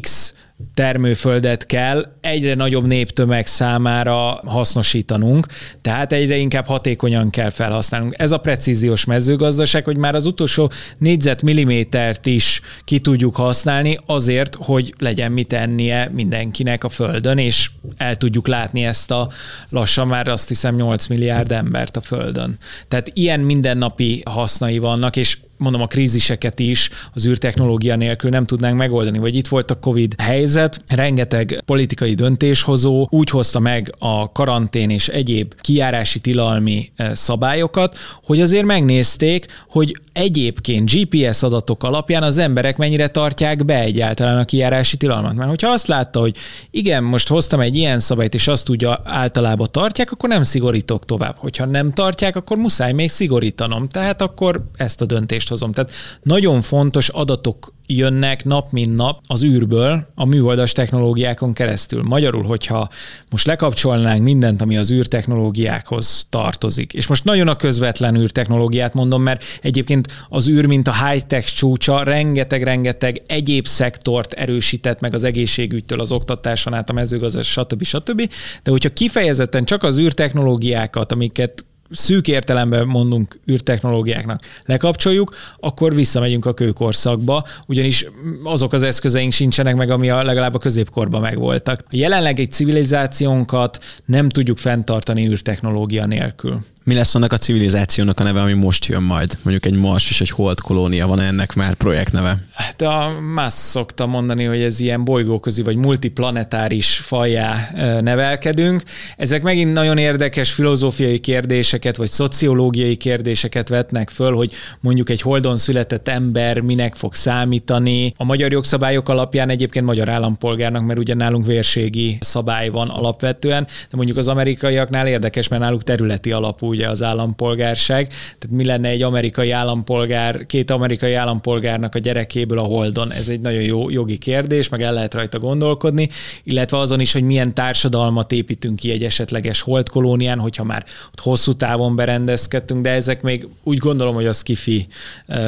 X 0.00 0.34
termőföldet 0.74 1.66
kell 1.66 2.12
egyre 2.20 2.54
nagyobb 2.54 2.86
néptömeg 2.86 3.46
számára 3.46 4.40
hasznosítanunk, 4.44 5.46
tehát 5.80 6.12
egyre 6.12 6.36
inkább 6.36 6.66
hatékonyan 6.66 7.30
kell 7.30 7.50
felhasználnunk. 7.50 8.14
Ez 8.18 8.32
a 8.32 8.38
precíziós 8.38 9.04
mezőgazdaság, 9.04 9.84
hogy 9.84 9.96
már 9.96 10.14
az 10.14 10.26
utolsó 10.26 10.70
négyzetmillimétert 10.98 12.26
is 12.26 12.60
ki 12.84 12.98
tudjuk 12.98 13.36
használni 13.36 13.98
azért, 14.06 14.54
hogy 14.54 14.94
legyen 14.98 15.32
mit 15.32 15.52
ennie 15.52 16.10
mindenkinek 16.12 16.84
a 16.84 16.88
földön, 16.88 17.38
és 17.38 17.70
el 17.96 18.16
tudjuk 18.16 18.46
látni 18.46 18.84
ezt 18.84 19.10
a 19.10 19.28
lassan 19.68 20.06
már 20.06 20.28
azt 20.28 20.48
hiszem 20.48 20.74
8 20.74 21.06
milliárd 21.06 21.52
embert 21.52 21.96
a 21.96 22.00
földön. 22.00 22.58
Tehát 22.88 23.10
ilyen 23.14 23.40
mindennapi 23.40 24.22
hasznai 24.24 24.78
vannak, 24.78 25.16
és 25.16 25.38
mondom, 25.58 25.82
a 25.82 25.86
kríziseket 25.86 26.58
is 26.58 26.90
az 27.14 27.26
űrtechnológia 27.26 27.96
nélkül 27.96 28.30
nem 28.30 28.46
tudnánk 28.46 28.76
megoldani. 28.76 29.18
Vagy 29.18 29.36
itt 29.36 29.48
volt 29.48 29.70
a 29.70 29.78
COVID 29.78 30.14
helyzet, 30.20 30.84
rengeteg 30.88 31.62
politikai 31.64 32.14
döntéshozó 32.14 33.06
úgy 33.10 33.30
hozta 33.30 33.58
meg 33.58 33.94
a 33.98 34.32
karantén 34.32 34.90
és 34.90 35.08
egyéb 35.08 35.54
kiárási 35.60 36.20
tilalmi 36.20 36.90
eh, 36.96 37.14
szabályokat, 37.14 37.96
hogy 38.24 38.40
azért 38.40 38.64
megnézték, 38.64 39.46
hogy 39.68 39.96
egyébként 40.12 40.90
GPS 40.90 41.42
adatok 41.42 41.82
alapján 41.82 42.22
az 42.22 42.38
emberek 42.38 42.76
mennyire 42.76 43.08
tartják 43.08 43.64
be 43.64 43.80
egyáltalán 43.80 44.38
a 44.38 44.44
kiárási 44.44 44.96
tilalmat. 44.96 45.34
Mert 45.34 45.48
hogyha 45.48 45.70
azt 45.70 45.86
látta, 45.86 46.20
hogy 46.20 46.36
igen, 46.70 47.02
most 47.02 47.28
hoztam 47.28 47.60
egy 47.60 47.76
ilyen 47.76 48.00
szabályt, 48.00 48.34
és 48.34 48.48
azt 48.48 48.64
tudja 48.64 49.00
általában 49.04 49.68
tartják, 49.70 50.12
akkor 50.12 50.28
nem 50.28 50.44
szigorítok 50.44 51.04
tovább. 51.04 51.36
Hogyha 51.38 51.64
nem 51.64 51.92
tartják, 51.92 52.36
akkor 52.36 52.56
muszáj 52.56 52.92
még 52.92 53.10
szigorítanom. 53.10 53.88
Tehát 53.88 54.22
akkor 54.22 54.64
ezt 54.76 55.00
a 55.00 55.04
döntést 55.04 55.47
hozom. 55.48 55.72
Tehát 55.72 55.90
nagyon 56.22 56.60
fontos 56.60 57.08
adatok 57.08 57.76
jönnek 57.88 58.44
nap 58.44 58.72
mint 58.72 58.96
nap 58.96 59.20
az 59.26 59.44
űrből 59.44 60.06
a 60.14 60.24
műholdas 60.24 60.72
technológiákon 60.72 61.52
keresztül. 61.52 62.02
Magyarul, 62.02 62.42
hogyha 62.42 62.88
most 63.30 63.46
lekapcsolnánk 63.46 64.22
mindent, 64.22 64.62
ami 64.62 64.76
az 64.76 64.92
űrtechnológiákhoz 64.92 66.26
tartozik, 66.30 66.92
és 66.92 67.06
most 67.06 67.24
nagyon 67.24 67.48
a 67.48 67.56
közvetlen 67.56 68.16
űrtechnológiát 68.16 68.94
mondom, 68.94 69.22
mert 69.22 69.44
egyébként 69.62 70.06
az 70.28 70.48
űr, 70.48 70.66
mint 70.66 70.88
a 70.88 71.06
high-tech 71.06 71.54
csúcsa, 71.54 72.02
rengeteg-rengeteg 72.02 73.22
egyéb 73.26 73.66
szektort 73.66 74.32
erősített 74.32 75.00
meg 75.00 75.14
az 75.14 75.24
egészségügytől, 75.24 76.00
az 76.00 76.12
oktatáson 76.12 76.74
át, 76.74 76.90
a 76.90 76.92
mezőgazdaság, 76.92 77.64
stb. 77.64 77.82
stb. 77.82 78.32
De 78.62 78.70
hogyha 78.70 78.88
kifejezetten 78.88 79.64
csak 79.64 79.82
az 79.82 79.98
űrtechnológiákat, 79.98 81.12
amiket 81.12 81.64
szűk 81.90 82.28
értelemben 82.28 82.86
mondunk 82.86 83.40
űrtechnológiáknak 83.50 84.42
lekapcsoljuk, 84.64 85.34
akkor 85.56 85.94
visszamegyünk 85.94 86.46
a 86.46 86.54
kőkorszakba, 86.54 87.44
ugyanis 87.66 88.06
azok 88.44 88.72
az 88.72 88.82
eszközeink 88.82 89.32
sincsenek 89.32 89.76
meg, 89.76 89.90
ami 89.90 90.10
a, 90.10 90.22
legalább 90.22 90.54
a 90.54 90.58
középkorban 90.58 91.20
megvoltak. 91.20 91.80
Jelenleg 91.90 92.38
egy 92.38 92.52
civilizációnkat 92.52 93.84
nem 94.04 94.28
tudjuk 94.28 94.58
fenntartani 94.58 95.28
űrtechnológia 95.28 96.06
nélkül. 96.06 96.60
Mi 96.88 96.94
lesz 96.94 97.14
annak 97.14 97.32
a 97.32 97.38
civilizációnak 97.38 98.20
a 98.20 98.22
neve, 98.22 98.40
ami 98.40 98.52
most 98.52 98.86
jön 98.86 99.02
majd? 99.02 99.38
Mondjuk 99.42 99.66
egy 99.66 99.80
Mars 99.80 100.10
és 100.10 100.20
egy 100.20 100.30
Hold 100.30 100.60
kolónia 100.60 101.06
van 101.06 101.20
ennek 101.20 101.54
már 101.54 101.74
projektneve? 101.74 102.38
Hát 102.52 102.82
a 102.82 103.12
más 103.34 103.52
szokta 103.52 104.06
mondani, 104.06 104.44
hogy 104.44 104.60
ez 104.60 104.80
ilyen 104.80 105.04
bolygóközi 105.04 105.62
vagy 105.62 105.76
multiplanetáris 105.76 106.96
fajjá 106.96 107.70
nevelkedünk. 108.00 108.82
Ezek 109.16 109.42
megint 109.42 109.72
nagyon 109.72 109.98
érdekes 109.98 110.52
filozófiai 110.52 111.18
kérdéseket 111.18 111.96
vagy 111.96 112.10
szociológiai 112.10 112.96
kérdéseket 112.96 113.68
vetnek 113.68 114.10
föl, 114.10 114.34
hogy 114.34 114.52
mondjuk 114.80 115.10
egy 115.10 115.20
Holdon 115.20 115.56
született 115.56 116.08
ember 116.08 116.60
minek 116.60 116.94
fog 116.94 117.14
számítani. 117.14 118.14
A 118.16 118.24
magyar 118.24 118.52
jogszabályok 118.52 119.08
alapján 119.08 119.48
egyébként 119.48 119.84
magyar 119.84 120.08
állampolgárnak, 120.08 120.86
mert 120.86 120.98
ugye 120.98 121.14
nálunk 121.14 121.46
vérségi 121.46 122.18
szabály 122.20 122.68
van 122.68 122.88
alapvetően, 122.88 123.64
de 123.64 123.96
mondjuk 123.96 124.16
az 124.16 124.28
amerikaiaknál 124.28 125.06
érdekes, 125.06 125.48
mert 125.48 125.62
náluk 125.62 125.82
területi 125.82 126.32
alapú 126.32 126.76
ugye 126.78 126.88
az 126.88 127.02
állampolgárság. 127.02 128.08
Tehát 128.08 128.56
mi 128.56 128.64
lenne 128.64 128.88
egy 128.88 129.02
amerikai 129.02 129.50
állampolgár, 129.50 130.46
két 130.46 130.70
amerikai 130.70 131.14
állampolgárnak 131.14 131.94
a 131.94 131.98
gyerekéből 131.98 132.58
a 132.58 132.62
Holdon? 132.62 133.12
Ez 133.12 133.28
egy 133.28 133.40
nagyon 133.40 133.62
jó 133.62 133.90
jogi 133.90 134.18
kérdés, 134.18 134.68
meg 134.68 134.82
el 134.82 134.92
lehet 134.92 135.14
rajta 135.14 135.38
gondolkodni, 135.38 136.08
illetve 136.42 136.78
azon 136.78 137.00
is, 137.00 137.12
hogy 137.12 137.22
milyen 137.22 137.54
társadalmat 137.54 138.32
építünk 138.32 138.76
ki 138.76 138.90
egy 138.90 139.02
esetleges 139.02 139.60
holdkolónián, 139.60 140.38
hogyha 140.38 140.64
már 140.64 140.84
ott 141.06 141.20
hosszú 141.20 141.52
távon 141.52 141.96
berendezkedtünk, 141.96 142.82
de 142.82 142.90
ezek 142.90 143.22
még 143.22 143.46
úgy 143.62 143.78
gondolom, 143.78 144.14
hogy 144.14 144.26
az 144.26 144.42
kifi 144.42 144.86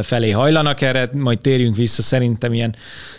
felé 0.03 0.31
hajlanak 0.31 0.81
erre, 0.81 1.09
majd 1.13 1.39
térjünk 1.39 1.77
vissza 1.77 2.03
szerintem 2.03 2.53
ilyen 2.53 2.75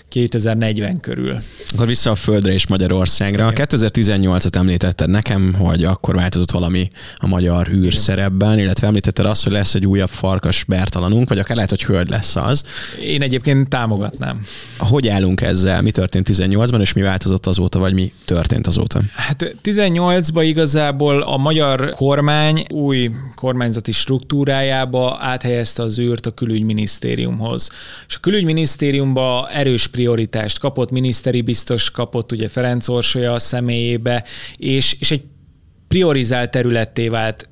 2040 0.09 0.99
körül. 0.99 1.37
Akkor 1.73 1.87
vissza 1.87 2.11
a 2.11 2.15
Földre 2.15 2.53
és 2.53 2.67
Magyarországra. 2.67 3.51
2018-at 3.55 4.55
említetted 4.55 5.09
nekem, 5.09 5.53
hogy 5.53 5.83
akkor 5.83 6.15
változott 6.15 6.51
valami 6.51 6.87
a 7.15 7.27
magyar 7.27 7.67
űr 7.67 7.93
szerepben, 8.01 8.59
illetve 8.59 8.87
említetted 8.87 9.25
azt, 9.25 9.43
hogy 9.43 9.51
lesz 9.51 9.75
egy 9.75 9.87
újabb 9.87 10.09
farkas 10.09 10.63
Bertalanunk, 10.63 11.29
vagy 11.29 11.39
akár 11.39 11.55
lehet, 11.55 11.69
hogy 11.69 11.83
hölgy 11.83 12.09
lesz 12.09 12.35
az. 12.35 12.63
Én 13.01 13.21
egyébként 13.21 13.69
támogatnám. 13.69 14.41
Hogy 14.77 15.07
állunk 15.07 15.41
ezzel? 15.41 15.81
Mi 15.81 15.91
történt 15.91 16.29
18-ban, 16.31 16.79
és 16.81 16.93
mi 16.93 17.01
változott 17.01 17.45
azóta, 17.45 17.79
vagy 17.79 17.93
mi 17.93 18.11
történt 18.25 18.67
azóta? 18.67 19.01
Hát 19.15 19.55
18-ban 19.63 20.43
igazából 20.43 21.21
a 21.21 21.37
magyar 21.37 21.89
kormány 21.89 22.65
új 22.73 23.11
kormányzati 23.35 23.91
struktúrájába 23.91 25.17
áthelyezte 25.19 25.83
az 25.83 25.99
űrt 25.99 26.25
a 26.25 26.31
külügyminisztériumhoz. 26.31 27.69
És 28.07 28.15
a 28.15 28.19
külügyminisztériumba 28.19 29.49
erős 29.53 29.87
prioritást 29.87 30.59
kapott, 30.59 30.91
miniszteri 30.91 31.41
biztos 31.41 31.91
kapott 31.91 32.31
ugye 32.31 32.47
Ferenc 32.47 32.87
Orsolya 32.87 33.39
személyébe, 33.39 34.23
és, 34.57 34.95
és 34.99 35.11
egy 35.11 35.23
priorizált 35.87 36.51
területté 36.51 37.07
vált 37.07 37.49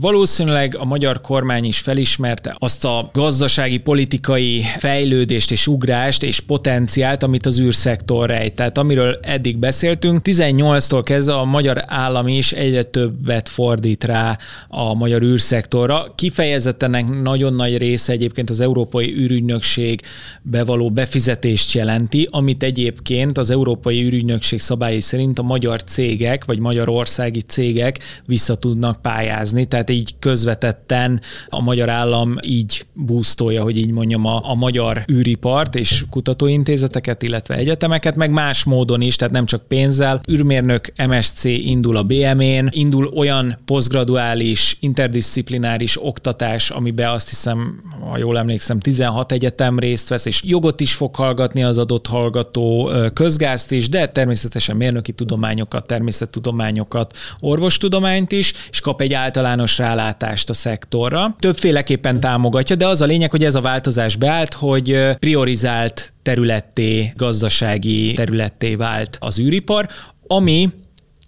Valószínűleg 0.00 0.76
a 0.78 0.84
magyar 0.84 1.20
kormány 1.20 1.64
is 1.64 1.78
felismerte 1.78 2.56
azt 2.58 2.84
a 2.84 3.10
gazdasági, 3.12 3.78
politikai 3.78 4.64
fejlődést 4.78 5.50
és 5.50 5.66
ugrást 5.66 6.22
és 6.22 6.40
potenciált, 6.40 7.22
amit 7.22 7.46
az 7.46 7.60
űrszektor 7.60 8.28
rejt. 8.28 8.54
Tehát 8.54 8.78
amiről 8.78 9.18
eddig 9.22 9.58
beszéltünk, 9.58 10.20
18-tól 10.24 11.00
kezdve 11.04 11.34
a 11.34 11.44
magyar 11.44 11.82
állam 11.86 12.28
is 12.28 12.52
egyre 12.52 12.82
többet 12.82 13.48
fordít 13.48 14.04
rá 14.04 14.38
a 14.68 14.94
magyar 14.94 15.22
űrszektorra. 15.22 16.12
Kifejezetten 16.14 16.94
ennek 16.94 17.22
nagyon 17.22 17.54
nagy 17.54 17.78
része 17.78 18.12
egyébként 18.12 18.50
az 18.50 18.60
Európai 18.60 19.14
űrügynökség 19.14 20.00
bevaló 20.42 20.90
befizetést 20.90 21.72
jelenti, 21.72 22.28
amit 22.30 22.62
egyébként 22.62 23.38
az 23.38 23.50
Európai 23.50 24.02
űrügynökség 24.04 24.60
szabályai 24.60 25.00
szerint 25.00 25.38
a 25.38 25.42
magyar 25.42 25.84
cégek 25.84 26.44
vagy 26.44 26.58
magyarországi 26.58 27.40
cégek 27.40 27.98
vissza 28.26 28.54
tudnak 28.54 29.02
pályázni. 29.02 29.64
Tehát 29.64 29.80
tehát 29.84 30.00
így 30.00 30.14
közvetetten 30.18 31.20
a 31.48 31.62
magyar 31.62 31.88
állam 31.88 32.36
így 32.42 32.86
búztolja, 32.92 33.62
hogy 33.62 33.76
így 33.76 33.90
mondjam, 33.90 34.26
a, 34.26 34.50
a 34.50 34.54
magyar 34.54 35.04
űripart 35.12 35.74
és 35.74 36.04
kutatóintézeteket, 36.10 37.22
illetve 37.22 37.54
egyetemeket, 37.54 38.16
meg 38.16 38.30
más 38.30 38.64
módon 38.64 39.00
is, 39.00 39.16
tehát 39.16 39.32
nem 39.32 39.46
csak 39.46 39.66
pénzzel. 39.68 40.20
űrmérnök 40.30 40.92
MSC 41.06 41.44
indul 41.44 41.96
a 41.96 42.02
BM-én, 42.02 42.68
indul 42.70 43.06
olyan 43.06 43.58
posztgraduális, 43.64 44.76
interdisziplináris 44.80 46.04
oktatás, 46.04 46.70
amiben 46.70 47.08
azt 47.08 47.28
hiszem, 47.28 47.82
ha 48.10 48.18
jól 48.18 48.38
emlékszem, 48.38 48.78
16 48.78 49.32
egyetem 49.32 49.78
részt 49.78 50.08
vesz, 50.08 50.26
és 50.26 50.42
jogot 50.44 50.80
is 50.80 50.94
fog 50.94 51.14
hallgatni 51.14 51.62
az 51.62 51.78
adott 51.78 52.06
hallgató, 52.06 52.90
közgázt 53.14 53.72
is, 53.72 53.88
de 53.88 54.06
természetesen 54.06 54.76
mérnöki 54.76 55.12
tudományokat, 55.12 55.86
természettudományokat, 55.86 57.16
orvostudományt 57.40 58.32
is, 58.32 58.52
és 58.70 58.80
kap 58.80 59.00
egy 59.00 59.12
általános 59.12 59.71
általános 59.72 59.78
rálátást 59.78 60.50
a 60.50 60.52
szektorra. 60.52 61.36
Többféleképpen 61.38 62.20
támogatja, 62.20 62.76
de 62.76 62.86
az 62.86 63.00
a 63.00 63.06
lényeg, 63.06 63.30
hogy 63.30 63.44
ez 63.44 63.54
a 63.54 63.60
változás 63.60 64.16
beállt, 64.16 64.54
hogy 64.54 65.16
priorizált 65.18 66.12
területté, 66.22 67.12
gazdasági 67.16 68.12
területté 68.12 68.74
vált 68.74 69.16
az 69.20 69.38
űripar, 69.38 69.88
ami 70.26 70.68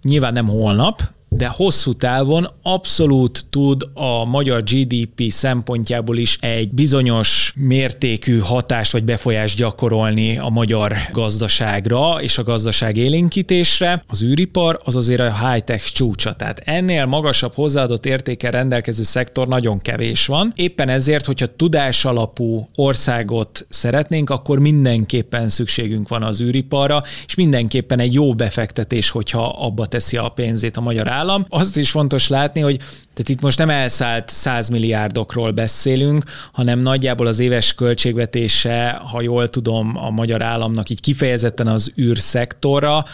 nyilván 0.01 0.33
nem 0.33 0.47
holnap, 0.47 1.01
de 1.37 1.47
hosszú 1.47 1.93
távon 1.93 2.47
abszolút 2.61 3.45
tud 3.49 3.89
a 3.93 4.25
magyar 4.25 4.63
GDP 4.63 5.29
szempontjából 5.29 6.17
is 6.17 6.37
egy 6.41 6.69
bizonyos 6.69 7.53
mértékű 7.55 8.39
hatást 8.39 8.91
vagy 8.91 9.03
befolyást 9.03 9.57
gyakorolni 9.57 10.37
a 10.37 10.49
magyar 10.49 10.93
gazdaságra 11.11 12.21
és 12.21 12.37
a 12.37 12.43
gazdaság 12.43 12.97
élénkítésre. 12.97 14.03
Az 14.07 14.23
űripar 14.23 14.79
az 14.83 14.95
azért 14.95 15.19
a 15.19 15.49
high-tech 15.49 15.91
csúcsa, 15.91 16.33
tehát 16.33 16.61
ennél 16.65 17.05
magasabb 17.05 17.53
hozzáadott 17.53 18.05
értékel 18.05 18.51
rendelkező 18.51 19.03
szektor 19.03 19.47
nagyon 19.47 19.81
kevés 19.81 20.25
van. 20.25 20.53
Éppen 20.55 20.89
ezért, 20.89 21.25
hogyha 21.25 21.55
tudás 21.55 22.05
alapú 22.05 22.69
országot 22.75 23.65
szeretnénk, 23.69 24.29
akkor 24.29 24.59
mindenképpen 24.59 25.49
szükségünk 25.49 26.07
van 26.07 26.23
az 26.23 26.41
űriparra, 26.41 27.03
és 27.25 27.35
mindenképpen 27.35 27.99
egy 27.99 28.13
jó 28.13 28.33
befektetés, 28.33 29.09
hogyha 29.09 29.47
abba 29.47 29.85
teszi 29.85 30.17
a 30.17 30.29
pénzét 30.29 30.77
a 30.77 30.81
magyar 30.81 31.07
állam, 31.07 31.23
állam. 31.25 31.45
Azt 31.49 31.77
is 31.77 31.89
fontos 31.89 32.27
látni, 32.27 32.61
hogy 32.61 32.77
tehát 33.13 33.29
itt 33.29 33.41
most 33.41 33.57
nem 33.57 33.69
elszállt 33.69 34.29
100 34.29 34.69
milliárdokról 34.69 35.51
beszélünk, 35.51 36.23
hanem 36.51 36.79
nagyjából 36.79 37.27
az 37.27 37.39
éves 37.39 37.73
költségvetése, 37.73 39.01
ha 39.11 39.21
jól 39.21 39.49
tudom, 39.49 39.97
a 39.97 40.09
magyar 40.09 40.41
államnak 40.41 40.89
így 40.89 41.01
kifejezetten 41.01 41.67
az 41.67 41.91
űrszektorra, 41.99 43.05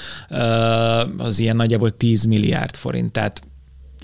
az 1.18 1.40
ilyen 1.40 1.56
nagyjából 1.56 1.90
10 1.90 2.24
milliárd 2.24 2.76
forint. 2.76 3.12
Tehát 3.12 3.42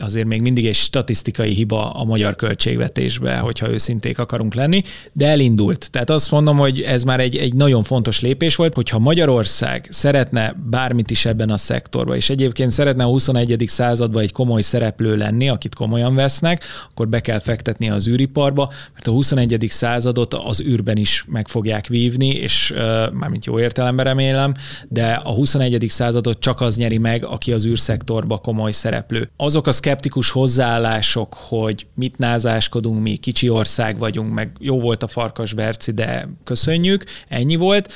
azért 0.01 0.25
még 0.25 0.41
mindig 0.41 0.65
egy 0.65 0.75
statisztikai 0.75 1.53
hiba 1.53 1.89
a 1.91 2.03
magyar 2.03 2.35
költségvetésbe, 2.35 3.37
hogyha 3.37 3.69
őszinték 3.69 4.19
akarunk 4.19 4.53
lenni, 4.53 4.83
de 5.13 5.27
elindult. 5.27 5.91
Tehát 5.91 6.09
azt 6.09 6.31
mondom, 6.31 6.57
hogy 6.57 6.81
ez 6.81 7.03
már 7.03 7.19
egy, 7.19 7.35
egy 7.35 7.53
nagyon 7.53 7.83
fontos 7.83 8.21
lépés 8.21 8.55
volt, 8.55 8.73
hogyha 8.73 8.99
Magyarország 8.99 9.87
szeretne 9.91 10.55
bármit 10.69 11.11
is 11.11 11.25
ebben 11.25 11.49
a 11.49 11.57
szektorban, 11.57 12.15
és 12.15 12.29
egyébként 12.29 12.71
szeretne 12.71 13.03
a 13.03 13.07
21. 13.07 13.63
században 13.67 14.21
egy 14.21 14.31
komoly 14.31 14.61
szereplő 14.61 15.17
lenni, 15.17 15.49
akit 15.49 15.75
komolyan 15.75 16.15
vesznek, 16.15 16.63
akkor 16.89 17.07
be 17.07 17.19
kell 17.19 17.39
fektetni 17.39 17.89
az 17.89 18.07
űriparba, 18.07 18.69
mert 18.93 19.07
a 19.07 19.11
21. 19.11 19.65
századot 19.69 20.33
az 20.33 20.61
űrben 20.61 20.97
is 20.97 21.25
meg 21.27 21.47
fogják 21.47 21.87
vívni, 21.87 22.29
és 22.29 22.73
mármint 23.13 23.45
jó 23.45 23.59
értelemben 23.59 24.05
remélem, 24.05 24.53
de 24.87 25.13
a 25.23 25.31
21. 25.31 25.85
századot 25.89 26.39
csak 26.39 26.61
az 26.61 26.77
nyeri 26.77 26.97
meg, 26.97 27.25
aki 27.25 27.53
az 27.53 27.65
űrszektorba 27.65 28.37
komoly 28.37 28.71
szereplő. 28.71 29.29
Azok 29.37 29.67
a 29.67 29.71
szkeptikus 29.87 30.29
hozzáállások, 30.29 31.33
hogy 31.33 31.87
mit 31.93 32.17
názáskodunk, 32.17 33.01
mi 33.01 33.15
kicsi 33.15 33.49
ország 33.49 33.97
vagyunk, 33.97 34.33
meg 34.33 34.51
jó 34.59 34.79
volt 34.79 35.03
a 35.03 35.07
farkas 35.07 35.53
Berci, 35.53 35.91
de 35.91 36.27
köszönjük, 36.43 37.03
ennyi 37.27 37.55
volt, 37.55 37.93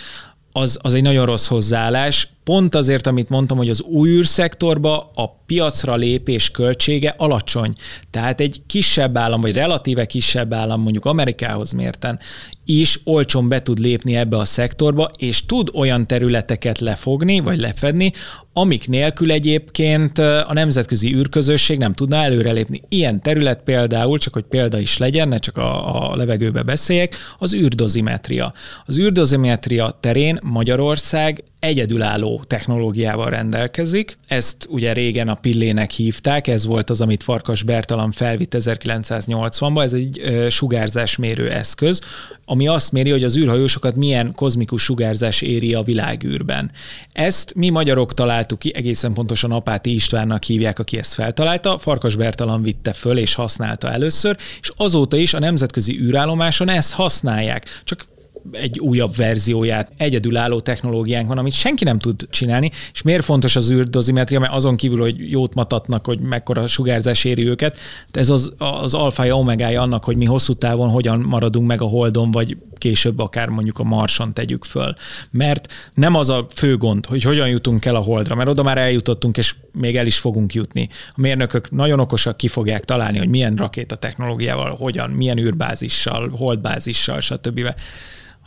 az, 0.51 0.79
az 0.81 0.93
egy 0.93 1.01
nagyon 1.01 1.25
rossz 1.25 1.47
hozzáállás. 1.47 2.27
Pont 2.43 2.75
azért, 2.75 3.07
amit 3.07 3.29
mondtam, 3.29 3.57
hogy 3.57 3.69
az 3.69 3.81
új 3.81 4.09
űrszektorba 4.09 5.11
a 5.15 5.27
piacra 5.45 5.95
lépés 5.95 6.51
költsége 6.51 7.15
alacsony. 7.17 7.75
Tehát 8.09 8.41
egy 8.41 8.61
kisebb 8.67 9.17
állam, 9.17 9.41
vagy 9.41 9.53
relatíve 9.53 10.05
kisebb 10.05 10.53
állam, 10.53 10.81
mondjuk 10.81 11.05
Amerikához 11.05 11.71
mérten, 11.71 12.19
is 12.65 12.99
olcsón 13.03 13.47
be 13.47 13.61
tud 13.61 13.79
lépni 13.79 14.15
ebbe 14.15 14.37
a 14.37 14.45
szektorba, 14.45 15.09
és 15.17 15.45
tud 15.45 15.69
olyan 15.73 16.07
területeket 16.07 16.79
lefogni, 16.79 17.39
vagy 17.39 17.59
lefedni, 17.59 18.11
amik 18.53 18.87
nélkül 18.87 19.31
egyébként 19.31 20.17
a 20.17 20.53
nemzetközi 20.53 21.15
űrközösség 21.15 21.77
nem 21.77 21.93
tudna 21.93 22.15
előrelépni. 22.15 22.81
Ilyen 22.89 23.21
terület 23.21 23.63
például, 23.63 24.17
csak 24.17 24.33
hogy 24.33 24.43
példa 24.43 24.79
is 24.79 24.97
legyen, 24.97 25.27
ne 25.27 25.37
csak 25.37 25.57
a, 25.57 26.11
a 26.11 26.15
levegőbe 26.15 26.61
beszéljek, 26.61 27.15
az 27.37 27.53
űrdozimetria. 27.53 28.53
Az 28.85 28.97
űrdozimetria 28.97 29.97
terén 29.99 30.39
Magyarország 30.43 31.43
egyedülálló 31.59 32.30
technológiával 32.39 33.29
rendelkezik. 33.29 34.17
Ezt 34.27 34.67
ugye 34.69 34.93
régen 34.93 35.27
a 35.27 35.35
pillének 35.35 35.91
hívták, 35.91 36.47
ez 36.47 36.65
volt 36.65 36.89
az, 36.89 37.01
amit 37.01 37.23
Farkas 37.23 37.63
Bertalan 37.63 38.11
felvitt 38.11 38.55
1980-ban, 38.57 39.83
ez 39.83 39.93
egy 39.93 40.21
sugárzásmérő 40.49 41.51
eszköz, 41.51 42.01
ami 42.45 42.67
azt 42.67 42.91
méri, 42.91 43.09
hogy 43.09 43.23
az 43.23 43.37
űrhajósokat 43.37 43.95
milyen 43.95 44.33
kozmikus 44.35 44.83
sugárzás 44.83 45.41
éri 45.41 45.73
a 45.73 45.81
világűrben. 45.81 46.71
Ezt 47.13 47.53
mi 47.55 47.69
magyarok 47.69 48.13
találtuk 48.13 48.59
ki, 48.59 48.75
egészen 48.75 49.13
pontosan 49.13 49.51
Apáti 49.51 49.93
Istvánnak 49.93 50.43
hívják, 50.43 50.79
aki 50.79 50.97
ezt 50.97 51.13
feltalálta, 51.13 51.77
Farkas 51.77 52.15
Bertalan 52.15 52.63
vitte 52.63 52.93
föl 52.93 53.17
és 53.17 53.33
használta 53.33 53.91
először, 53.91 54.37
és 54.61 54.71
azóta 54.75 55.17
is 55.17 55.33
a 55.33 55.39
nemzetközi 55.39 55.99
űrállomáson 55.99 56.69
ezt 56.69 56.93
használják. 56.93 57.65
Csak 57.83 58.05
egy 58.51 58.79
újabb 58.79 59.15
verzióját, 59.15 59.91
egyedülálló 59.97 60.59
technológiánk 60.59 61.27
van, 61.27 61.37
amit 61.37 61.53
senki 61.53 61.83
nem 61.83 61.99
tud 61.99 62.27
csinálni, 62.29 62.71
és 62.93 63.01
miért 63.01 63.23
fontos 63.23 63.55
az 63.55 63.71
űrdozimetria, 63.71 64.39
mert 64.39 64.53
azon 64.53 64.75
kívül, 64.75 64.99
hogy 64.99 65.31
jót 65.31 65.53
matatnak, 65.53 66.05
hogy 66.05 66.19
mekkora 66.19 66.67
sugárzás 66.67 67.23
éri 67.23 67.47
őket, 67.47 67.77
ez 68.11 68.29
az, 68.29 68.53
az 68.57 68.93
alfája, 68.93 69.37
omegája 69.37 69.81
annak, 69.81 70.03
hogy 70.03 70.17
mi 70.17 70.25
hosszú 70.25 70.53
távon 70.53 70.89
hogyan 70.89 71.19
maradunk 71.19 71.67
meg 71.67 71.81
a 71.81 71.85
holdon, 71.85 72.31
vagy 72.31 72.57
később 72.77 73.19
akár 73.19 73.47
mondjuk 73.47 73.79
a 73.79 73.83
Marson 73.83 74.33
tegyük 74.33 74.63
föl. 74.63 74.93
Mert 75.31 75.73
nem 75.93 76.15
az 76.15 76.29
a 76.29 76.47
fő 76.53 76.77
gond, 76.77 77.05
hogy 77.05 77.23
hogyan 77.23 77.49
jutunk 77.49 77.85
el 77.85 77.95
a 77.95 77.99
Holdra, 77.99 78.35
mert 78.35 78.49
oda 78.49 78.63
már 78.63 78.77
eljutottunk, 78.77 79.37
és 79.37 79.55
még 79.71 79.97
el 79.97 80.05
is 80.05 80.17
fogunk 80.17 80.53
jutni. 80.53 80.89
A 81.09 81.21
mérnökök 81.21 81.71
nagyon 81.71 81.99
okosak 81.99 82.37
ki 82.37 82.47
fogják 82.47 82.85
találni, 82.85 83.17
hogy 83.17 83.29
milyen 83.29 83.55
rakéta 83.55 83.95
technológiával, 83.95 84.75
hogyan, 84.75 85.09
milyen 85.09 85.37
űrbázissal, 85.37 86.29
holdbázissal, 86.29 87.19
stb 87.19 87.59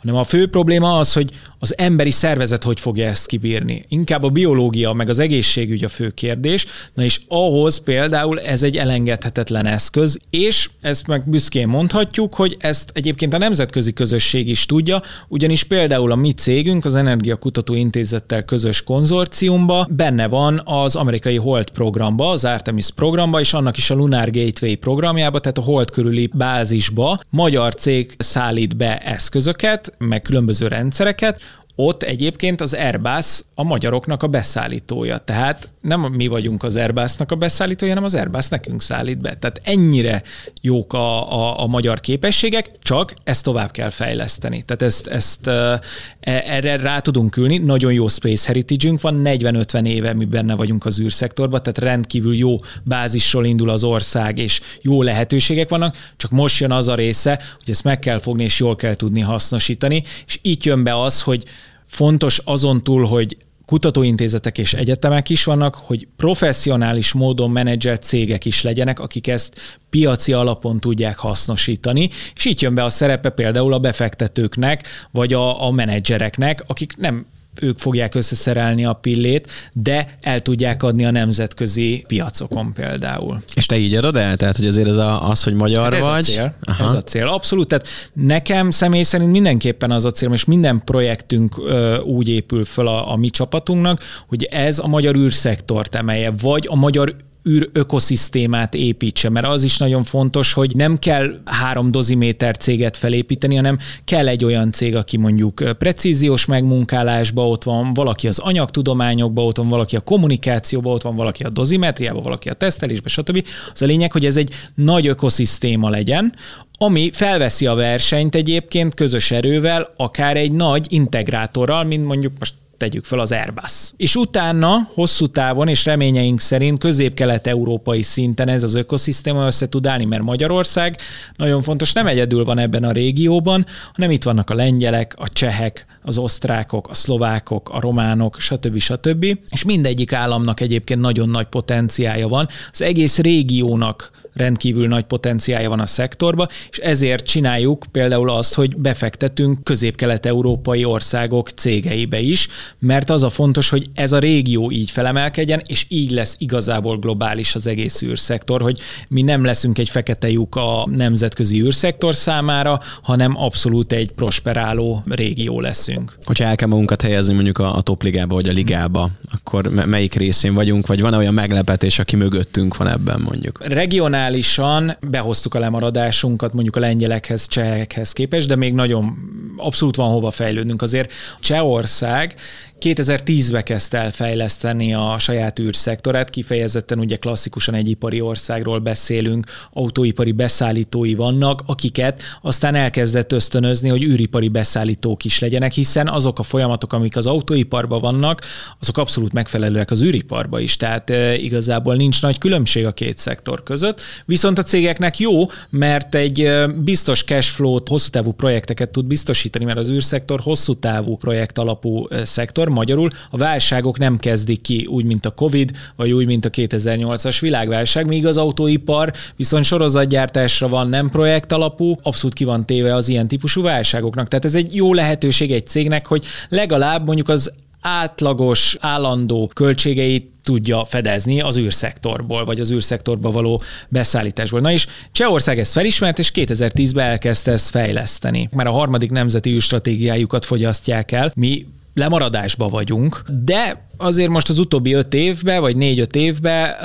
hanem 0.05 0.19
a 0.19 0.23
fő 0.23 0.47
probléma 0.49 0.97
az, 0.97 1.13
hogy 1.13 1.31
az 1.65 1.77
emberi 1.77 2.11
szervezet 2.11 2.63
hogy 2.63 2.79
fogja 2.79 3.07
ezt 3.07 3.25
kibírni. 3.25 3.85
Inkább 3.87 4.23
a 4.23 4.29
biológia, 4.29 4.93
meg 4.93 5.09
az 5.09 5.19
egészségügy 5.19 5.83
a 5.83 5.89
fő 5.89 6.09
kérdés, 6.09 6.65
na 6.93 7.03
és 7.03 7.21
ahhoz 7.27 7.77
például 7.77 8.39
ez 8.39 8.63
egy 8.63 8.77
elengedhetetlen 8.77 9.65
eszköz, 9.65 10.19
és 10.29 10.69
ezt 10.81 11.07
meg 11.07 11.29
büszkén 11.29 11.67
mondhatjuk, 11.67 12.35
hogy 12.35 12.55
ezt 12.59 12.91
egyébként 12.93 13.33
a 13.33 13.37
nemzetközi 13.37 13.93
közösség 13.93 14.47
is 14.47 14.65
tudja, 14.65 15.01
ugyanis 15.27 15.63
például 15.63 16.11
a 16.11 16.15
mi 16.15 16.31
cégünk 16.31 16.85
az 16.85 16.95
Energiakutató 16.95 17.73
Intézettel 17.73 18.43
közös 18.43 18.83
konzorciumba 18.83 19.87
benne 19.89 20.27
van 20.27 20.61
az 20.65 20.95
amerikai 20.95 21.37
Hold 21.37 21.69
programba, 21.69 22.29
az 22.29 22.45
Artemis 22.45 22.91
programba, 22.91 23.39
és 23.39 23.53
annak 23.53 23.77
is 23.77 23.89
a 23.89 23.95
Lunar 23.95 24.31
Gateway 24.31 24.75
programjába, 24.75 25.39
tehát 25.39 25.57
a 25.57 25.61
Hold 25.61 25.91
körüli 25.91 26.29
bázisba 26.33 27.17
magyar 27.29 27.75
cég 27.75 28.15
szállít 28.17 28.77
be 28.77 28.97
eszközöket, 28.97 29.93
meg 29.97 30.21
különböző 30.21 30.67
rendszereket, 30.67 31.41
ott 31.75 32.03
egyébként 32.03 32.61
az 32.61 32.73
Airbus 32.73 33.41
a 33.55 33.63
magyaroknak 33.63 34.23
a 34.23 34.27
beszállítója. 34.27 35.17
Tehát 35.17 35.69
nem 35.81 36.01
mi 36.01 36.27
vagyunk 36.27 36.63
az 36.63 36.75
Airbusnak 36.75 37.31
a 37.31 37.35
beszállítója, 37.35 37.91
hanem 37.91 38.07
az 38.07 38.15
Airbus 38.15 38.47
nekünk 38.47 38.81
szállít 38.81 39.21
be. 39.21 39.33
Tehát 39.33 39.59
ennyire 39.63 40.23
jók 40.61 40.93
a, 40.93 41.31
a, 41.33 41.61
a 41.61 41.67
magyar 41.67 41.99
képességek, 41.99 42.71
csak 42.81 43.13
ezt 43.23 43.43
tovább 43.43 43.71
kell 43.71 43.89
fejleszteni. 43.89 44.63
Tehát 44.65 44.81
ezt, 44.81 45.07
ezt 45.07 45.47
e, 45.47 45.81
erre 46.19 46.77
rá 46.77 46.99
tudunk 46.99 47.37
ülni. 47.37 47.57
Nagyon 47.57 47.93
jó 47.93 48.07
space 48.07 48.47
heritage 48.47 48.97
van, 49.01 49.21
40-50 49.25 49.87
éve 49.87 50.13
mi 50.13 50.25
benne 50.25 50.55
vagyunk 50.55 50.85
az 50.85 50.99
űrszektorban, 50.99 51.63
tehát 51.63 51.77
rendkívül 51.77 52.35
jó 52.35 52.59
bázisról 52.83 53.45
indul 53.45 53.69
az 53.69 53.83
ország, 53.83 54.37
és 54.37 54.61
jó 54.81 55.01
lehetőségek 55.01 55.69
vannak, 55.69 55.97
csak 56.17 56.31
most 56.31 56.59
jön 56.59 56.71
az 56.71 56.87
a 56.87 56.95
része, 56.95 57.41
hogy 57.57 57.69
ezt 57.69 57.83
meg 57.83 57.99
kell 57.99 58.19
fogni, 58.19 58.43
és 58.43 58.59
jól 58.59 58.75
kell 58.75 58.95
tudni 58.95 59.21
hasznosítani, 59.21 60.03
és 60.25 60.39
itt 60.41 60.63
jön 60.63 60.83
be 60.83 60.99
az, 60.99 61.21
hogy 61.21 61.43
fontos 61.85 62.41
azon 62.43 62.83
túl, 62.83 63.05
hogy 63.05 63.37
kutatóintézetek 63.65 64.57
és 64.57 64.73
egyetemek 64.73 65.29
is 65.29 65.43
vannak, 65.43 65.75
hogy 65.75 66.07
professzionális 66.15 67.13
módon 67.13 67.51
menedzselt 67.51 68.03
cégek 68.03 68.45
is 68.45 68.61
legyenek, 68.61 68.99
akik 68.99 69.27
ezt 69.27 69.79
piaci 69.89 70.33
alapon 70.33 70.79
tudják 70.79 71.17
hasznosítani, 71.17 72.09
és 72.35 72.45
itt 72.45 72.59
jön 72.59 72.75
be 72.75 72.83
a 72.83 72.89
szerepe 72.89 73.29
például 73.29 73.73
a 73.73 73.79
befektetőknek, 73.79 74.87
vagy 75.11 75.33
a, 75.33 75.65
a 75.65 75.71
menedzsereknek, 75.71 76.63
akik 76.67 76.97
nem 76.97 77.25
ők 77.61 77.79
fogják 77.79 78.15
összeszerelni 78.15 78.85
a 78.85 78.93
pillét, 78.93 79.51
de 79.73 80.17
el 80.21 80.39
tudják 80.39 80.83
adni 80.83 81.05
a 81.05 81.11
nemzetközi 81.11 82.03
piacokon 82.07 82.73
például. 82.73 83.41
És 83.55 83.65
te 83.65 83.77
így 83.77 83.95
adod 83.95 84.15
el? 84.15 84.37
Tehát, 84.37 84.55
hogy 84.55 84.67
azért 84.67 84.87
ez 84.87 84.97
a, 84.97 85.29
az, 85.29 85.43
hogy 85.43 85.53
magyar 85.53 85.83
hát 85.83 85.93
ez 85.93 86.05
vagy? 86.07 86.19
A 86.19 86.21
cél. 86.21 86.55
Aha. 86.61 86.83
Ez 86.83 86.93
a 86.93 87.01
cél. 87.01 87.27
Abszolút. 87.27 87.67
Tehát 87.67 87.87
nekem 88.13 88.69
személy 88.69 89.03
szerint 89.03 89.31
mindenképpen 89.31 89.91
az 89.91 90.05
a 90.05 90.11
cél, 90.11 90.31
és 90.31 90.45
minden 90.45 90.81
projektünk 90.85 91.57
ö, 91.57 91.99
úgy 91.99 92.29
épül 92.29 92.65
föl 92.65 92.87
a, 92.87 93.11
a 93.11 93.15
mi 93.15 93.29
csapatunknak, 93.29 93.99
hogy 94.27 94.43
ez 94.43 94.79
a 94.79 94.87
magyar 94.87 95.15
űrszektort 95.15 95.95
emelje, 95.95 96.31
vagy 96.41 96.67
a 96.69 96.75
magyar 96.75 97.15
űr 97.49 97.69
ökoszisztémát 97.73 98.73
építse, 98.73 99.29
mert 99.29 99.45
az 99.45 99.63
is 99.63 99.77
nagyon 99.77 100.03
fontos, 100.03 100.53
hogy 100.53 100.75
nem 100.75 100.97
kell 100.97 101.39
három 101.45 101.91
doziméter 101.91 102.57
céget 102.57 102.97
felépíteni, 102.97 103.55
hanem 103.55 103.77
kell 104.03 104.27
egy 104.27 104.45
olyan 104.45 104.71
cég, 104.71 104.95
aki 104.95 105.17
mondjuk 105.17 105.63
precíziós 105.77 106.45
megmunkálásba 106.45 107.47
ott 107.47 107.63
van, 107.63 107.93
valaki 107.93 108.27
az 108.27 108.39
anyagtudományokba 108.39 109.45
ott 109.45 109.57
van, 109.57 109.69
valaki 109.69 109.95
a 109.95 109.99
kommunikációba 110.01 110.91
ott 110.91 111.01
van, 111.01 111.15
valaki 111.15 111.43
a 111.43 111.49
dozimetriába, 111.49 112.21
valaki 112.21 112.49
a 112.49 112.53
tesztelésbe, 112.53 113.09
stb. 113.09 113.45
Az 113.73 113.81
a 113.81 113.85
lényeg, 113.85 114.11
hogy 114.11 114.25
ez 114.25 114.37
egy 114.37 114.53
nagy 114.75 115.07
ökoszisztéma 115.07 115.89
legyen, 115.89 116.33
ami 116.77 117.09
felveszi 117.13 117.65
a 117.65 117.73
versenyt 117.73 118.35
egyébként 118.35 118.93
közös 118.93 119.31
erővel, 119.31 119.93
akár 119.97 120.37
egy 120.37 120.51
nagy 120.51 120.85
integrátorral, 120.89 121.83
mint 121.83 122.05
mondjuk 122.05 122.33
most 122.39 122.53
tegyük 122.77 123.05
fel 123.05 123.19
az 123.19 123.31
Airbus. 123.31 123.93
És 123.97 124.15
utána, 124.15 124.89
hosszú 124.93 125.27
távon 125.27 125.67
és 125.67 125.85
reményeink 125.85 126.39
szerint 126.39 126.79
közép-kelet-európai 126.79 128.01
szinten 128.01 128.47
ez 128.47 128.63
az 128.63 128.75
ökoszisztéma 128.75 129.45
össze 129.45 129.69
tud 129.69 129.87
állni, 129.87 130.05
mert 130.05 130.23
Magyarország 130.23 130.97
nagyon 131.35 131.61
fontos, 131.61 131.93
nem 131.93 132.07
egyedül 132.07 132.43
van 132.43 132.57
ebben 132.57 132.83
a 132.83 132.91
régióban, 132.91 133.65
hanem 133.93 134.11
itt 134.11 134.23
vannak 134.23 134.49
a 134.49 134.55
lengyelek, 134.55 135.13
a 135.17 135.29
csehek, 135.29 135.85
az 136.01 136.17
osztrákok, 136.17 136.89
a 136.89 136.93
szlovákok, 136.93 137.69
a 137.69 137.79
románok, 137.79 138.39
stb. 138.39 138.77
stb. 138.77 139.37
És 139.49 139.63
mindegyik 139.63 140.13
államnak 140.13 140.59
egyébként 140.59 141.01
nagyon 141.01 141.29
nagy 141.29 141.47
potenciája 141.47 142.27
van. 142.27 142.47
Az 142.71 142.81
egész 142.81 143.17
régiónak 143.17 144.11
rendkívül 144.35 144.87
nagy 144.87 145.03
potenciája 145.03 145.69
van 145.69 145.79
a 145.79 145.85
szektorba, 145.85 146.47
és 146.69 146.77
ezért 146.77 147.25
csináljuk 147.25 147.85
például 147.91 148.29
azt, 148.29 148.53
hogy 148.53 148.77
befektetünk 148.77 149.63
közép-kelet-európai 149.63 150.85
országok 150.85 151.49
cégeibe 151.49 152.19
is, 152.19 152.47
mert 152.79 153.09
az 153.09 153.23
a 153.23 153.29
fontos, 153.29 153.69
hogy 153.69 153.87
ez 153.93 154.11
a 154.11 154.19
régió 154.19 154.71
így 154.71 154.91
felemelkedjen, 154.91 155.61
és 155.65 155.85
így 155.89 156.11
lesz 156.11 156.35
igazából 156.39 156.97
globális 156.97 157.55
az 157.55 157.67
egész 157.67 158.01
űrszektor, 158.01 158.61
hogy 158.61 158.79
mi 159.09 159.21
nem 159.21 159.43
leszünk 159.43 159.77
egy 159.77 159.89
fekete 159.89 160.29
lyuk 160.29 160.55
a 160.55 160.87
nemzetközi 160.91 161.61
űrszektor 161.61 162.15
számára, 162.15 162.79
hanem 163.01 163.37
abszolút 163.37 163.91
egy 163.91 164.11
prosperáló 164.11 165.03
régió 165.09 165.59
leszünk. 165.59 166.17
Hogyha 166.25 166.45
el 166.45 166.55
kell 166.55 166.67
magunkat 166.67 167.01
helyezni 167.01 167.33
mondjuk 167.33 167.57
a, 167.57 167.75
a 167.75 167.81
topligába 167.81 168.33
vagy 168.35 168.49
a 168.49 168.51
ligába, 168.51 169.09
akkor 169.31 169.67
melyik 169.85 170.13
részén 170.13 170.53
vagyunk, 170.53 170.87
vagy 170.87 171.01
van 171.01 171.13
olyan 171.13 171.33
meglepetés, 171.33 171.99
aki 171.99 172.15
mögöttünk 172.15 172.77
van 172.77 172.87
ebben 172.87 173.21
mondjuk? 173.21 173.67
Regionális 173.67 174.55
regionálisan 174.55 174.97
behoztuk 175.09 175.53
a 175.53 175.59
lemaradásunkat 175.59 176.53
mondjuk 176.53 176.75
a 176.75 176.79
lengyelekhez, 176.79 177.47
csehekhez 177.47 178.11
képest, 178.11 178.47
de 178.47 178.55
még 178.55 178.73
nagyon 178.73 179.17
abszolút 179.57 179.95
van 179.95 180.09
hova 180.09 180.31
fejlődnünk. 180.31 180.81
Azért 180.81 181.11
Csehország 181.39 182.35
2010-ben 182.79 183.63
kezdte 183.63 183.97
el 183.97 184.11
fejleszteni 184.11 184.93
a 184.93 185.15
saját 185.19 185.59
űrszektorát, 185.59 186.29
kifejezetten 186.29 186.99
ugye 186.99 187.15
klasszikusan 187.15 187.73
egy 187.73 187.89
ipari 187.89 188.21
országról 188.21 188.79
beszélünk, 188.79 189.45
autóipari 189.73 190.31
beszállítói 190.31 191.13
vannak, 191.13 191.63
akiket 191.65 192.21
aztán 192.41 192.75
elkezdett 192.75 193.31
ösztönözni, 193.31 193.89
hogy 193.89 194.03
űripari 194.03 194.47
beszállítók 194.47 195.25
is 195.25 195.39
legyenek, 195.39 195.71
hiszen 195.71 196.07
azok 196.07 196.39
a 196.39 196.43
folyamatok, 196.43 196.93
amik 196.93 197.17
az 197.17 197.25
autóiparban 197.25 198.01
vannak, 198.01 198.41
azok 198.79 198.97
abszolút 198.97 199.33
megfelelőek 199.33 199.91
az 199.91 200.01
űriparba 200.01 200.59
is, 200.59 200.77
tehát 200.77 201.09
e, 201.09 201.35
igazából 201.35 201.95
nincs 201.95 202.21
nagy 202.21 202.37
különbség 202.37 202.85
a 202.85 202.91
két 202.91 203.17
szektor 203.17 203.63
között, 203.63 204.01
viszont 204.25 204.57
a 204.57 204.63
cégeknek 204.63 205.19
jó, 205.19 205.49
mert 205.69 206.15
egy 206.15 206.41
e, 206.41 206.67
biztos 206.67 207.23
cashflow-t, 207.23 207.87
hosszú 207.87 208.09
távú 208.09 208.31
projekteket 208.31 208.89
tud 208.89 209.05
biztosítani, 209.05 209.65
mert 209.65 209.77
az 209.77 209.89
űrszektor 209.89 210.39
hosszú 210.39 210.73
távú 210.73 211.17
projekt 211.17 211.57
alapú 211.57 212.07
e, 212.07 212.25
szektor, 212.45 212.69
magyarul 212.69 213.09
a 213.29 213.37
válságok 213.37 213.97
nem 213.97 214.17
kezdik 214.17 214.61
ki 214.61 214.85
úgy, 214.85 215.05
mint 215.05 215.25
a 215.25 215.29
Covid, 215.29 215.71
vagy 215.95 216.11
úgy, 216.11 216.25
mint 216.25 216.45
a 216.45 216.49
2008-as 216.49 217.37
világválság, 217.41 218.07
míg 218.07 218.25
az 218.25 218.37
autóipar 218.37 219.13
viszont 219.35 219.63
sorozatgyártásra 219.65 220.67
van 220.67 220.89
nem 220.89 221.09
projekt 221.09 221.51
alapú, 221.51 221.95
abszolút 222.03 222.35
ki 222.35 222.43
van 222.43 222.65
téve 222.65 222.93
az 222.95 223.09
ilyen 223.09 223.27
típusú 223.27 223.61
válságoknak. 223.61 224.27
Tehát 224.27 224.45
ez 224.45 224.55
egy 224.55 224.75
jó 224.75 224.93
lehetőség 224.93 225.51
egy 225.51 225.67
cégnek, 225.67 226.07
hogy 226.07 226.25
legalább 226.49 227.05
mondjuk 227.05 227.29
az 227.29 227.51
átlagos, 227.81 228.77
állandó 228.79 229.51
költségeit 229.53 230.31
tudja 230.43 230.85
fedezni 230.85 231.41
az 231.41 231.57
űrszektorból, 231.57 232.45
vagy 232.45 232.59
az 232.59 232.71
űrszektorba 232.71 233.31
való 233.31 233.61
beszállításból. 233.89 234.59
Na 234.59 234.71
és 234.71 234.87
Csehország 235.11 235.59
ezt 235.59 235.71
felismert, 235.71 236.19
és 236.19 236.31
2010-ben 236.35 237.05
elkezdte 237.05 237.51
ezt 237.51 237.69
fejleszteni. 237.69 238.49
Már 238.51 238.67
a 238.67 238.71
harmadik 238.71 239.11
nemzeti 239.11 239.51
űrstratégiájukat 239.51 240.45
fogyasztják 240.45 241.11
el. 241.11 241.31
Mi 241.35 241.65
lemaradásba 241.95 242.67
vagyunk, 242.67 243.21
de 243.43 243.87
azért 243.97 244.29
most 244.29 244.49
az 244.49 244.59
utóbbi 244.59 244.93
öt 244.93 245.13
évben, 245.13 245.61
vagy 245.61 245.75
négy-öt 245.75 246.15
évben 246.15 246.75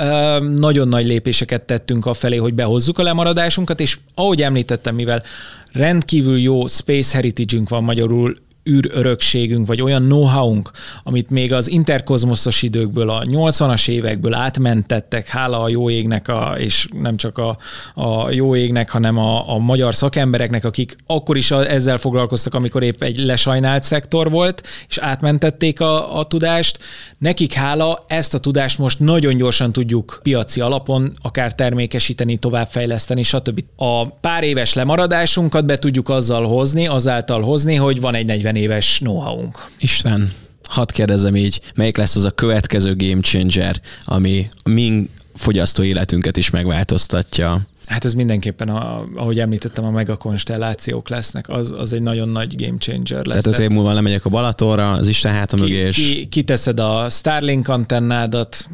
nagyon 0.43 0.87
nagy 0.87 1.05
lépéseket 1.05 1.61
tettünk 1.61 2.05
a 2.05 2.13
felé, 2.13 2.37
hogy 2.37 2.53
behozzuk 2.53 2.99
a 2.99 3.03
lemaradásunkat, 3.03 3.79
és 3.79 3.97
ahogy 4.15 4.41
említettem, 4.41 4.95
mivel 4.95 5.23
rendkívül 5.71 6.39
jó 6.39 6.67
space 6.67 7.15
heritage 7.15 7.61
van 7.69 7.83
magyarul, 7.83 8.37
űrörökségünk, 8.69 9.67
vagy 9.67 9.81
olyan 9.81 10.01
know-how-unk, 10.01 10.71
amit 11.03 11.29
még 11.29 11.53
az 11.53 11.69
interkozmoszos 11.69 12.61
időkből, 12.61 13.09
a 13.09 13.21
80-as 13.21 13.87
évekből 13.87 14.33
átmentettek, 14.33 15.27
hála 15.27 15.61
a 15.61 15.69
jó 15.69 15.89
égnek, 15.89 16.27
a, 16.27 16.55
és 16.57 16.87
nem 17.01 17.17
csak 17.17 17.37
a, 17.37 17.57
a 17.93 18.31
jó 18.31 18.55
égnek, 18.55 18.89
hanem 18.89 19.17
a, 19.17 19.53
a 19.53 19.57
magyar 19.57 19.95
szakembereknek, 19.95 20.65
akik 20.65 20.95
akkor 21.05 21.37
is 21.37 21.51
a, 21.51 21.69
ezzel 21.69 21.97
foglalkoztak, 21.97 22.53
amikor 22.53 22.83
épp 22.83 23.03
egy 23.03 23.19
lesajnált 23.19 23.83
szektor 23.83 24.31
volt, 24.31 24.67
és 24.87 24.97
átmentették 24.97 25.81
a, 25.81 26.17
a 26.17 26.23
tudást. 26.23 26.79
Nekik 27.17 27.53
hála 27.53 28.03
ezt 28.07 28.33
a 28.33 28.37
tudást 28.39 28.77
most 28.77 28.99
nagyon 28.99 29.37
gyorsan 29.37 29.71
tudjuk 29.71 30.19
piaci 30.23 30.61
alapon 30.61 31.13
akár 31.21 31.55
termékesíteni, 31.55 32.37
továbbfejleszteni, 32.37 33.23
stb. 33.23 33.63
A 33.75 34.05
pár 34.05 34.43
éves 34.43 34.73
lemaradásunkat 34.73 35.65
be 35.65 35.77
tudjuk 35.77 36.09
azzal 36.09 36.47
hozni, 36.47 36.87
azáltal 36.87 37.41
hozni, 37.41 37.75
hogy 37.75 38.01
van 38.01 38.15
egy 38.15 38.25
40 38.25 38.50
éves 38.55 38.97
know-how-unk. 38.97 39.65
István, 39.79 40.33
hadd 40.63 40.91
kérdezem 40.93 41.35
így, 41.35 41.61
melyik 41.75 41.97
lesz 41.97 42.15
az 42.15 42.25
a 42.25 42.31
következő 42.31 42.95
game 42.95 43.21
changer, 43.21 43.81
ami 44.05 44.47
mi 44.63 45.09
fogyasztó 45.35 45.83
életünket 45.83 46.37
is 46.37 46.49
megváltoztatja? 46.49 47.61
Hát 47.91 48.05
ez 48.05 48.13
mindenképpen, 48.13 48.69
a, 48.69 49.05
ahogy 49.15 49.39
említettem, 49.39 49.85
a 49.85 49.91
megakonstellációk 49.91 51.09
lesznek, 51.09 51.49
az, 51.49 51.73
az 51.77 51.93
egy 51.93 52.01
nagyon 52.01 52.29
nagy 52.29 52.65
game 52.65 52.77
changer 52.77 53.25
lesz. 53.25 53.43
Tehát 53.43 53.59
öt 53.59 53.65
év 53.65 53.69
múlva 53.69 53.93
lemegyek 53.93 54.25
a 54.25 54.29
Balatonra, 54.29 54.91
az 54.91 55.07
Isten 55.07 55.33
háta 55.33 55.57
mögé, 55.57 55.73
és... 55.73 55.95
Ki, 55.95 56.25
kiteszed 56.25 56.79
a 56.79 57.09
Starlink 57.09 57.67
antennádat, 57.67 58.67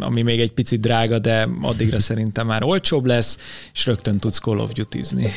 ami 0.00 0.22
még 0.22 0.40
egy 0.40 0.50
picit 0.50 0.80
drága, 0.80 1.18
de 1.18 1.48
addigra 1.62 2.00
szerintem 2.08 2.46
már 2.46 2.62
olcsóbb 2.62 3.04
lesz, 3.04 3.38
és 3.74 3.86
rögtön 3.86 4.18
tudsz 4.18 4.38
Call 4.38 4.58
of 4.58 4.72
Duty-zni. 4.72 5.32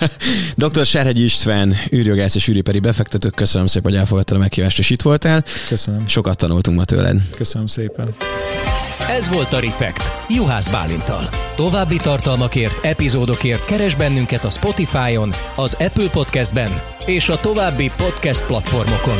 Dr. 0.66 0.86
Serhegy 0.86 1.20
István, 1.20 1.74
űrjogász 1.94 2.34
és 2.34 2.48
űripari 2.48 2.78
befektetők, 2.78 3.34
köszönöm 3.34 3.66
szépen, 3.66 3.90
hogy 3.90 4.00
elfogadtad 4.00 4.36
a 4.36 4.40
meghívást, 4.40 4.78
és 4.78 4.90
itt 4.90 5.02
voltál. 5.02 5.44
Köszönöm. 5.68 6.08
Sokat 6.08 6.36
tanultunk 6.36 6.76
ma 6.76 6.84
tőled. 6.84 7.20
Köszönöm 7.36 7.66
szépen. 7.66 8.14
Ez 9.08 9.28
volt 9.28 9.52
a 9.52 9.60
Refekt, 9.60 10.12
Juhász 10.28 10.68
Bálintal. 10.68 11.28
További 11.56 11.96
tartalmakért, 12.66 12.84
epizódokért 12.84 13.64
keres 13.64 13.94
bennünket 13.94 14.44
a 14.44 14.50
Spotify-on, 14.50 15.32
az 15.56 15.74
Apple 15.74 16.10
Podcast-ben 16.10 16.82
és 17.06 17.28
a 17.28 17.40
további 17.40 17.90
podcast 17.96 18.46
platformokon. 18.46 19.18